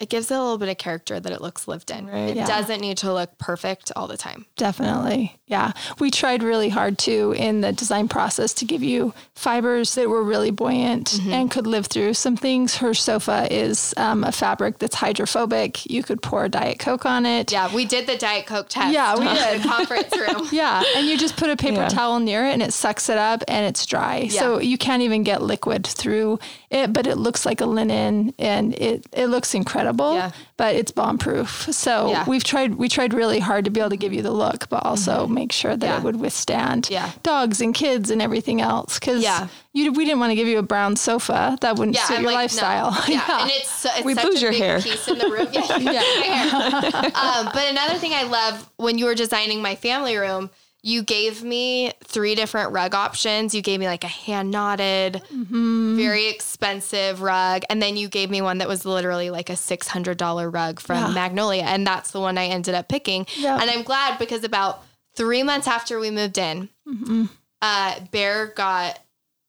it 0.03 0.11
gives 0.11 0.31
it 0.31 0.35
a 0.35 0.41
little 0.43 0.59
bit 0.59 0.69
of 0.69 0.77
character 0.79 1.19
that 1.21 1.33
it 1.33 1.41
looks 1.41 1.67
lived 1.67 1.91
in. 1.91 2.07
Right. 2.09 2.31
It 2.31 2.37
Yeah. 2.37 2.47
doesn't 2.47 2.81
need 2.81 2.99
to 2.99 3.13
look 3.13 3.39
perfect 3.39 3.91
all 3.97 4.07
the 4.09 4.17
time. 4.19 4.45
Definitely. 4.57 5.37
Yeah. 5.47 5.73
We 5.99 6.11
tried 6.11 6.43
really 6.43 6.69
hard 6.71 6.99
too 6.99 7.35
in 7.37 7.61
the 7.61 7.73
design 7.73 8.09
process 8.09 8.53
to 8.55 8.65
give 8.65 8.83
you 8.83 9.15
fibers 9.35 9.95
that 9.95 10.09
were 10.09 10.23
really 10.23 10.51
buoyant 10.51 11.11
Mm-hmm. 11.13 11.33
and 11.33 11.51
could 11.51 11.67
live 11.67 11.87
through 11.87 12.15
some 12.15 12.37
things. 12.37 12.77
Her 12.77 12.95
sofa 12.95 13.47
is 13.51 13.95
um, 13.97 14.25
a 14.25 14.33
fabric 14.33 14.79
that's 14.79 14.97
hydrophobic. 14.97 15.87
You 15.91 16.03
could 16.03 16.21
pour 16.23 16.49
Diet 16.49 16.79
Coke 16.79 17.07
on 17.07 17.25
it. 17.27 17.53
Yeah, 17.53 17.73
we 17.75 17.85
did 17.85 18.07
the 18.07 18.17
Diet 18.17 18.47
Coke 18.47 18.69
test. 18.69 18.93
Yeah, 18.93 19.17
we 19.17 19.25
did. 19.27 19.63
the 19.63 19.69
conference 19.69 20.17
room. 20.17 20.49
Yeah, 20.53 20.83
and 20.97 21.07
you 21.07 21.17
just 21.17 21.37
put 21.37 21.49
a 21.51 21.57
paper 21.57 21.83
Yeah. 21.83 21.89
towel 21.89 22.19
near 22.21 22.45
it 22.47 22.53
and 22.53 22.63
it 22.63 22.73
sucks 22.73 23.09
it 23.09 23.19
up 23.19 23.43
and 23.49 23.65
it's 23.67 23.87
dry. 23.87 24.29
So 24.29 24.59
you 24.59 24.77
can't 24.79 25.03
even 25.03 25.23
get 25.23 25.43
liquid 25.43 25.87
through 25.87 26.39
it, 26.73 26.93
but 26.93 27.07
it 27.07 27.17
looks 27.19 27.45
like 27.47 27.61
a 27.61 27.67
linen 27.67 28.35
and 28.39 28.75
it, 28.75 29.07
it 29.13 29.27
looks 29.27 29.55
incredible. 29.55 30.15
Yeah. 30.15 30.31
But 30.57 30.75
it's 30.77 30.91
bomb 30.93 31.19
proof. 31.19 31.69
So 31.73 32.11
Yeah. 32.11 32.25
we've 32.27 32.45
tried 32.45 32.77
we 32.77 32.89
tried 32.89 33.13
really 33.15 33.39
hard 33.41 33.65
to 33.67 33.71
be 33.71 33.81
able 33.81 33.91
to 33.91 33.97
give 33.97 34.13
you 34.13 34.23
the 34.23 34.31
look, 34.31 34.69
but 34.69 34.85
also 34.87 35.27
make 35.27 35.53
sure 35.53 35.77
that 35.77 35.83
Mm-hmm. 35.87 35.93
Yeah. 35.93 35.99
it 35.99 36.05
would 36.05 36.21
withstand 36.21 36.89
Yeah. 36.91 37.11
dogs 37.23 37.61
and 37.61 37.75
kids 37.75 38.11
and 38.11 38.23
everything 38.23 38.61
else. 38.61 38.99
Because 38.99 39.23
Yeah. 39.23 39.49
you 39.75 39.93
we 39.93 40.05
didn't 40.05 40.21
want 40.21 40.31
to 40.31 40.35
give 40.37 40.49
you 40.49 40.59
a 40.59 40.63
brown 40.63 40.97
sofa. 40.97 41.59
That 41.61 41.77
wouldn't 41.77 41.97
Yeah, 41.97 42.05
suit 42.05 42.17
I'm 42.19 42.23
your 42.23 42.33
like, 42.33 42.37
no. 42.37 42.43
lifestyle. 42.43 43.05
Yeah. 43.09 43.43
and 43.43 43.51
it's, 43.51 43.85
it's 43.85 44.05
We 44.05 44.15
such 44.15 44.25
lose 44.25 44.39
a 44.39 44.41
your 44.41 44.53
big 44.53 44.61
hair. 44.63 44.81
piece 44.81 45.09
in 45.09 45.19
the 45.19 45.29
room. 45.29 45.49
Yeah, 45.53 45.77
you 45.79 45.85
lose 45.85 46.93
your. 46.95 47.05
Um, 47.05 47.51
but 47.53 47.69
another 47.71 47.95
thing 47.99 48.13
I 48.15 48.23
love 48.25 48.69
when 48.77 48.97
you 48.99 49.05
were 49.07 49.15
designing 49.15 49.61
my 49.63 49.75
family 49.75 50.17
room, 50.17 50.51
you 50.85 51.03
gave 51.03 51.45
me 51.45 51.93
three 52.05 52.35
different 52.35 52.73
rug 52.73 52.95
options. 52.95 53.55
You 53.55 53.63
gave 53.63 53.79
me 53.81 53.87
like 53.87 54.03
a 54.05 54.09
hand 54.09 54.51
knotted, 54.51 55.23
Mm-hmm. 55.33 55.97
very 55.97 56.29
expensive 56.29 57.23
rug, 57.23 57.63
and 57.71 57.81
then 57.81 57.97
you 57.97 58.09
gave 58.09 58.31
me 58.31 58.43
one 58.43 58.59
that 58.59 58.69
was 58.69 58.85
literally 58.85 59.31
like 59.31 59.49
a 59.51 59.57
six 59.57 59.87
hundred 59.89 60.19
dollar 60.19 60.51
rug 60.51 60.81
from 60.81 60.97
Yeah. 60.99 61.09
Magnolia, 61.15 61.63
and 61.63 61.87
that's 61.87 62.11
the 62.11 62.21
one 62.21 62.37
I 62.39 62.47
ended 62.47 62.75
up 62.75 62.89
picking. 62.89 63.27
Yeah. 63.37 63.61
And 63.61 63.71
I'm 63.71 63.83
glad 63.83 64.19
because 64.19 64.45
about 64.45 64.83
three 65.15 65.43
months 65.43 65.67
after 65.69 65.99
we 66.01 66.11
moved 66.11 66.39
in, 66.39 66.69
Mm-hmm. 66.89 67.25
uh, 67.63 68.01
Bear 68.11 68.47
got 68.47 68.99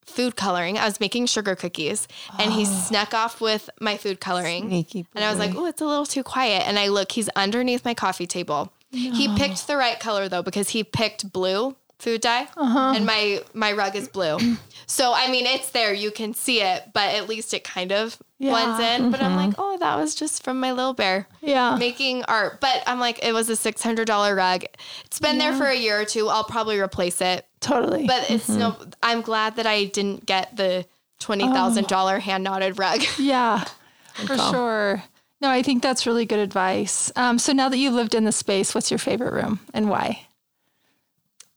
food 0.06 0.36
coloring. 0.36 0.78
I 0.78 0.84
was 0.84 1.00
making 1.00 1.26
sugar 1.26 1.56
cookies, 1.56 2.06
and 2.38 2.52
he 2.52 2.64
snuck 2.64 3.12
off 3.14 3.40
with 3.40 3.70
my 3.80 3.96
food 3.96 4.20
coloring. 4.20 4.70
And 5.14 5.24
I 5.24 5.30
was 5.30 5.38
like, 5.38 5.54
oh, 5.56 5.66
it's 5.66 5.80
a 5.80 5.86
little 5.86 6.06
too 6.06 6.22
quiet. 6.22 6.68
And 6.68 6.78
I 6.78 6.88
look, 6.88 7.10
he's 7.12 7.28
underneath 7.30 7.84
my 7.84 7.94
coffee 7.94 8.26
table. 8.26 8.70
He 8.94 9.36
picked 9.36 9.66
the 9.66 9.76
right 9.76 9.98
color 9.98 10.28
though, 10.28 10.42
because 10.42 10.70
he 10.70 10.84
picked 10.84 11.32
blue 11.32 11.76
food 11.98 12.20
dye 12.20 12.48
uh-huh. 12.56 12.92
and 12.96 13.06
my, 13.06 13.40
my 13.54 13.72
rug 13.72 13.96
is 13.96 14.08
blue. 14.08 14.36
so, 14.86 15.12
I 15.14 15.30
mean, 15.30 15.46
it's 15.46 15.70
there, 15.70 15.94
you 15.94 16.10
can 16.10 16.34
see 16.34 16.60
it, 16.60 16.90
but 16.92 17.14
at 17.14 17.28
least 17.28 17.54
it 17.54 17.64
kind 17.64 17.92
of 17.92 18.18
Yeah. 18.38 18.50
blends 18.50 18.80
in. 18.80 19.10
But 19.10 19.22
I'm 19.22 19.36
like, 19.36 19.50
mm-hmm. 19.50 19.60
oh, 19.60 19.78
that 19.78 19.96
was 19.96 20.14
just 20.14 20.42
from 20.42 20.60
my 20.60 20.72
little 20.72 20.92
bear 20.92 21.28
Yeah. 21.40 21.76
making 21.76 22.24
art. 22.24 22.60
But 22.60 22.82
I'm 22.86 23.00
like, 23.00 23.24
it 23.24 23.32
was 23.32 23.48
a 23.48 23.54
$600 23.54 24.36
rug. 24.36 24.64
It's 25.04 25.20
been 25.20 25.38
there 25.38 25.54
for 25.54 25.66
a 25.66 25.76
year 25.76 26.00
or 26.00 26.04
two. 26.04 26.28
I'll 26.28 26.44
probably 26.44 26.78
replace 26.78 27.20
it. 27.20 27.46
Totally. 27.60 28.06
But 28.06 28.30
it's 28.30 28.48
mm-hmm. 28.50 28.58
no, 28.58 28.76
I'm 29.02 29.22
glad 29.22 29.56
that 29.56 29.66
I 29.66 29.84
didn't 29.84 30.26
get 30.26 30.56
the 30.56 30.86
$20,000 31.20 32.20
hand 32.20 32.44
knotted 32.44 32.78
rug. 32.78 33.02
Yeah, 33.18 33.64
for 34.26 34.36
sure. 34.36 35.02
No, 35.44 35.50
I 35.50 35.62
think 35.62 35.82
that's 35.82 36.06
really 36.06 36.24
good 36.24 36.38
advice. 36.38 37.12
Um, 37.16 37.38
so 37.38 37.52
now 37.52 37.68
that 37.68 37.76
you've 37.76 37.92
lived 37.92 38.14
in 38.14 38.24
the 38.24 38.32
space, 38.32 38.74
what's 38.74 38.90
your 38.90 38.96
favorite 38.96 39.34
room 39.34 39.60
and 39.74 39.90
why? 39.90 40.26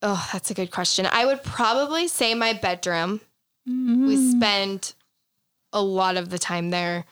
Oh, 0.02 0.28
that's 0.34 0.52
a 0.52 0.54
good 0.54 0.72
question. 0.72 1.08
I 1.10 1.26
would 1.26 1.42
probably 1.42 2.10
say 2.10 2.34
my 2.34 2.52
bedroom. 2.52 3.22
We 3.66 4.18
spend 4.32 4.94
a 5.72 5.82
lot 5.82 6.18
of 6.18 6.30
the 6.30 6.38
time 6.38 6.70
there 6.70 7.06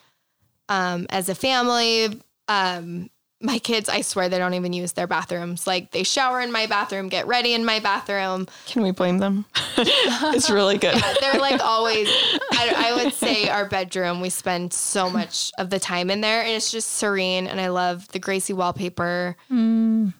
um, 0.68 1.06
as 1.08 1.30
a 1.30 1.34
family. 1.34 2.20
Um, 2.46 3.08
my 3.40 3.58
kids, 3.58 3.88
I 3.90 4.00
swear, 4.00 4.28
they 4.30 4.38
don't 4.38 4.54
even 4.54 4.72
use 4.72 4.92
their 4.92 5.06
bathrooms. 5.06 5.66
Like 5.66 5.90
they 5.90 6.02
shower 6.04 6.40
in 6.40 6.50
my 6.50 6.66
bathroom, 6.66 7.08
get 7.10 7.26
ready 7.26 7.52
in 7.52 7.64
my 7.66 7.80
bathroom. 7.80 8.46
Can 8.66 8.82
we 8.82 8.92
blame 8.92 9.18
them? 9.18 9.44
it's 9.76 10.48
really 10.48 10.78
good. 10.78 10.96
They're 11.20 11.38
like 11.40 11.60
always. 11.62 12.08
I, 12.52 12.72
I 12.94 13.04
would 13.04 13.12
say 13.12 13.48
our 13.48 13.66
bedroom. 13.68 14.20
We 14.22 14.30
spend 14.30 14.72
so 14.72 15.10
much 15.10 15.52
of 15.58 15.68
the 15.68 15.78
time 15.78 16.08
in 16.10 16.22
there, 16.22 16.40
and 16.42 16.50
it's 16.52 16.70
just 16.70 16.94
serene. 16.94 17.46
And 17.46 17.60
I 17.60 17.68
love 17.68 18.08
the 18.08 18.18
Gracie 18.18 18.54
wallpaper. 18.54 19.36
Um, 19.50 20.14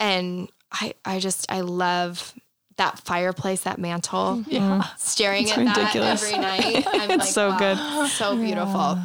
and 0.00 0.50
I, 0.72 0.94
I 1.04 1.18
just, 1.20 1.50
I 1.50 1.60
love 1.60 2.34
that 2.76 2.98
fireplace, 3.00 3.62
that 3.62 3.78
mantle. 3.78 4.44
Yeah. 4.48 4.84
Staring 4.96 5.44
It's 5.44 5.52
at 5.52 5.58
ridiculous. 5.58 6.22
that 6.22 6.34
every 6.34 6.38
night. 6.72 6.86
I'm 6.92 7.08
like, 7.18 7.28
so 7.28 7.50
wow, 7.50 7.58
good. 7.58 8.08
so 8.10 8.36
beautiful. 8.36 8.98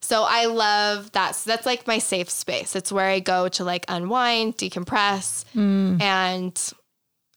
So 0.00 0.24
I 0.28 0.46
love 0.46 1.12
that. 1.12 1.36
So 1.36 1.50
that's 1.50 1.66
like 1.66 1.86
my 1.86 1.98
safe 1.98 2.30
space. 2.30 2.76
It's 2.76 2.92
where 2.92 3.06
I 3.06 3.20
go 3.20 3.48
to 3.48 3.64
like 3.64 3.84
unwind, 3.88 4.56
decompress, 4.58 5.44
mm. 5.54 6.00
and 6.00 6.72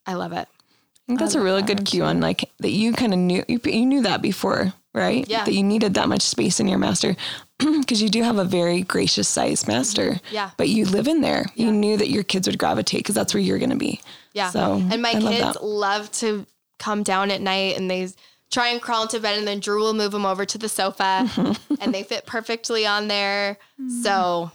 I 0.05 0.15
love 0.15 0.33
it. 0.33 0.47
I 0.47 1.05
think 1.07 1.19
that's 1.19 1.35
a 1.35 1.41
really 1.41 1.61
good 1.61 1.85
cue 1.85 2.03
on 2.03 2.21
like 2.21 2.49
that 2.59 2.71
you 2.71 2.93
kind 2.93 3.13
of 3.13 3.19
knew 3.19 3.43
you, 3.47 3.59
you 3.65 3.85
knew 3.85 4.01
that 4.03 4.21
before, 4.21 4.73
right? 4.93 5.27
Yeah. 5.27 5.43
That 5.43 5.53
you 5.53 5.63
needed 5.63 5.95
that 5.95 6.07
much 6.07 6.21
space 6.21 6.59
in 6.59 6.67
your 6.67 6.79
master 6.79 7.15
because 7.57 8.01
you 8.01 8.09
do 8.09 8.23
have 8.23 8.37
a 8.37 8.45
very 8.45 8.81
gracious 8.83 9.27
sized 9.27 9.67
master. 9.67 10.11
Mm-hmm. 10.11 10.35
Yeah. 10.35 10.51
But 10.55 10.69
you 10.69 10.85
live 10.85 11.07
in 11.07 11.21
there. 11.21 11.45
You 11.55 11.71
knew 11.71 11.97
that 11.97 12.09
your 12.09 12.23
kids 12.23 12.47
would 12.47 12.57
gravitate 12.57 12.99
because 12.99 13.15
that's 13.15 13.33
where 13.33 13.43
you're 13.43 13.59
going 13.59 13.69
to 13.69 13.75
be. 13.75 14.01
Yeah. 14.33 14.49
So 14.49 14.81
and 14.89 15.01
my 15.01 15.11
I 15.11 15.19
love 15.19 15.33
kids 15.33 15.53
that. 15.53 15.63
love 15.63 16.11
to 16.13 16.45
come 16.79 17.03
down 17.03 17.31
at 17.31 17.41
night 17.41 17.77
and 17.77 17.91
they 17.91 18.09
try 18.53 18.69
and 18.69 18.81
crawl 18.81 19.03
into 19.03 19.19
bed 19.19 19.37
and 19.37 19.47
then 19.47 19.59
Drew 19.59 19.81
will 19.81 19.93
move 19.93 20.11
them 20.11 20.25
over 20.25 20.45
to 20.45 20.57
the 20.57 20.69
sofa 20.69 21.27
and 21.81 21.93
they 21.93 22.03
fit 22.03 22.25
perfectly 22.25 22.85
on 22.85 23.07
there. 23.07 23.57
Mm-hmm. 23.81 24.01
So 24.01 24.51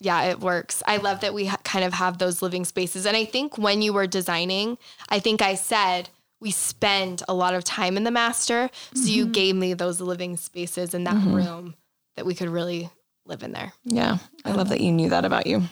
yeah, 0.00 0.22
it 0.24 0.40
works. 0.40 0.82
I 0.86 0.96
love 0.96 1.20
that 1.20 1.34
we 1.34 1.46
ha- 1.46 1.58
kind 1.64 1.84
of 1.84 1.92
have 1.92 2.18
those 2.18 2.42
living 2.42 2.64
spaces. 2.64 3.06
And 3.06 3.16
I 3.16 3.24
think 3.24 3.58
when 3.58 3.82
you 3.82 3.92
were 3.92 4.06
designing, 4.06 4.78
I 5.08 5.18
think 5.18 5.42
I 5.42 5.54
said 5.54 6.08
we 6.40 6.50
spend 6.50 7.22
a 7.28 7.34
lot 7.34 7.54
of 7.54 7.62
time 7.62 7.96
in 7.96 8.04
the 8.04 8.10
master. 8.10 8.70
So 8.94 9.08
you 9.08 9.24
mm-hmm. 9.24 9.32
gave 9.32 9.56
me 9.56 9.74
those 9.74 10.00
living 10.00 10.36
spaces 10.36 10.94
in 10.94 11.04
that 11.04 11.14
mm-hmm. 11.14 11.34
room 11.34 11.74
that 12.16 12.26
we 12.26 12.34
could 12.34 12.48
really 12.48 12.90
live 13.26 13.42
in 13.42 13.52
there. 13.52 13.72
Yeah. 13.84 14.18
I 14.44 14.52
love 14.52 14.68
that 14.70 14.80
you 14.80 14.90
knew 14.92 15.10
that 15.10 15.24
about 15.24 15.46
you. 15.46 15.62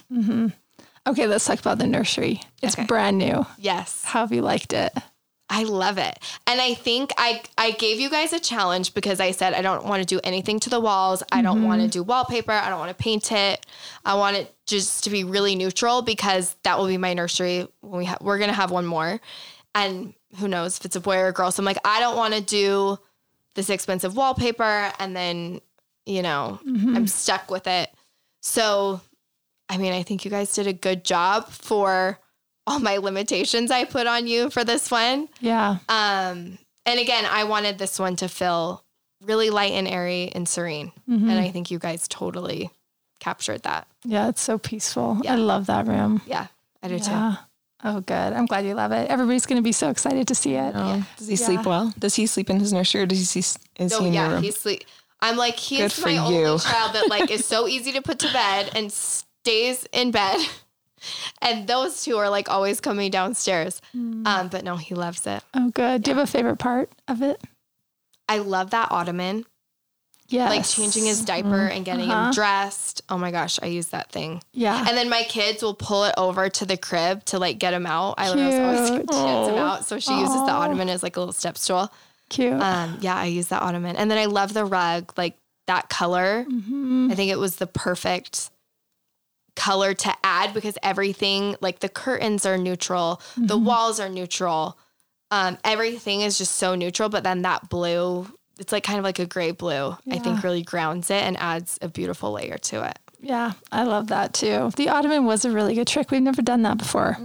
Okay, 1.07 1.27
let's 1.27 1.45
talk 1.45 1.59
about 1.59 1.79
the 1.79 1.87
nursery. 1.87 2.41
It's 2.63 2.75
Okay. 2.75 2.85
brand 2.85 3.19
new. 3.19 3.47
Yes. 3.59 4.05
How 4.05 4.21
have 4.21 4.33
you 4.33 4.43
liked 4.43 4.73
it? 4.73 4.93
I 5.51 5.65
love 5.65 5.99
it. 5.99 6.17
And 6.47 6.61
I 6.61 6.75
think 6.75 7.11
I 7.19 7.43
I 7.59 7.73
gave 7.73 7.99
you 7.99 8.09
guys 8.09 8.33
a 8.33 8.39
challenge 8.39 8.95
because 8.95 9.19
I 9.19 9.33
said 9.33 9.53
I 9.53 9.63
don't 9.63 9.85
want 9.85 10.01
to 10.01 10.07
do 10.07 10.21
anything 10.23 10.61
to 10.61 10.71
the 10.71 10.79
walls. 10.79 11.25
I 11.33 11.43
don't 11.43 11.65
want 11.65 11.81
to 11.81 11.87
mm-hmm. 11.87 11.91
do 11.91 12.03
wallpaper. 12.05 12.53
I 12.53 12.71
don't 12.71 12.79
want 12.79 12.97
to 12.97 13.03
paint 13.03 13.33
it. 13.33 13.67
I 14.05 14.15
want 14.15 14.37
it 14.37 14.55
just 14.67 15.05
to 15.05 15.11
be 15.11 15.25
really 15.25 15.57
neutral 15.57 16.03
because 16.03 16.55
that 16.63 16.79
will 16.79 16.87
be 16.87 16.97
my 16.97 17.15
nursery 17.15 17.67
when 17.81 17.99
we 17.99 18.05
ha- 18.05 18.19
we're 18.21 18.39
going 18.39 18.51
to 18.51 18.55
have 18.55 18.71
one 18.71 18.87
more. 18.87 19.21
And 19.75 20.15
who 20.39 20.47
knows 20.47 20.79
if 20.79 20.85
it's 20.85 20.97
a 20.97 21.01
boy 21.01 21.17
or 21.19 21.29
a 21.29 21.33
girl. 21.33 21.51
So 21.51 21.61
I'm 21.61 21.65
like 21.67 21.79
I 21.85 21.99
don't 21.99 22.17
want 22.17 22.35
to 22.35 22.41
do 22.41 22.99
this 23.55 23.71
expensive 23.71 24.17
wallpaper 24.17 24.93
and 25.01 25.17
then, 25.17 25.61
you 26.07 26.23
know, 26.23 26.61
mm-hmm. 26.65 26.95
I'm 26.95 27.09
stuck 27.09 27.51
with 27.51 27.67
it. 27.67 27.91
So 28.41 29.01
I 29.69 29.79
mean, 29.79 29.93
I 29.93 30.05
think 30.05 30.25
you 30.25 30.31
guys 30.31 30.53
did 30.53 30.69
a 30.69 30.73
good 30.73 31.05
job 31.05 31.49
for 31.49 32.21
all 32.67 32.79
my 32.81 32.99
limitations 32.99 33.71
I 33.71 33.85
put 33.85 34.07
on 34.07 34.27
you 34.27 34.51
for 34.51 34.65
this 34.65 34.91
one. 34.91 35.29
Yeah. 35.41 35.79
Um, 35.89 36.59
and 36.87 36.99
again, 37.01 37.25
I 37.29 37.45
wanted 37.45 37.79
this 37.79 37.99
one 37.99 38.17
to 38.17 38.29
feel 38.29 38.85
really 39.23 39.51
light 39.51 39.73
and 39.73 39.87
airy 39.89 40.31
and 40.35 40.49
serene. 40.49 40.93
And 41.07 41.31
I 41.31 41.51
think 41.51 41.71
you 41.71 41.79
guys 41.79 42.07
totally 42.09 42.71
captured 43.19 43.63
that. 43.65 43.87
Yeah, 44.05 44.29
it's 44.29 44.41
so 44.41 44.57
peaceful. 44.59 45.19
Yeah. 45.23 45.33
I 45.35 45.37
love 45.37 45.67
that 45.67 45.87
room. 45.87 46.23
Yeah, 46.27 46.47
I 46.83 46.89
do 46.89 46.99
too. 46.99 47.33
Oh, 47.83 48.01
good. 48.01 48.15
I'm 48.15 48.47
glad 48.47 48.65
you 48.67 48.75
love 48.75 48.93
it. 48.93 49.11
Everybody's 49.11 49.47
going 49.47 49.57
to 49.57 49.63
be 49.63 49.73
so 49.73 49.89
excited 49.91 50.29
to 50.29 50.35
see 50.35 50.55
it. 50.55 50.73
Oh, 50.77 51.07
Does 51.17 51.29
he 51.29 51.35
Yeah. 51.35 51.47
sleep 51.47 51.65
well? 51.67 51.93
Does 51.99 52.15
he 52.15 52.27
sleep 52.27 52.51
in 52.51 52.61
his 52.61 52.73
nursery 52.75 53.03
or 53.03 53.07
does 53.07 53.19
he 53.19 53.25
see, 53.25 53.59
is 53.79 53.91
No, 53.93 54.01
he 54.01 54.07
in 54.09 54.13
your 54.15 54.25
yeah, 54.25 54.33
room? 54.35 54.43
he's 54.43 54.59
sleep. 54.59 54.85
I'm 55.21 55.37
like, 55.37 55.57
he's 55.57 55.79
Good 55.81 55.85
is 55.87 55.99
for 55.99 56.09
my 56.09 56.17
only 56.19 56.39
you. 56.41 56.59
child 56.59 56.95
that 56.95 57.09
like 57.09 57.31
is 57.31 57.45
so 57.45 57.67
easy 57.69 57.93
to 57.93 58.03
put 58.03 58.19
to 58.21 58.33
bed 58.33 58.71
and 58.75 58.91
stays 58.93 59.87
in 59.93 60.11
bed. 60.11 60.39
And 61.41 61.67
those 61.67 62.03
two 62.05 62.17
are 62.19 62.29
like 62.31 62.51
always 62.51 62.81
coming 62.81 63.11
downstairs. 63.11 63.81
Um, 63.95 64.49
but 64.51 64.65
no, 64.65 64.77
he 64.77 64.95
loves 64.95 65.27
it. 65.27 65.43
Oh, 65.55 65.71
good. 65.71 66.03
Do 66.03 66.11
you 66.11 66.17
have 66.17 66.25
a 66.29 66.31
favorite 66.31 66.57
part 66.59 66.91
of 67.09 67.23
it? 67.23 67.41
I 68.29 68.39
love 68.39 68.71
that 68.71 68.91
ottoman. 68.91 69.45
Yeah. 70.29 70.49
Like 70.49 70.65
changing 70.65 71.05
his 71.07 71.25
diaper 71.25 71.67
and 71.67 71.85
getting 71.85 72.09
Uh-huh. 72.09 72.27
him 72.27 72.33
dressed. 72.33 73.03
Oh 73.09 73.19
my 73.19 73.33
gosh, 73.33 73.59
I 73.63 73.67
use 73.67 73.89
that 73.89 74.13
thing. 74.13 74.41
Yeah. 74.53 74.85
And 74.87 74.97
then 74.97 75.09
my 75.09 75.25
kids 75.25 75.61
will 75.63 75.75
pull 75.75 76.05
it 76.05 76.15
over 76.17 76.49
to 76.49 76.65
the 76.65 76.77
crib 76.77 77.25
to 77.27 77.41
like 77.41 77.59
get 77.59 77.75
him 77.75 77.85
out. 77.85 78.15
I 78.19 78.29
always 78.29 78.55
always 78.55 78.91
Cute. 78.91 79.07
gets 79.09 79.17
him 79.49 79.59
out. 79.59 79.85
So 79.87 79.99
she 79.99 80.13
uses 80.17 80.37
the 80.37 80.53
ottoman 80.53 80.89
as 80.89 81.03
like 81.03 81.17
a 81.17 81.21
little 81.21 81.33
step 81.33 81.59
stool. 81.59 81.93
Cute. 82.29 82.53
Um, 82.53 82.99
yeah, 83.01 83.17
I 83.17 83.25
use 83.25 83.49
that 83.49 83.61
ottoman. 83.63 83.97
And 83.97 84.09
then 84.09 84.19
I 84.19 84.27
love 84.27 84.53
the 84.55 84.65
rug, 84.65 85.13
like 85.17 85.37
that 85.67 85.89
color. 85.89 86.45
Mm-hmm. 86.49 87.09
I 87.11 87.15
think 87.17 87.33
it 87.33 87.39
was 87.41 87.57
the 87.57 87.67
perfect 87.67 88.51
color 89.57 89.95
to 89.95 90.15
add 90.25 90.55
because 90.55 90.77
everything, 90.83 91.57
like 91.61 91.81
the 91.81 91.89
curtains 91.89 92.45
are 92.47 92.57
neutral, 92.59 93.21
the 93.37 93.57
Mm-hmm. 93.57 93.65
walls 93.65 94.01
are 94.01 94.09
neutral. 94.09 94.79
Um, 95.31 95.59
everything 95.65 96.23
is 96.23 96.39
just 96.39 96.57
so 96.57 96.75
neutral, 96.75 97.09
but 97.09 97.23
then 97.25 97.43
that 97.43 97.69
blue, 97.69 98.27
it's 98.59 98.73
like 98.73 98.83
kind 98.85 98.99
of 98.99 99.05
like 99.05 99.19
a 99.19 99.27
gray 99.27 99.53
blue, 99.53 99.97
I 100.11 100.19
think 100.19 100.43
really 100.43 100.63
grounds 100.63 101.11
it 101.11 101.23
and 101.23 101.37
adds 101.39 101.79
a 101.83 101.89
beautiful 101.89 102.33
layer 102.33 102.59
to 102.59 102.85
it. 102.89 102.99
yeah, 103.23 103.53
I 103.71 103.85
love 103.85 104.09
that 104.09 104.33
too. 104.35 104.71
The 104.77 104.89
ottoman 104.89 105.25
was 105.27 105.45
a 105.45 105.51
really 105.51 105.75
good 105.75 105.87
trick. 105.87 106.11
We've 106.11 106.23
never 106.23 106.43
done 106.43 106.63
that 106.63 106.79
before. 106.79 107.17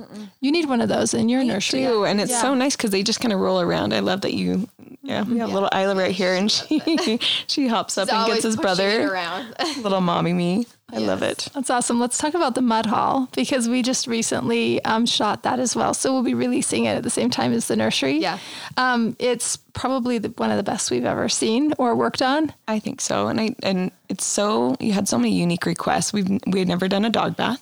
You 0.42 0.52
need 0.52 0.68
one 0.70 0.82
of 0.82 0.90
those 0.90 1.14
in 1.14 1.30
your 1.30 1.44
nursery. 1.44 1.80
do, 1.84 2.04
and 2.06 2.20
it's 2.22 2.32
Yeah. 2.32 2.42
so 2.42 2.54
nice 2.54 2.76
because 2.76 2.92
they 2.92 3.02
just 3.02 3.22
kind 3.22 3.32
of 3.34 3.40
roll 3.40 3.60
around. 3.62 3.94
I 3.94 4.00
love 4.02 4.22
that 4.22 4.34
you. 4.34 4.68
Yeah, 5.06 5.22
we 5.24 5.38
have 5.38 5.52
little 5.52 5.70
Isla 5.72 5.96
right 5.96 6.12
here, 6.12 6.34
and 6.34 6.52
she 6.52 6.80
she 7.48 7.68
hops 7.68 7.96
up 7.98 8.10
He's 8.10 8.18
and 8.18 8.28
gets 8.28 8.44
his 8.44 8.56
brother. 8.56 9.08
around. 9.12 9.54
Little 9.84 10.02
mommy 10.02 10.34
me. 10.34 10.66
I 10.92 10.98
love 10.98 11.22
it. 11.22 11.48
That's 11.54 11.70
awesome. 11.70 12.00
Let's 12.00 12.18
talk 12.18 12.34
about 12.34 12.56
the 12.56 12.62
mud 12.62 12.86
hall 12.88 13.28
because 13.36 13.70
we 13.70 13.82
just 13.84 14.08
recently 14.08 14.84
um, 14.86 15.06
shot 15.06 15.44
that 15.44 15.60
as 15.60 15.76
well. 15.76 15.94
So 15.94 16.12
we'll 16.14 16.24
be 16.24 16.34
releasing 16.34 16.86
it 16.86 16.96
at 16.96 17.04
the 17.04 17.10
same 17.10 17.30
time 17.30 17.54
as 17.54 17.68
the 17.68 17.76
nursery. 17.76 18.18
Yeah. 18.18 18.40
Um, 18.78 19.16
it's 19.20 19.58
probably 19.74 20.18
the, 20.18 20.30
one 20.30 20.50
of 20.52 20.58
the 20.58 20.64
best 20.64 20.90
we've 20.92 21.06
ever 21.06 21.30
seen 21.30 21.74
or 21.78 21.96
worked 21.96 22.22
on. 22.22 22.52
I 22.68 22.80
think 22.80 23.00
so, 23.02 23.28
and 23.28 23.40
I 23.40 23.56
and 23.62 23.92
it's 24.10 24.26
so 24.26 24.76
you 24.80 24.94
had 24.94 25.08
so 25.08 25.18
many 25.20 25.38
unique 25.40 25.66
requests. 25.68 26.14
We've 26.14 26.30
we 26.48 26.60
had 26.60 26.68
never 26.68 26.88
done 26.88 27.06
a 27.06 27.10
dog 27.12 27.36
bath 27.38 27.62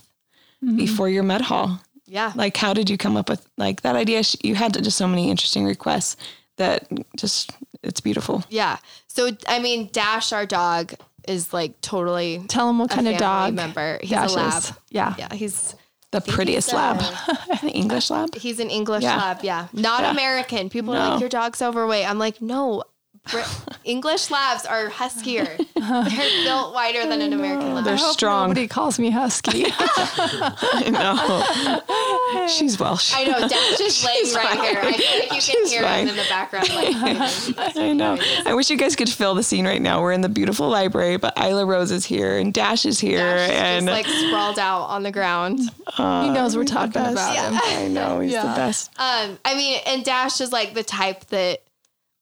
before 0.77 1.10
your 1.10 1.23
mud 1.23 1.41
hall. 1.41 1.82
yeah. 2.06 2.32
Like, 2.36 2.56
how 2.56 2.73
did 2.73 2.89
you 2.89 2.97
come 2.97 3.17
up 3.17 3.27
with 3.27 3.45
like 3.58 3.82
that 3.82 3.97
idea? 3.97 4.23
You 4.43 4.56
had 4.56 4.82
just 4.82 4.97
so 4.97 5.10
many 5.10 5.29
interesting 5.29 5.65
requests 5.65 6.15
that 6.57 6.87
just 7.17 7.51
it's 7.81 8.01
beautiful. 8.01 8.43
Yeah. 8.49 8.77
So 9.07 9.29
I 9.47 9.59
mean, 9.59 9.89
Dash, 9.91 10.31
our 10.33 10.45
dog, 10.45 10.93
is 11.27 11.53
like 11.53 11.79
totally 11.81 12.43
Tell 12.47 12.69
him 12.69 12.79
what 12.79 12.89
kind 12.89 13.07
of 13.07 13.17
dog. 13.17 13.53
member. 13.53 13.97
He's 14.01 14.09
Dash 14.11 14.31
a 14.33 14.35
lab. 14.35 14.63
is. 14.63 14.73
Yeah. 14.89 15.15
Yeah, 15.17 15.33
he's 15.33 15.75
The 16.11 16.21
prettiest 16.21 16.71
lab, 16.73 17.01
an 17.63 17.69
English 17.69 18.09
lab. 18.09 18.35
he's 18.35 18.59
an 18.59 18.69
English 18.69 19.03
Yeah. 19.03 19.17
lab. 19.17 19.43
Yeah, 19.43 19.67
not 19.73 20.01
Yeah. 20.01 20.11
American. 20.11 20.69
People 20.69 20.93
are 20.95 21.11
like, 21.11 21.19
your 21.21 21.29
dog's 21.29 21.61
overweight. 21.61 22.07
I'm 22.09 22.19
like, 22.19 22.41
no. 22.41 22.83
Brit- 23.31 23.47
English 23.86 24.29
labs 24.29 24.65
are 24.65 24.89
huskier. 24.89 25.45
They're 25.75 26.43
built 26.43 26.73
wider 26.73 27.05
than 27.07 27.21
an 27.21 27.31
American 27.33 27.73
lab. 27.73 27.86
They're 27.86 27.93
I 27.93 27.97
hope 27.97 28.13
strong. 28.13 28.49
Nobody 28.49 28.67
calls 28.67 28.99
me 28.99 29.09
husky. 29.12 29.65
I 29.77 30.89
know. 30.91 32.47
She's 32.47 32.77
Welsh. 32.79 33.13
I 33.15 33.23
know. 33.25 33.47
Dash 33.47 33.79
is 33.79 34.03
laying 34.05 34.33
right 34.36 34.57
fine. 34.57 34.63
here. 34.63 34.79
I 34.81 34.91
feel 34.93 35.19
like 35.19 35.23
you 35.23 35.29
can 35.29 35.39
She's 35.41 35.71
hear 35.71 35.88
him 35.88 36.07
in 36.09 36.15
the 36.15 36.25
background. 36.29 36.69
Like, 36.69 37.77
I 37.77 37.93
know. 37.93 38.17
I 38.45 38.53
wish 38.53 38.69
you 38.69 38.77
guys 38.77 38.95
could 38.95 39.09
fill 39.09 39.36
the 39.36 39.43
scene 39.43 39.65
right 39.65 39.81
now. 39.81 40.01
We're 40.01 40.12
in 40.13 40.21
the 40.21 40.29
beautiful 40.29 40.67
library, 40.69 41.17
but 41.17 41.38
Isla 41.38 41.65
Rose 41.65 41.91
is 41.91 42.05
here 42.05 42.38
and 42.38 42.53
Dash 42.53 42.86
is 42.86 42.99
here, 42.99 43.19
Dash 43.19 43.49
is 43.49 43.55
and 43.55 43.88
just 43.88 43.95
like 43.95 44.05
sprawled 44.27 44.59
out 44.59 44.83
on 44.88 45.03
the 45.03 45.12
ground. 45.12 45.59
he 45.95 46.29
knows 46.29 46.55
we're 46.57 46.65
talking 46.65 46.91
best. 46.91 47.13
about 47.13 47.36
him. 47.53 47.59
I 47.63 47.88
know 47.88 48.19
he's 48.19 48.33
Yeah. 48.33 48.43
the 48.47 48.55
best. 48.55 48.89
Um, 48.97 49.38
I 49.45 49.55
mean, 49.55 49.79
and 49.86 50.03
Dash 50.03 50.41
is 50.41 50.51
like 50.51 50.73
the 50.73 50.83
type 50.83 51.25
that 51.27 51.62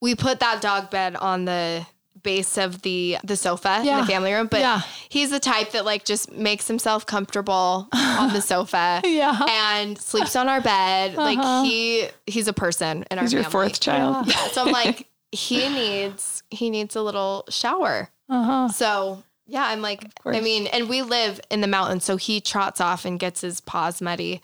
we 0.02 0.14
put 0.14 0.40
that 0.40 0.60
dog 0.60 0.90
bed 0.90 1.16
on 1.16 1.46
the 1.46 1.86
base 2.22 2.56
of 2.58 2.82
the 2.82 3.16
the 3.24 3.34
sofa 3.36 3.78
in 3.80 3.96
the 3.96 4.06
family 4.06 4.32
room, 4.32 4.46
but 4.46 4.60
Yeah. 4.60 4.82
he's 5.08 5.30
the 5.30 5.40
type 5.40 5.72
that 5.72 5.84
like 5.84 6.04
just 6.04 6.30
makes 6.30 6.68
himself 6.68 7.04
comfortable 7.06 7.88
on 7.92 8.32
the 8.32 8.40
sofa. 8.42 9.00
Yeah. 9.06 9.40
And 9.48 9.98
sleeps 9.98 10.36
on 10.36 10.48
our 10.48 10.60
bed. 10.60 11.12
Uh-huh. 11.16 11.22
Like 11.22 11.66
he 11.66 12.08
he's 12.26 12.46
a 12.48 12.52
person 12.52 13.04
in 13.10 13.18
our 13.18 13.24
He's 13.24 13.32
your 13.32 13.42
fourth 13.44 13.80
child. 13.80 14.26
Yeah. 14.28 14.48
So 14.48 14.66
I'm 14.66 14.72
like, 14.72 15.08
he 15.32 15.68
needs 15.68 16.42
he 16.50 16.68
needs 16.70 16.94
a 16.94 17.02
little 17.02 17.44
shower. 17.48 18.10
Uh-huh. 18.28 18.68
So 18.68 19.22
yeah, 19.46 19.64
I'm 19.66 19.82
like, 19.82 20.04
I 20.24 20.40
mean, 20.40 20.66
and 20.68 20.88
we 20.88 21.02
live 21.02 21.40
in 21.50 21.60
the 21.60 21.66
mountains, 21.66 22.04
so 22.04 22.16
he 22.16 22.40
trots 22.40 22.80
off 22.80 23.04
and 23.04 23.18
gets 23.18 23.40
his 23.40 23.60
paws 23.60 24.00
muddy. 24.00 24.40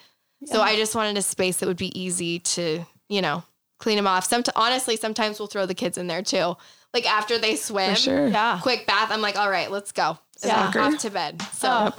So 0.47 0.61
I 0.63 0.75
just 0.77 0.95
wanted 0.97 1.17
a 1.17 1.23
space 1.23 1.59
that 1.59 1.67
would 1.67 1.77
be 1.77 1.99
easy 1.99 2.41
to, 2.41 2.85
you 3.09 3.23
know, 3.23 3.43
clean 3.79 3.97
them 3.97 4.07
off. 4.07 4.25
Some 4.25 4.43
honestly, 4.57 4.97
sometimes 4.97 5.39
we'll 5.39 5.49
throw 5.49 5.67
the 5.67 5.75
kids 5.75 5.99
in 5.99 6.07
there 6.07 6.23
too. 6.23 6.57
Like 6.95 7.11
after 7.11 7.39
they 7.39 7.57
swim, 7.57 7.95
sure. 7.95 8.29
Yeah. 8.29 8.61
quick 8.63 8.87
bath. 8.87 9.11
I'm 9.11 9.21
like, 9.21 9.39
all 9.39 9.51
right, 9.51 9.71
let's 9.71 9.93
go. 9.93 10.19
Yeah. 10.45 10.73
off 10.77 10.99
to 10.99 11.11
bed. 11.11 11.43
So 11.53 11.93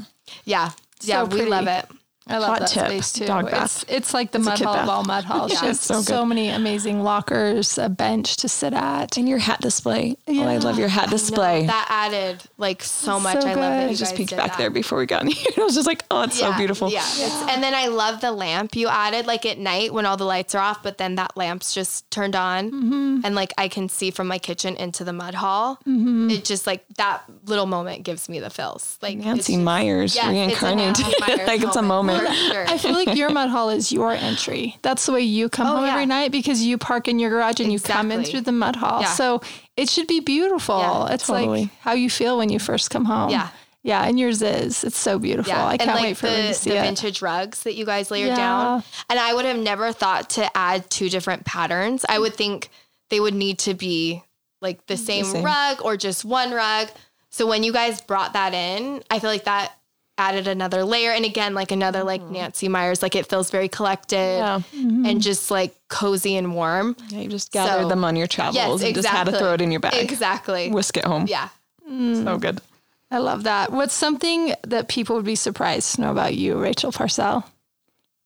yeah, 0.45 0.71
yeah, 1.01 1.23
we 1.23 1.29
pretty. 1.29 1.45
love 1.49 1.67
it. 1.67 1.85
I 2.29 2.37
love 2.37 2.49
Hot 2.49 2.59
that 2.59 2.69
tip, 2.69 2.85
space 2.87 3.11
too. 3.13 3.25
dog 3.25 3.45
It's, 3.45 3.51
bath. 3.53 3.85
it's 3.87 4.13
like 4.13 4.31
the 4.31 4.37
It's 4.37 4.45
mud 4.45 4.57
kid 4.57 4.65
hall 4.67 4.75
of 4.77 4.89
all 4.89 5.03
mud 5.03 5.23
halls. 5.23 5.51
Yeah, 5.53 5.61
Just 5.61 5.79
it's 5.79 5.85
so 5.85 6.01
so, 6.01 6.25
many 6.25 6.49
amazing 6.49 7.01
lockers, 7.03 7.77
a 7.77 7.89
bench 7.89 8.37
to 8.37 8.47
sit 8.49 8.73
at. 8.73 9.17
And 9.17 9.27
your 9.27 9.39
hat 9.39 9.61
display. 9.61 10.15
Oh, 10.27 10.43
I 10.43 10.57
love 10.57 10.77
your 10.77 10.87
hat 10.89 11.09
display. 11.09 11.65
that 11.65 11.87
added 11.89 12.43
like 12.57 12.83
so 12.83 13.15
It's 13.15 13.23
much. 13.23 13.41
so 13.41 13.47
I 13.47 13.53
love 13.55 13.73
it. 13.73 13.77
good. 13.77 13.83
you 13.85 13.89
I 13.89 13.93
just 13.95 14.15
peeked 14.15 14.31
back 14.37 14.51
that. 14.51 14.57
there 14.57 14.69
before 14.69 14.99
we 14.99 15.05
got 15.05 15.23
in 15.23 15.29
here. 15.29 15.45
I 15.57 15.61
was 15.61 15.75
just 15.75 15.87
like, 15.87 16.03
oh, 16.11 16.21
it's 16.21 16.37
so 16.39 16.55
beautiful. 16.55 16.89
Yeah. 16.91 17.01
It's, 17.03 17.41
and 17.49 17.63
then 17.63 17.73
I 17.73 17.87
love 17.87 18.21
the 18.21 18.31
lamp 18.31 18.75
you 18.75 18.87
added 18.87 19.25
like 19.25 19.45
at 19.45 19.57
night 19.57 19.93
when 19.93 20.05
all 20.05 20.17
the 20.17 20.25
lights 20.25 20.53
are 20.55 20.59
off, 20.61 20.83
but 20.83 20.97
then 20.99 21.15
that 21.15 21.35
lamp's 21.35 21.73
just 21.73 22.09
turned 22.11 22.35
on 22.35 22.71
Mm-hmm. 22.71 23.21
and 23.25 23.35
like 23.35 23.53
I 23.57 23.67
can 23.67 23.89
see 23.89 24.11
from 24.11 24.27
my 24.27 24.37
kitchen 24.37 24.75
into 24.75 25.03
the 25.03 25.13
mud 25.13 25.33
hall. 25.33 25.79
It 25.85 26.43
just 26.45 26.67
like 26.67 26.85
that 26.97 27.23
little 27.45 27.65
moment 27.65 28.03
gives 28.03 28.29
me 28.29 28.39
the 28.39 28.49
feels. 28.49 28.97
Like 29.01 29.17
Nancy 29.17 29.53
just- 29.53 29.63
Meyers 29.63 30.15
Yes, 30.15 30.27
reincarnated. 30.29 31.05
Nancy 31.05 31.15
Meyers 31.19 31.47
like 31.47 31.61
it's 31.63 31.75
a 31.75 31.81
moment. 31.81 32.18
For 32.27 32.33
sure. 32.53 32.65
I 32.67 32.77
feel 32.77 32.93
like 32.93 33.15
your 33.15 33.29
mud 33.29 33.49
hall 33.49 33.69
is 33.69 33.91
your 33.91 34.11
entry. 34.11 34.77
That's 34.81 35.05
the 35.05 35.11
way 35.11 35.21
you 35.21 35.49
come 35.49 35.67
Oh, 35.67 35.75
home 35.77 35.85
yeah. 35.85 35.91
every 35.93 36.05
night 36.05 36.31
because 36.31 36.63
you 36.63 36.77
park 36.77 37.07
in 37.07 37.19
your 37.19 37.29
garage 37.29 37.59
and 37.59 37.71
you 37.71 37.79
come 37.79 38.11
in 38.11 38.23
through 38.23 38.41
the 38.41 38.51
mud 38.51 38.75
hall. 38.75 39.01
Yeah. 39.01 39.07
So 39.13 39.41
it 39.77 39.89
should 39.89 40.07
be 40.07 40.19
beautiful. 40.19 40.79
Yeah, 40.79 41.13
it's 41.13 41.27
totally. 41.27 41.61
like 41.63 41.69
how 41.79 41.93
you 41.93 42.09
feel 42.09 42.37
when 42.37 42.49
you 42.49 42.59
first 42.59 42.89
come 42.89 43.05
home. 43.05 43.29
Yeah. 43.29 43.49
Yeah, 43.81 44.03
and 44.05 44.19
yours 44.19 44.41
is. 44.41 44.83
It's 44.83 44.97
so 44.97 45.17
beautiful. 45.19 45.53
I 45.53 45.77
can't 45.77 45.91
like 45.95 46.03
wait 46.03 46.17
for 46.17 46.27
the, 46.27 46.35
to 46.35 46.53
see 46.53 46.71
the 46.71 46.77
it. 46.79 46.81
vintage 46.81 47.21
rugs 47.21 47.63
that 47.63 47.75
you 47.75 47.85
guys 47.85 48.11
layered 48.11 48.27
Yeah. 48.29 48.35
down. 48.35 48.83
And 49.09 49.17
I 49.17 49.33
would 49.33 49.45
have 49.45 49.57
never 49.57 49.93
thought 49.93 50.29
to 50.31 50.57
add 50.57 50.89
two 50.89 51.09
different 51.09 51.45
patterns. 51.45 52.05
I 52.09 52.19
would 52.19 52.33
think 52.35 52.67
they 53.09 53.21
would 53.21 53.33
need 53.33 53.57
to 53.59 53.73
be 53.73 54.21
like 54.61 54.85
the 54.87 54.97
same, 54.97 55.23
same. 55.23 55.45
rug 55.45 55.81
or 55.81 55.95
just 55.95 56.25
one 56.25 56.51
rug. 56.51 56.89
So 57.29 57.47
when 57.47 57.63
you 57.63 57.71
guys 57.71 58.01
brought 58.01 58.33
that 58.33 58.53
in, 58.53 59.01
I 59.09 59.19
feel 59.19 59.29
like 59.29 59.45
that 59.45 59.71
added 60.19 60.47
another 60.47 60.83
layer. 60.83 61.11
And 61.11 61.23
again, 61.23 61.53
like 61.55 61.71
another 61.71 62.03
like 62.03 62.21
mm. 62.21 62.31
Nancy 62.31 62.67
Meyers, 62.67 63.01
like 63.01 63.15
it 63.15 63.25
feels 63.25 63.49
very 63.49 63.69
collected 63.69 64.15
Yeah. 64.15 64.55
and 64.55 64.63
mm-hmm. 65.05 65.19
just 65.19 65.49
like 65.49 65.73
cozy 65.87 66.35
and 66.35 66.53
warm. 66.53 66.95
Yeah, 67.07 67.21
you 67.21 67.29
just 67.29 67.51
gathered 67.51 67.83
So- 67.83 67.89
them 67.89 68.03
on 68.03 68.15
your 68.15 68.27
travels 68.27 68.81
Yes, 68.81 68.83
and 68.83 68.95
just 68.95 69.07
had 69.07 69.23
to 69.23 69.31
throw 69.31 69.53
it 69.53 69.61
in 69.61 69.71
your 69.71 69.79
bag. 69.79 69.95
Exactly. 69.95 70.69
Whisk 70.69 70.97
it 70.97 71.05
home. 71.05 71.25
Yeah. 71.27 71.49
Mm. 71.89 72.23
So 72.25 72.37
good. 72.37 72.61
I 73.09 73.17
love 73.17 73.43
that. 73.45 73.71
What's 73.71 73.95
something 73.95 74.53
that 74.67 74.87
people 74.89 75.15
would 75.15 75.25
be 75.25 75.35
surprised 75.35 75.95
to 75.95 76.01
know 76.01 76.11
about 76.11 76.35
you, 76.35 76.59
Rachel 76.59 76.91
Parcell? 76.91 77.43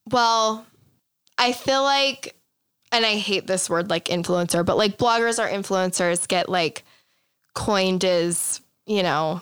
Well, 0.10 0.66
I 1.38 1.54
feel 1.54 1.84
like, 1.84 2.36
and 2.92 3.06
I 3.06 3.16
hate 3.16 3.48
this 3.48 3.70
word 3.70 3.90
like 3.90 4.06
influencer, 4.06 4.66
but 4.66 4.78
like 4.78 4.98
bloggers 4.98 5.40
or 5.42 5.48
influencers 5.48 6.28
get 6.28 6.50
like 6.50 6.84
coined 7.54 8.04
as, 8.04 8.60
you 8.86 9.04
know, 9.04 9.42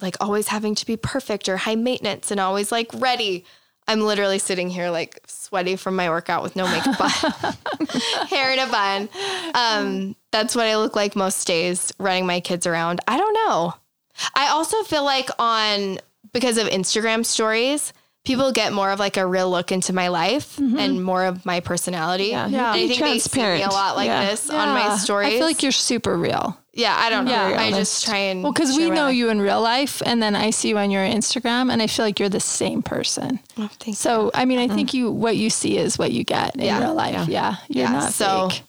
like 0.00 0.16
always 0.20 0.48
having 0.48 0.74
to 0.76 0.86
be 0.86 0.96
perfect 0.96 1.48
or 1.48 1.56
high 1.56 1.74
maintenance 1.76 2.30
and 2.30 2.38
always 2.40 2.70
like 2.72 2.88
ready. 2.94 3.44
I'm 3.86 4.02
literally 4.02 4.38
sitting 4.38 4.68
here 4.68 4.90
like 4.90 5.18
sweaty 5.26 5.76
from 5.76 5.96
my 5.96 6.10
workout 6.10 6.42
with 6.42 6.54
no 6.56 6.68
makeup 6.68 7.00
on, 7.00 7.08
hair 8.28 8.52
in 8.52 8.58
a 8.58 8.66
bun. 8.66 9.08
Um, 9.54 10.16
that's 10.30 10.54
what 10.54 10.66
I 10.66 10.76
look 10.76 10.94
like 10.94 11.16
most 11.16 11.46
days 11.46 11.92
running 11.98 12.26
my 12.26 12.40
kids 12.40 12.66
around. 12.66 13.00
I 13.08 13.16
don't 13.16 13.32
know. 13.32 13.74
I 14.34 14.48
also 14.48 14.82
feel 14.82 15.04
like 15.04 15.30
on 15.38 15.98
because 16.32 16.58
of 16.58 16.66
Instagram 16.66 17.24
stories, 17.24 17.92
people 18.24 18.52
get 18.52 18.72
more 18.74 18.90
of 18.90 18.98
like 18.98 19.16
a 19.16 19.24
real 19.26 19.50
look 19.50 19.72
into 19.72 19.94
my 19.94 20.08
life 20.08 20.58
and 20.58 21.02
more 21.02 21.24
of 21.24 21.46
my 21.46 21.60
personality. 21.60 22.26
Yeah, 22.26 22.44
And 22.44 22.56
I 22.56 22.72
Be 22.74 22.88
think 22.88 23.00
they 23.00 23.18
see 23.20 23.40
me 23.42 23.62
a 23.62 23.68
lot 23.70 23.96
like 23.96 24.08
Yeah. 24.08 24.26
this 24.28 24.50
on 24.50 24.68
my 24.68 24.96
stories. 24.98 25.28
I 25.28 25.38
feel 25.38 25.46
like 25.46 25.62
you're 25.62 25.72
super 25.72 26.14
real. 26.16 26.58
Yeah, 26.78 26.94
I 26.96 27.10
don't 27.10 27.24
know. 27.24 27.32
Yeah. 27.32 27.60
I 27.60 27.70
just 27.72 28.04
try 28.06 28.16
and 28.18 28.42
Well, 28.42 28.52
because 28.52 28.76
we 28.76 28.88
know 28.88 29.06
life. 29.06 29.16
you 29.16 29.28
in 29.30 29.40
real 29.40 29.60
life, 29.60 30.00
and 30.06 30.22
then 30.22 30.36
I 30.36 30.50
see 30.50 30.68
you 30.68 30.78
on 30.78 30.90
your 30.92 31.04
Instagram, 31.04 31.72
and 31.72 31.82
I 31.82 31.88
feel 31.88 32.04
like 32.04 32.20
you're 32.20 32.28
the 32.28 32.38
same 32.40 32.82
person. 32.82 33.40
Oh, 33.58 33.68
thank 33.80 33.96
So, 33.96 34.30
I 34.32 34.44
mean, 34.44 34.58
I 34.58 34.68
think 34.68 34.94
you 34.94 35.10
what 35.10 35.36
you 35.36 35.50
see 35.50 35.76
is 35.76 35.98
what 35.98 36.12
you 36.12 36.22
get 36.22 36.54
in 36.54 36.62
Yeah. 36.62 36.78
real 36.78 36.94
life. 36.94 37.28
Yeah, 37.28 37.56
you're 37.68 37.86
Yeah, 37.86 37.92
not 37.92 38.12
so- 38.12 38.48
fake. 38.50 38.62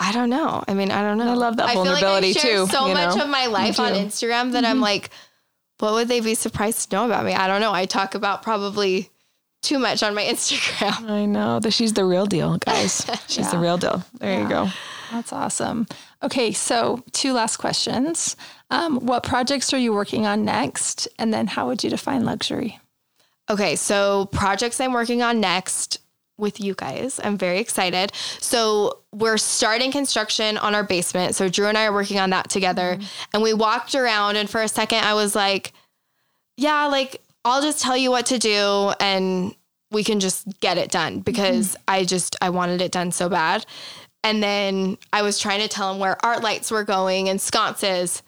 I 0.00 0.10
don't 0.10 0.30
know. 0.30 0.64
I 0.66 0.74
mean, 0.74 0.90
I 0.90 1.02
don't 1.02 1.18
know. 1.18 1.30
I 1.30 1.34
love 1.34 1.58
that 1.58 1.70
feel 1.70 1.84
vulnerability, 1.84 2.28
like 2.28 2.36
I 2.38 2.40
share 2.40 2.56
too, 2.56 2.66
So 2.66 2.86
you 2.88 2.94
much 2.94 3.16
of 3.20 3.28
my 3.28 3.46
life 3.46 3.78
on 3.78 3.92
too. 3.92 4.00
Instagram 4.00 4.52
that 4.52 4.64
I'm 4.64 4.76
mm-hmm. 4.76 4.82
like, 4.82 5.10
what 5.78 5.92
would 5.92 6.08
they 6.08 6.20
be 6.20 6.34
surprised 6.34 6.90
to 6.90 6.96
know 6.96 7.04
about 7.04 7.24
me? 7.24 7.34
I 7.34 7.46
don't 7.46 7.60
know. 7.60 7.72
I 7.72 7.84
talk 7.86 8.14
about 8.16 8.42
probably 8.42 9.10
too 9.62 9.78
much 9.78 10.02
on 10.02 10.14
my 10.14 10.22
Instagram. 10.34 11.08
I 11.08 11.24
know 11.26 11.60
that 11.60 11.70
she's 11.72 11.92
the 11.92 12.04
real 12.04 12.26
deal, 12.26 12.56
guys. 12.58 13.06
She's 13.28 13.50
the 13.50 13.58
real 13.58 13.76
deal. 13.78 14.02
There 14.18 14.40
you 14.40 14.48
go. 14.48 14.70
That's 15.12 15.32
awesome. 15.32 15.86
Okay, 16.22 16.52
so 16.52 17.04
two 17.12 17.34
last 17.34 17.58
questions. 17.58 18.34
Um, 18.70 18.98
what 19.00 19.22
projects 19.22 19.74
are 19.74 19.78
you 19.78 19.92
working 19.92 20.26
on 20.26 20.44
next, 20.44 21.06
and 21.18 21.34
then 21.34 21.46
how 21.46 21.66
would 21.66 21.84
you 21.84 21.90
define 21.90 22.24
luxury? 22.24 22.80
Okay, 23.50 23.76
so 23.76 24.26
projects 24.32 24.80
I'm 24.80 24.94
working 24.94 25.20
on 25.20 25.38
next 25.38 25.98
with 26.38 26.60
you 26.60 26.74
guys. 26.74 27.20
I'm 27.22 27.36
very 27.36 27.58
excited. 27.58 28.12
So 28.40 29.00
we're 29.12 29.36
starting 29.36 29.92
construction 29.92 30.56
on 30.56 30.74
our 30.74 30.82
basement. 30.82 31.34
So 31.34 31.48
Drew 31.48 31.66
and 31.66 31.76
I 31.76 31.84
are 31.84 31.92
working 31.92 32.18
on 32.18 32.30
that 32.30 32.48
together. 32.48 32.98
And 33.34 33.42
we 33.42 33.52
walked 33.52 33.94
around 33.94 34.36
and 34.36 34.48
for 34.48 34.62
a 34.62 34.68
second 34.68 35.00
I 35.04 35.12
was 35.12 35.34
like, 35.36 35.72
yeah, 36.56 36.86
like 36.86 37.20
I'll 37.44 37.62
just 37.62 37.82
tell 37.82 37.96
you 37.96 38.10
what 38.10 38.26
to 38.26 38.38
do 38.38 38.92
and 38.98 39.54
we 39.90 40.02
can 40.02 40.20
just 40.20 40.48
get 40.60 40.78
it 40.78 40.90
done 40.90 41.20
because 41.20 41.76
I 41.86 42.04
just 42.04 42.34
I 42.40 42.50
wanted 42.50 42.80
it 42.80 42.90
done 42.90 43.12
so 43.12 43.28
bad. 43.28 43.66
And 44.24 44.42
then 44.42 44.98
I 45.12 45.22
was 45.22 45.38
trying 45.38 45.60
to 45.60 45.68
tell 45.68 45.92
him 45.92 45.98
where 45.98 46.22
art 46.24 46.42
lights 46.42 46.70
were 46.70 46.84
going 46.84 47.28
and 47.28 47.40
sconces. 47.40 48.22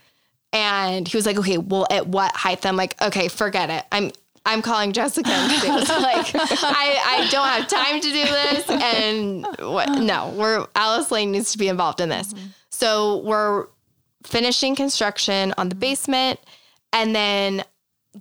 And 0.52 1.06
he 1.06 1.16
was 1.16 1.26
like, 1.26 1.38
okay, 1.38 1.58
well, 1.58 1.86
at 1.90 2.06
what 2.06 2.34
height? 2.34 2.66
I'm 2.66 2.76
like, 2.76 3.00
okay, 3.02 3.28
forget 3.28 3.70
it. 3.70 3.84
I'm 3.92 4.12
I'm 4.46 4.60
calling 4.60 4.92
Jessica 4.92 5.28
and 5.30 5.50
this. 5.50 5.88
like 5.88 6.34
I, 6.34 6.98
I 7.06 7.28
don't 7.30 7.46
have 7.46 7.66
time 7.66 8.00
to 8.00 8.06
do 8.06 8.24
this. 8.24 8.70
And 8.70 9.46
what 9.58 9.88
no, 9.90 10.34
we're 10.36 10.66
Alice 10.74 11.10
Lane 11.10 11.32
needs 11.32 11.52
to 11.52 11.58
be 11.58 11.68
involved 11.68 12.00
in 12.00 12.08
this. 12.08 12.34
So 12.70 13.18
we're 13.18 13.66
finishing 14.24 14.74
construction 14.74 15.54
on 15.56 15.68
the 15.68 15.74
basement 15.74 16.40
and 16.92 17.14
then 17.14 17.64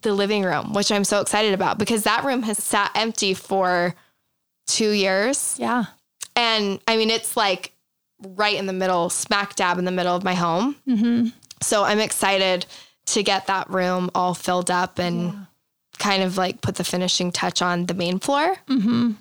the 0.02 0.14
living 0.14 0.44
room, 0.44 0.74
which 0.74 0.92
I'm 0.92 1.04
so 1.04 1.22
excited 1.22 1.54
about 1.54 1.78
because 1.78 2.04
that 2.04 2.24
room 2.24 2.44
has 2.44 2.58
sat 2.58 2.92
empty 2.96 3.34
for 3.34 3.94
two 4.66 4.92
years. 4.92 5.56
Yeah. 5.60 5.86
And 6.36 6.80
I 6.88 6.98
mean, 6.98 7.10
it's 7.10 7.38
like 7.38 7.74
right 8.20 8.56
in 8.56 8.66
the 8.66 8.74
middle, 8.74 9.10
smack 9.10 9.56
dab 9.56 9.78
in 9.78 9.86
the 9.86 9.92
middle 9.92 10.16
of 10.16 10.24
my 10.24 10.34
home. 10.34 10.76
Mm-hmm. 10.88 11.30
So 11.62 11.84
I'm 11.84 12.00
excited 12.00 12.66
to 13.08 13.24
get 13.24 13.48
that 13.48 13.70
room 13.70 14.10
all 14.16 14.34
filled 14.34 14.72
up 14.72 15.00
and 15.00 15.48
kind 16.00 16.24
of 16.24 16.38
like 16.38 16.62
put 16.62 16.76
the 16.76 16.84
finishing 16.84 17.32
touch 17.32 17.62
on 17.62 17.86
the 17.86 17.94
main 17.94 18.20
floor. 18.20 18.56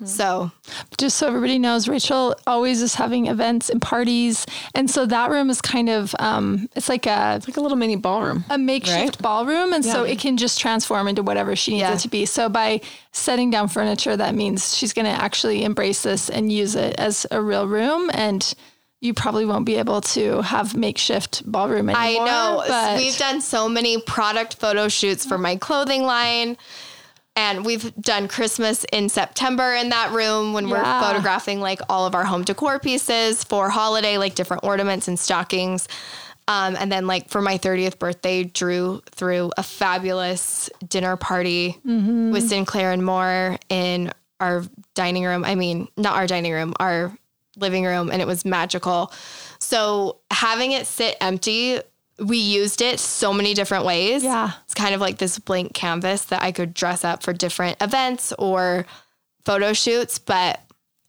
So 0.05 0.51
Just 0.97 1.17
so 1.17 1.27
everybody 1.27 1.59
knows, 1.59 1.87
Rachel 1.87 2.35
always 2.47 2.81
is 2.81 2.95
having 2.95 3.27
events 3.27 3.69
and 3.69 3.81
parties, 3.81 4.45
and 4.75 4.89
so 4.89 5.05
that 5.05 5.29
room 5.29 5.49
is 5.49 5.61
kind 5.61 5.89
of 5.89 6.15
um, 6.19 6.67
it's 6.75 6.89
like 6.89 7.05
a 7.05 7.35
it's 7.37 7.47
Like 7.47 7.57
a 7.57 7.61
little 7.61 7.77
mini 7.77 7.95
ballroom. 7.95 8.43
a 8.49 8.57
makeshift 8.57 8.97
Right? 8.97 9.17
ballroom, 9.21 9.73
and 9.73 9.85
so 9.85 10.03
it 10.03 10.19
can 10.19 10.37
just 10.37 10.59
transform 10.59 11.07
into 11.07 11.23
whatever 11.23 11.55
she 11.55 11.71
needs 11.71 11.81
Yeah. 11.81 11.93
it 11.93 11.99
to 11.99 12.09
be. 12.09 12.25
So 12.25 12.49
by 12.49 12.81
setting 13.11 13.49
down 13.51 13.67
furniture, 13.67 14.17
that 14.17 14.33
means 14.35 14.75
she's 14.75 14.93
going 14.93 15.05
to 15.05 15.11
actually 15.11 15.63
embrace 15.63 16.01
this 16.03 16.29
and 16.29 16.51
use 16.51 16.75
it 16.75 16.95
as 16.97 17.25
a 17.31 17.41
real 17.41 17.67
room, 17.67 18.09
and 18.13 18.53
you 19.03 19.13
probably 19.13 19.45
won't 19.45 19.65
be 19.65 19.75
able 19.75 19.99
to 19.99 20.41
have 20.43 20.75
makeshift 20.77 21.43
ballroom 21.45 21.89
anymore. 21.89 22.23
I 22.23 22.25
know 22.25 22.63
but 22.67 22.97
we've 22.97 23.17
done 23.17 23.41
so 23.41 23.67
many 23.67 24.01
product 24.01 24.55
photo 24.55 24.87
shoots 24.87 25.25
for 25.25 25.37
my 25.37 25.57
clothing 25.57 26.03
line. 26.03 26.57
And 27.35 27.65
we've 27.65 27.93
done 27.95 28.27
Christmas 28.27 28.85
in 28.93 29.09
September 29.09 29.73
in 29.73 29.89
that 29.89 30.11
room 30.11 30.53
when 30.53 30.67
Yeah. 30.67 30.73
we're 31.01 31.07
photographing 31.07 31.59
like 31.59 31.81
all 31.89 32.05
of 32.05 32.13
our 32.15 32.23
home 32.23 32.43
decor 32.43 32.79
pieces 32.79 33.43
for 33.43 33.69
holiday, 33.69 34.17
like 34.19 34.35
different 34.35 34.63
ornaments 34.63 35.07
and 35.07 35.19
stockings. 35.19 35.87
Um, 36.47 36.75
and 36.79 36.91
then 36.91 37.07
like 37.07 37.29
for 37.29 37.41
my 37.41 37.57
30th 37.57 37.97
birthday, 37.99 38.43
Drew 38.43 39.01
threw 39.11 39.51
a 39.57 39.63
fabulous 39.63 40.69
dinner 40.87 41.15
party 41.17 41.77
with 41.83 42.47
Sinclair 42.47 42.91
and 42.91 43.03
more 43.03 43.57
in 43.67 44.11
our 44.39 44.63
dining 44.93 45.23
room. 45.23 45.43
I 45.43 45.55
mean, 45.55 45.87
not 45.97 46.15
our 46.15 46.27
dining 46.27 46.53
room, 46.53 46.73
our 46.79 47.11
living 47.57 47.85
room, 47.85 48.09
and 48.11 48.21
it 48.21 48.27
was 48.27 48.45
magical. 48.45 49.11
So 49.59 50.17
having 50.31 50.71
it 50.71 50.87
sit 50.87 51.17
empty, 51.21 51.79
we 52.19 52.37
used 52.37 52.81
it 52.81 52.99
so 52.99 53.33
many 53.33 53.53
different 53.53 53.85
ways. 53.85 54.23
Yeah. 54.23 54.51
It's 54.65 54.73
kind 54.73 54.93
of 54.93 55.01
like 55.01 55.17
this 55.17 55.39
blank 55.39 55.73
canvas 55.73 56.25
that 56.25 56.41
I 56.43 56.51
could 56.51 56.73
dress 56.73 57.03
up 57.03 57.23
for 57.23 57.33
different 57.33 57.77
events 57.81 58.33
or 58.37 58.85
photo 59.45 59.73
shoots. 59.73 60.19
But 60.19 60.59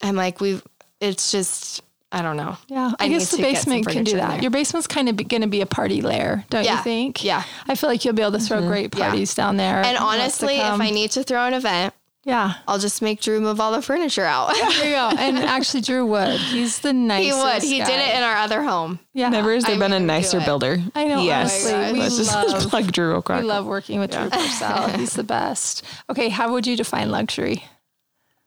I'm 0.03 0.17
like, 0.17 0.41
we've, 0.41 0.63
it's 1.01 1.31
just, 1.31 1.83
I 2.11 2.23
don't 2.23 2.37
know. 2.37 2.57
Yeah, 2.69 2.93
I, 2.99 3.07
I 3.07 3.09
guess 3.09 3.31
the 3.31 3.39
to 3.39 3.43
get 3.43 3.59
some 3.59 3.73
basement 3.73 3.89
can 3.89 4.05
do 4.05 4.17
that. 4.17 4.41
Your 4.41 4.51
basement's 4.51 4.87
kind 4.87 5.09
of 5.09 5.17
going 5.17 5.43
to 5.43 5.49
be 5.49 5.61
a 5.61 5.67
party 5.67 6.01
lair, 6.01 6.45
don't 6.49 6.65
you 6.65 6.77
think? 6.83 7.25
yeah. 7.25 7.43
I 7.67 7.75
feel 7.75 7.91
like 7.91 8.05
you'll 8.05 8.15
be 8.15 8.23
able 8.23 8.33
to 8.33 8.39
throw 8.39 8.59
mm-hmm. 8.59 8.69
great 8.69 8.95
Yeah. 8.95 9.09
parties 9.09 9.35
down 9.35 9.57
there. 9.57 9.79
And 9.79 9.97
in 9.97 10.03
what's 10.03 10.39
to 10.39 10.47
honestly, 10.47 10.57
if. 10.57 10.81
I 10.81 10.91
need 10.91 11.11
to 11.13 11.25
throw 11.25 11.45
an 11.45 11.55
event, 11.55 11.93
yeah, 12.25 12.55
I'll 12.67 12.79
just 12.79 13.03
make 13.03 13.21
Drew 13.21 13.41
move 13.41 13.61
all 13.61 13.73
the 13.73 13.83
furniture 13.83 14.25
out. 14.25 14.53
there 14.55 14.85
you 14.85 14.91
go. 14.95 15.11
And 15.19 15.39
actually, 15.57 15.83
Drew 15.83 16.07
would. 16.07 16.39
He's 16.41 16.81
the 16.81 16.93
nicest. 16.93 17.37
he 17.37 17.43
would. 17.43 17.63
He 17.63 17.79
guy. 17.79 17.87
did 17.87 18.01
it 18.01 18.17
in 18.17 18.23
our 18.23 18.37
other 18.37 18.63
home. 18.63 18.99
Yeah, 19.13 19.29
Never 19.29 19.53
has 19.55 19.65
there 19.65 19.77
I 19.77 19.79
been 19.79 19.93
a 19.93 19.95
made 19.95 19.97
him 19.97 20.03
do 20.03 20.07
nicer 20.07 20.41
builder. 20.41 20.79
I 20.95 21.07
know. 21.07 21.23
Yes. 21.23 21.67
honestly, 21.71 21.93
we 21.93 22.01
Let's 22.01 22.17
just 22.17 22.35
love. 22.35 22.63
plug 22.71 22.93
Drew 22.93 23.23
We 23.29 23.43
love 23.43 23.67
working 23.67 24.01
with 24.01 24.11
Drew 24.13 24.29
Parcell. 24.31 24.89
He's 24.99 25.13
the 25.15 25.23
best. 25.25 25.85
Okay, 26.11 26.29
how 26.31 26.53
would 26.53 26.67
you 26.67 26.77
define 26.77 27.11
luxury? 27.11 27.65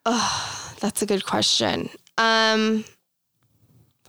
Oh, 0.05 0.73
that's 0.79 1.01
a 1.01 1.05
good 1.05 1.25
question. 1.25 1.89
Um, 2.17 2.85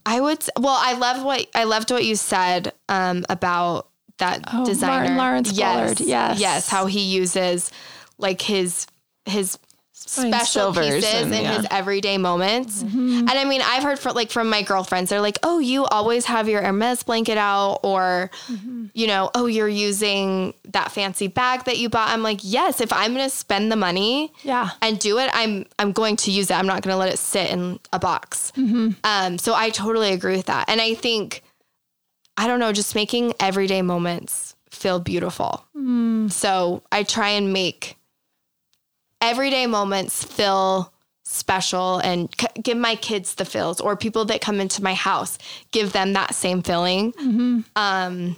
I 0.06 0.20
would. 0.20 0.42
Well, 0.58 0.78
I 0.80 0.94
loved 0.94 1.22
what 1.24 1.46
I 1.54 1.64
loved 1.64 1.90
what 1.90 2.04
you 2.04 2.16
said 2.16 2.72
um, 2.88 3.26
about 3.28 3.88
that 4.18 4.40
Oh, 4.52 4.64
designer, 4.64 4.94
Martin 5.00 5.16
Lawrence 5.16 5.52
yes, 5.52 5.74
Bullard, 5.96 6.00
yes. 6.00 6.40
yes, 6.40 6.68
how 6.68 6.86
he 6.86 7.00
uses 7.00 7.70
like 8.16 8.40
his 8.40 8.86
his 9.28 9.58
special 9.92 10.72
silvers 10.72 11.04
pieces 11.04 11.22
and- 11.24 11.34
in 11.34 11.42
yeah. 11.42 11.56
his 11.56 11.66
everyday 11.72 12.18
moments. 12.18 12.82
Mm-hmm. 12.84 13.18
And 13.28 13.30
I 13.30 13.44
mean, 13.44 13.60
I've 13.64 13.82
heard 13.82 13.98
from 13.98 14.14
like 14.14 14.30
from 14.30 14.48
my 14.48 14.62
girlfriends, 14.62 15.10
they're 15.10 15.20
like, 15.20 15.38
"Oh, 15.42 15.58
you 15.58 15.84
always 15.86 16.24
have 16.26 16.48
your 16.48 16.62
Hermes 16.62 17.02
blanket 17.02 17.36
out," 17.36 17.80
or 17.82 18.30
Mm-hmm. 18.46 18.86
you 18.94 19.06
know, 19.08 19.28
"Oh, 19.34 19.46
you're 19.46 19.68
using 19.68 20.54
that 20.68 20.92
fancy 20.92 21.26
bag 21.26 21.64
that 21.64 21.78
you 21.78 21.88
bought." 21.88 22.10
I'm 22.10 22.22
like, 22.22 22.40
"Yes, 22.42 22.80
if 22.80 22.92
I'm 22.92 23.12
going 23.12 23.28
to 23.28 23.34
spend 23.34 23.72
the 23.72 23.76
money, 23.76 24.32
Yeah. 24.44 24.70
and 24.80 24.98
do 25.00 25.18
it, 25.18 25.30
I'm 25.34 25.66
I'm 25.80 25.90
going 25.92 26.16
to 26.18 26.30
use 26.30 26.48
it. 26.50 26.54
I'm 26.54 26.66
not 26.66 26.82
going 26.82 26.94
to 26.94 26.98
let 26.98 27.12
it 27.12 27.18
sit 27.18 27.50
in 27.50 27.80
a 27.92 27.98
box. 27.98 28.52
Mm-hmm. 28.56 28.90
Um, 29.04 29.36
so 29.38 29.52
I 29.54 29.70
totally 29.70 30.12
agree 30.12 30.36
with 30.36 30.46
that, 30.46 30.68
and 30.68 30.80
I 30.80 30.94
think 30.94 31.42
I 32.36 32.46
don't 32.46 32.60
know, 32.60 32.72
just 32.72 32.94
making 32.94 33.34
everyday 33.40 33.82
moments 33.82 34.54
feel 34.70 35.00
beautiful. 35.00 35.64
Mm. 35.76 36.30
So 36.30 36.84
I 36.92 37.02
try 37.02 37.30
and 37.30 37.52
make 37.52 37.96
everyday 39.20 39.66
moments 39.66 40.22
feel 40.24 40.92
special 41.24 41.98
and 41.98 42.28
c- 42.40 42.46
give 42.62 42.76
my 42.78 42.94
kids 42.94 43.34
the 43.34 43.44
feels 43.44 43.80
or 43.80 43.96
people 43.96 44.24
that 44.24 44.40
come 44.40 44.60
into 44.60 44.82
my 44.82 44.94
house 44.94 45.36
give 45.72 45.92
them 45.92 46.14
that 46.14 46.34
same 46.34 46.62
feeling 46.62 47.12
Mm-hmm. 47.12 47.60
um 47.76 48.36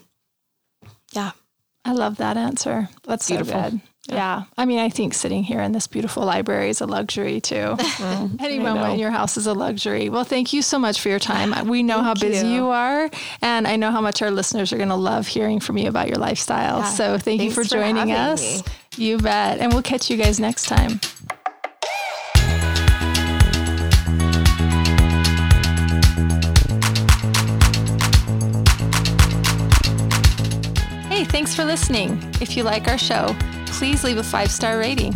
yeah 1.12 1.31
I 1.83 1.93
love 1.93 2.18
that 2.18 2.37
answer. 2.37 2.91
That's 3.05 3.26
Beautiful. 3.28 3.55
so 3.55 3.70
good. 3.70 3.81
Yeah. 4.07 4.43
I 4.59 4.66
mean, 4.66 4.78
I 4.81 4.91
think 4.91 5.14
sitting 5.14 5.43
here 5.43 5.62
in 5.62 5.72
this 5.72 5.87
beautiful 5.87 6.24
library 6.26 6.68
is 6.68 6.83
a 6.83 6.87
luxury 6.87 7.41
too. 7.41 7.74
Any 8.39 8.59
moment 8.59 8.93
in 8.95 8.99
your 8.99 9.11
house 9.11 9.39
is 9.39 9.47
a 9.47 9.55
luxury. 9.55 10.11
Well, 10.11 10.24
thank 10.24 10.53
you 10.53 10.61
so 10.61 10.78
much 10.78 11.01
for 11.01 11.09
your 11.09 11.18
time. 11.18 11.68
We 11.68 11.83
know 11.83 12.03
how 12.03 12.12
busy 12.12 12.47
you. 12.49 12.53
you. 12.55 12.66
are, 12.68 13.09
and 13.41 13.66
I 13.66 13.76
know 13.76 13.91
how 13.91 14.03
much 14.03 14.20
our 14.20 14.31
listeners 14.31 14.74
are 14.74 14.76
going 14.76 14.91
to 14.91 14.95
love 14.95 15.26
hearing 15.26 15.59
from 15.59 15.78
you 15.78 15.89
about 15.89 16.09
your 16.09 16.18
lifestyle. 16.18 16.85
So 16.85 17.16
thank 17.16 17.41
you 17.41 17.51
for 17.51 17.64
for 17.64 17.70
joining 17.70 18.12
us. 18.12 18.62
me. 18.66 18.72
You 18.97 19.18
bet. 19.18 19.59
And 19.59 19.72
we'll 19.72 19.82
catch 19.82 20.11
you 20.11 20.16
guys 20.16 20.41
next 20.41 20.64
time. 20.64 21.01
Hey, 31.09 31.24
thanks 31.24 31.55
for 31.55 31.64
listening. 31.64 32.18
If 32.41 32.57
you 32.57 32.64
like 32.64 32.88
our 32.88 32.99
show, 32.99 33.36
please 33.66 34.03
leave 34.03 34.18
a 34.18 34.22
five 34.22 34.51
star 34.51 34.78
rating. 34.78 35.12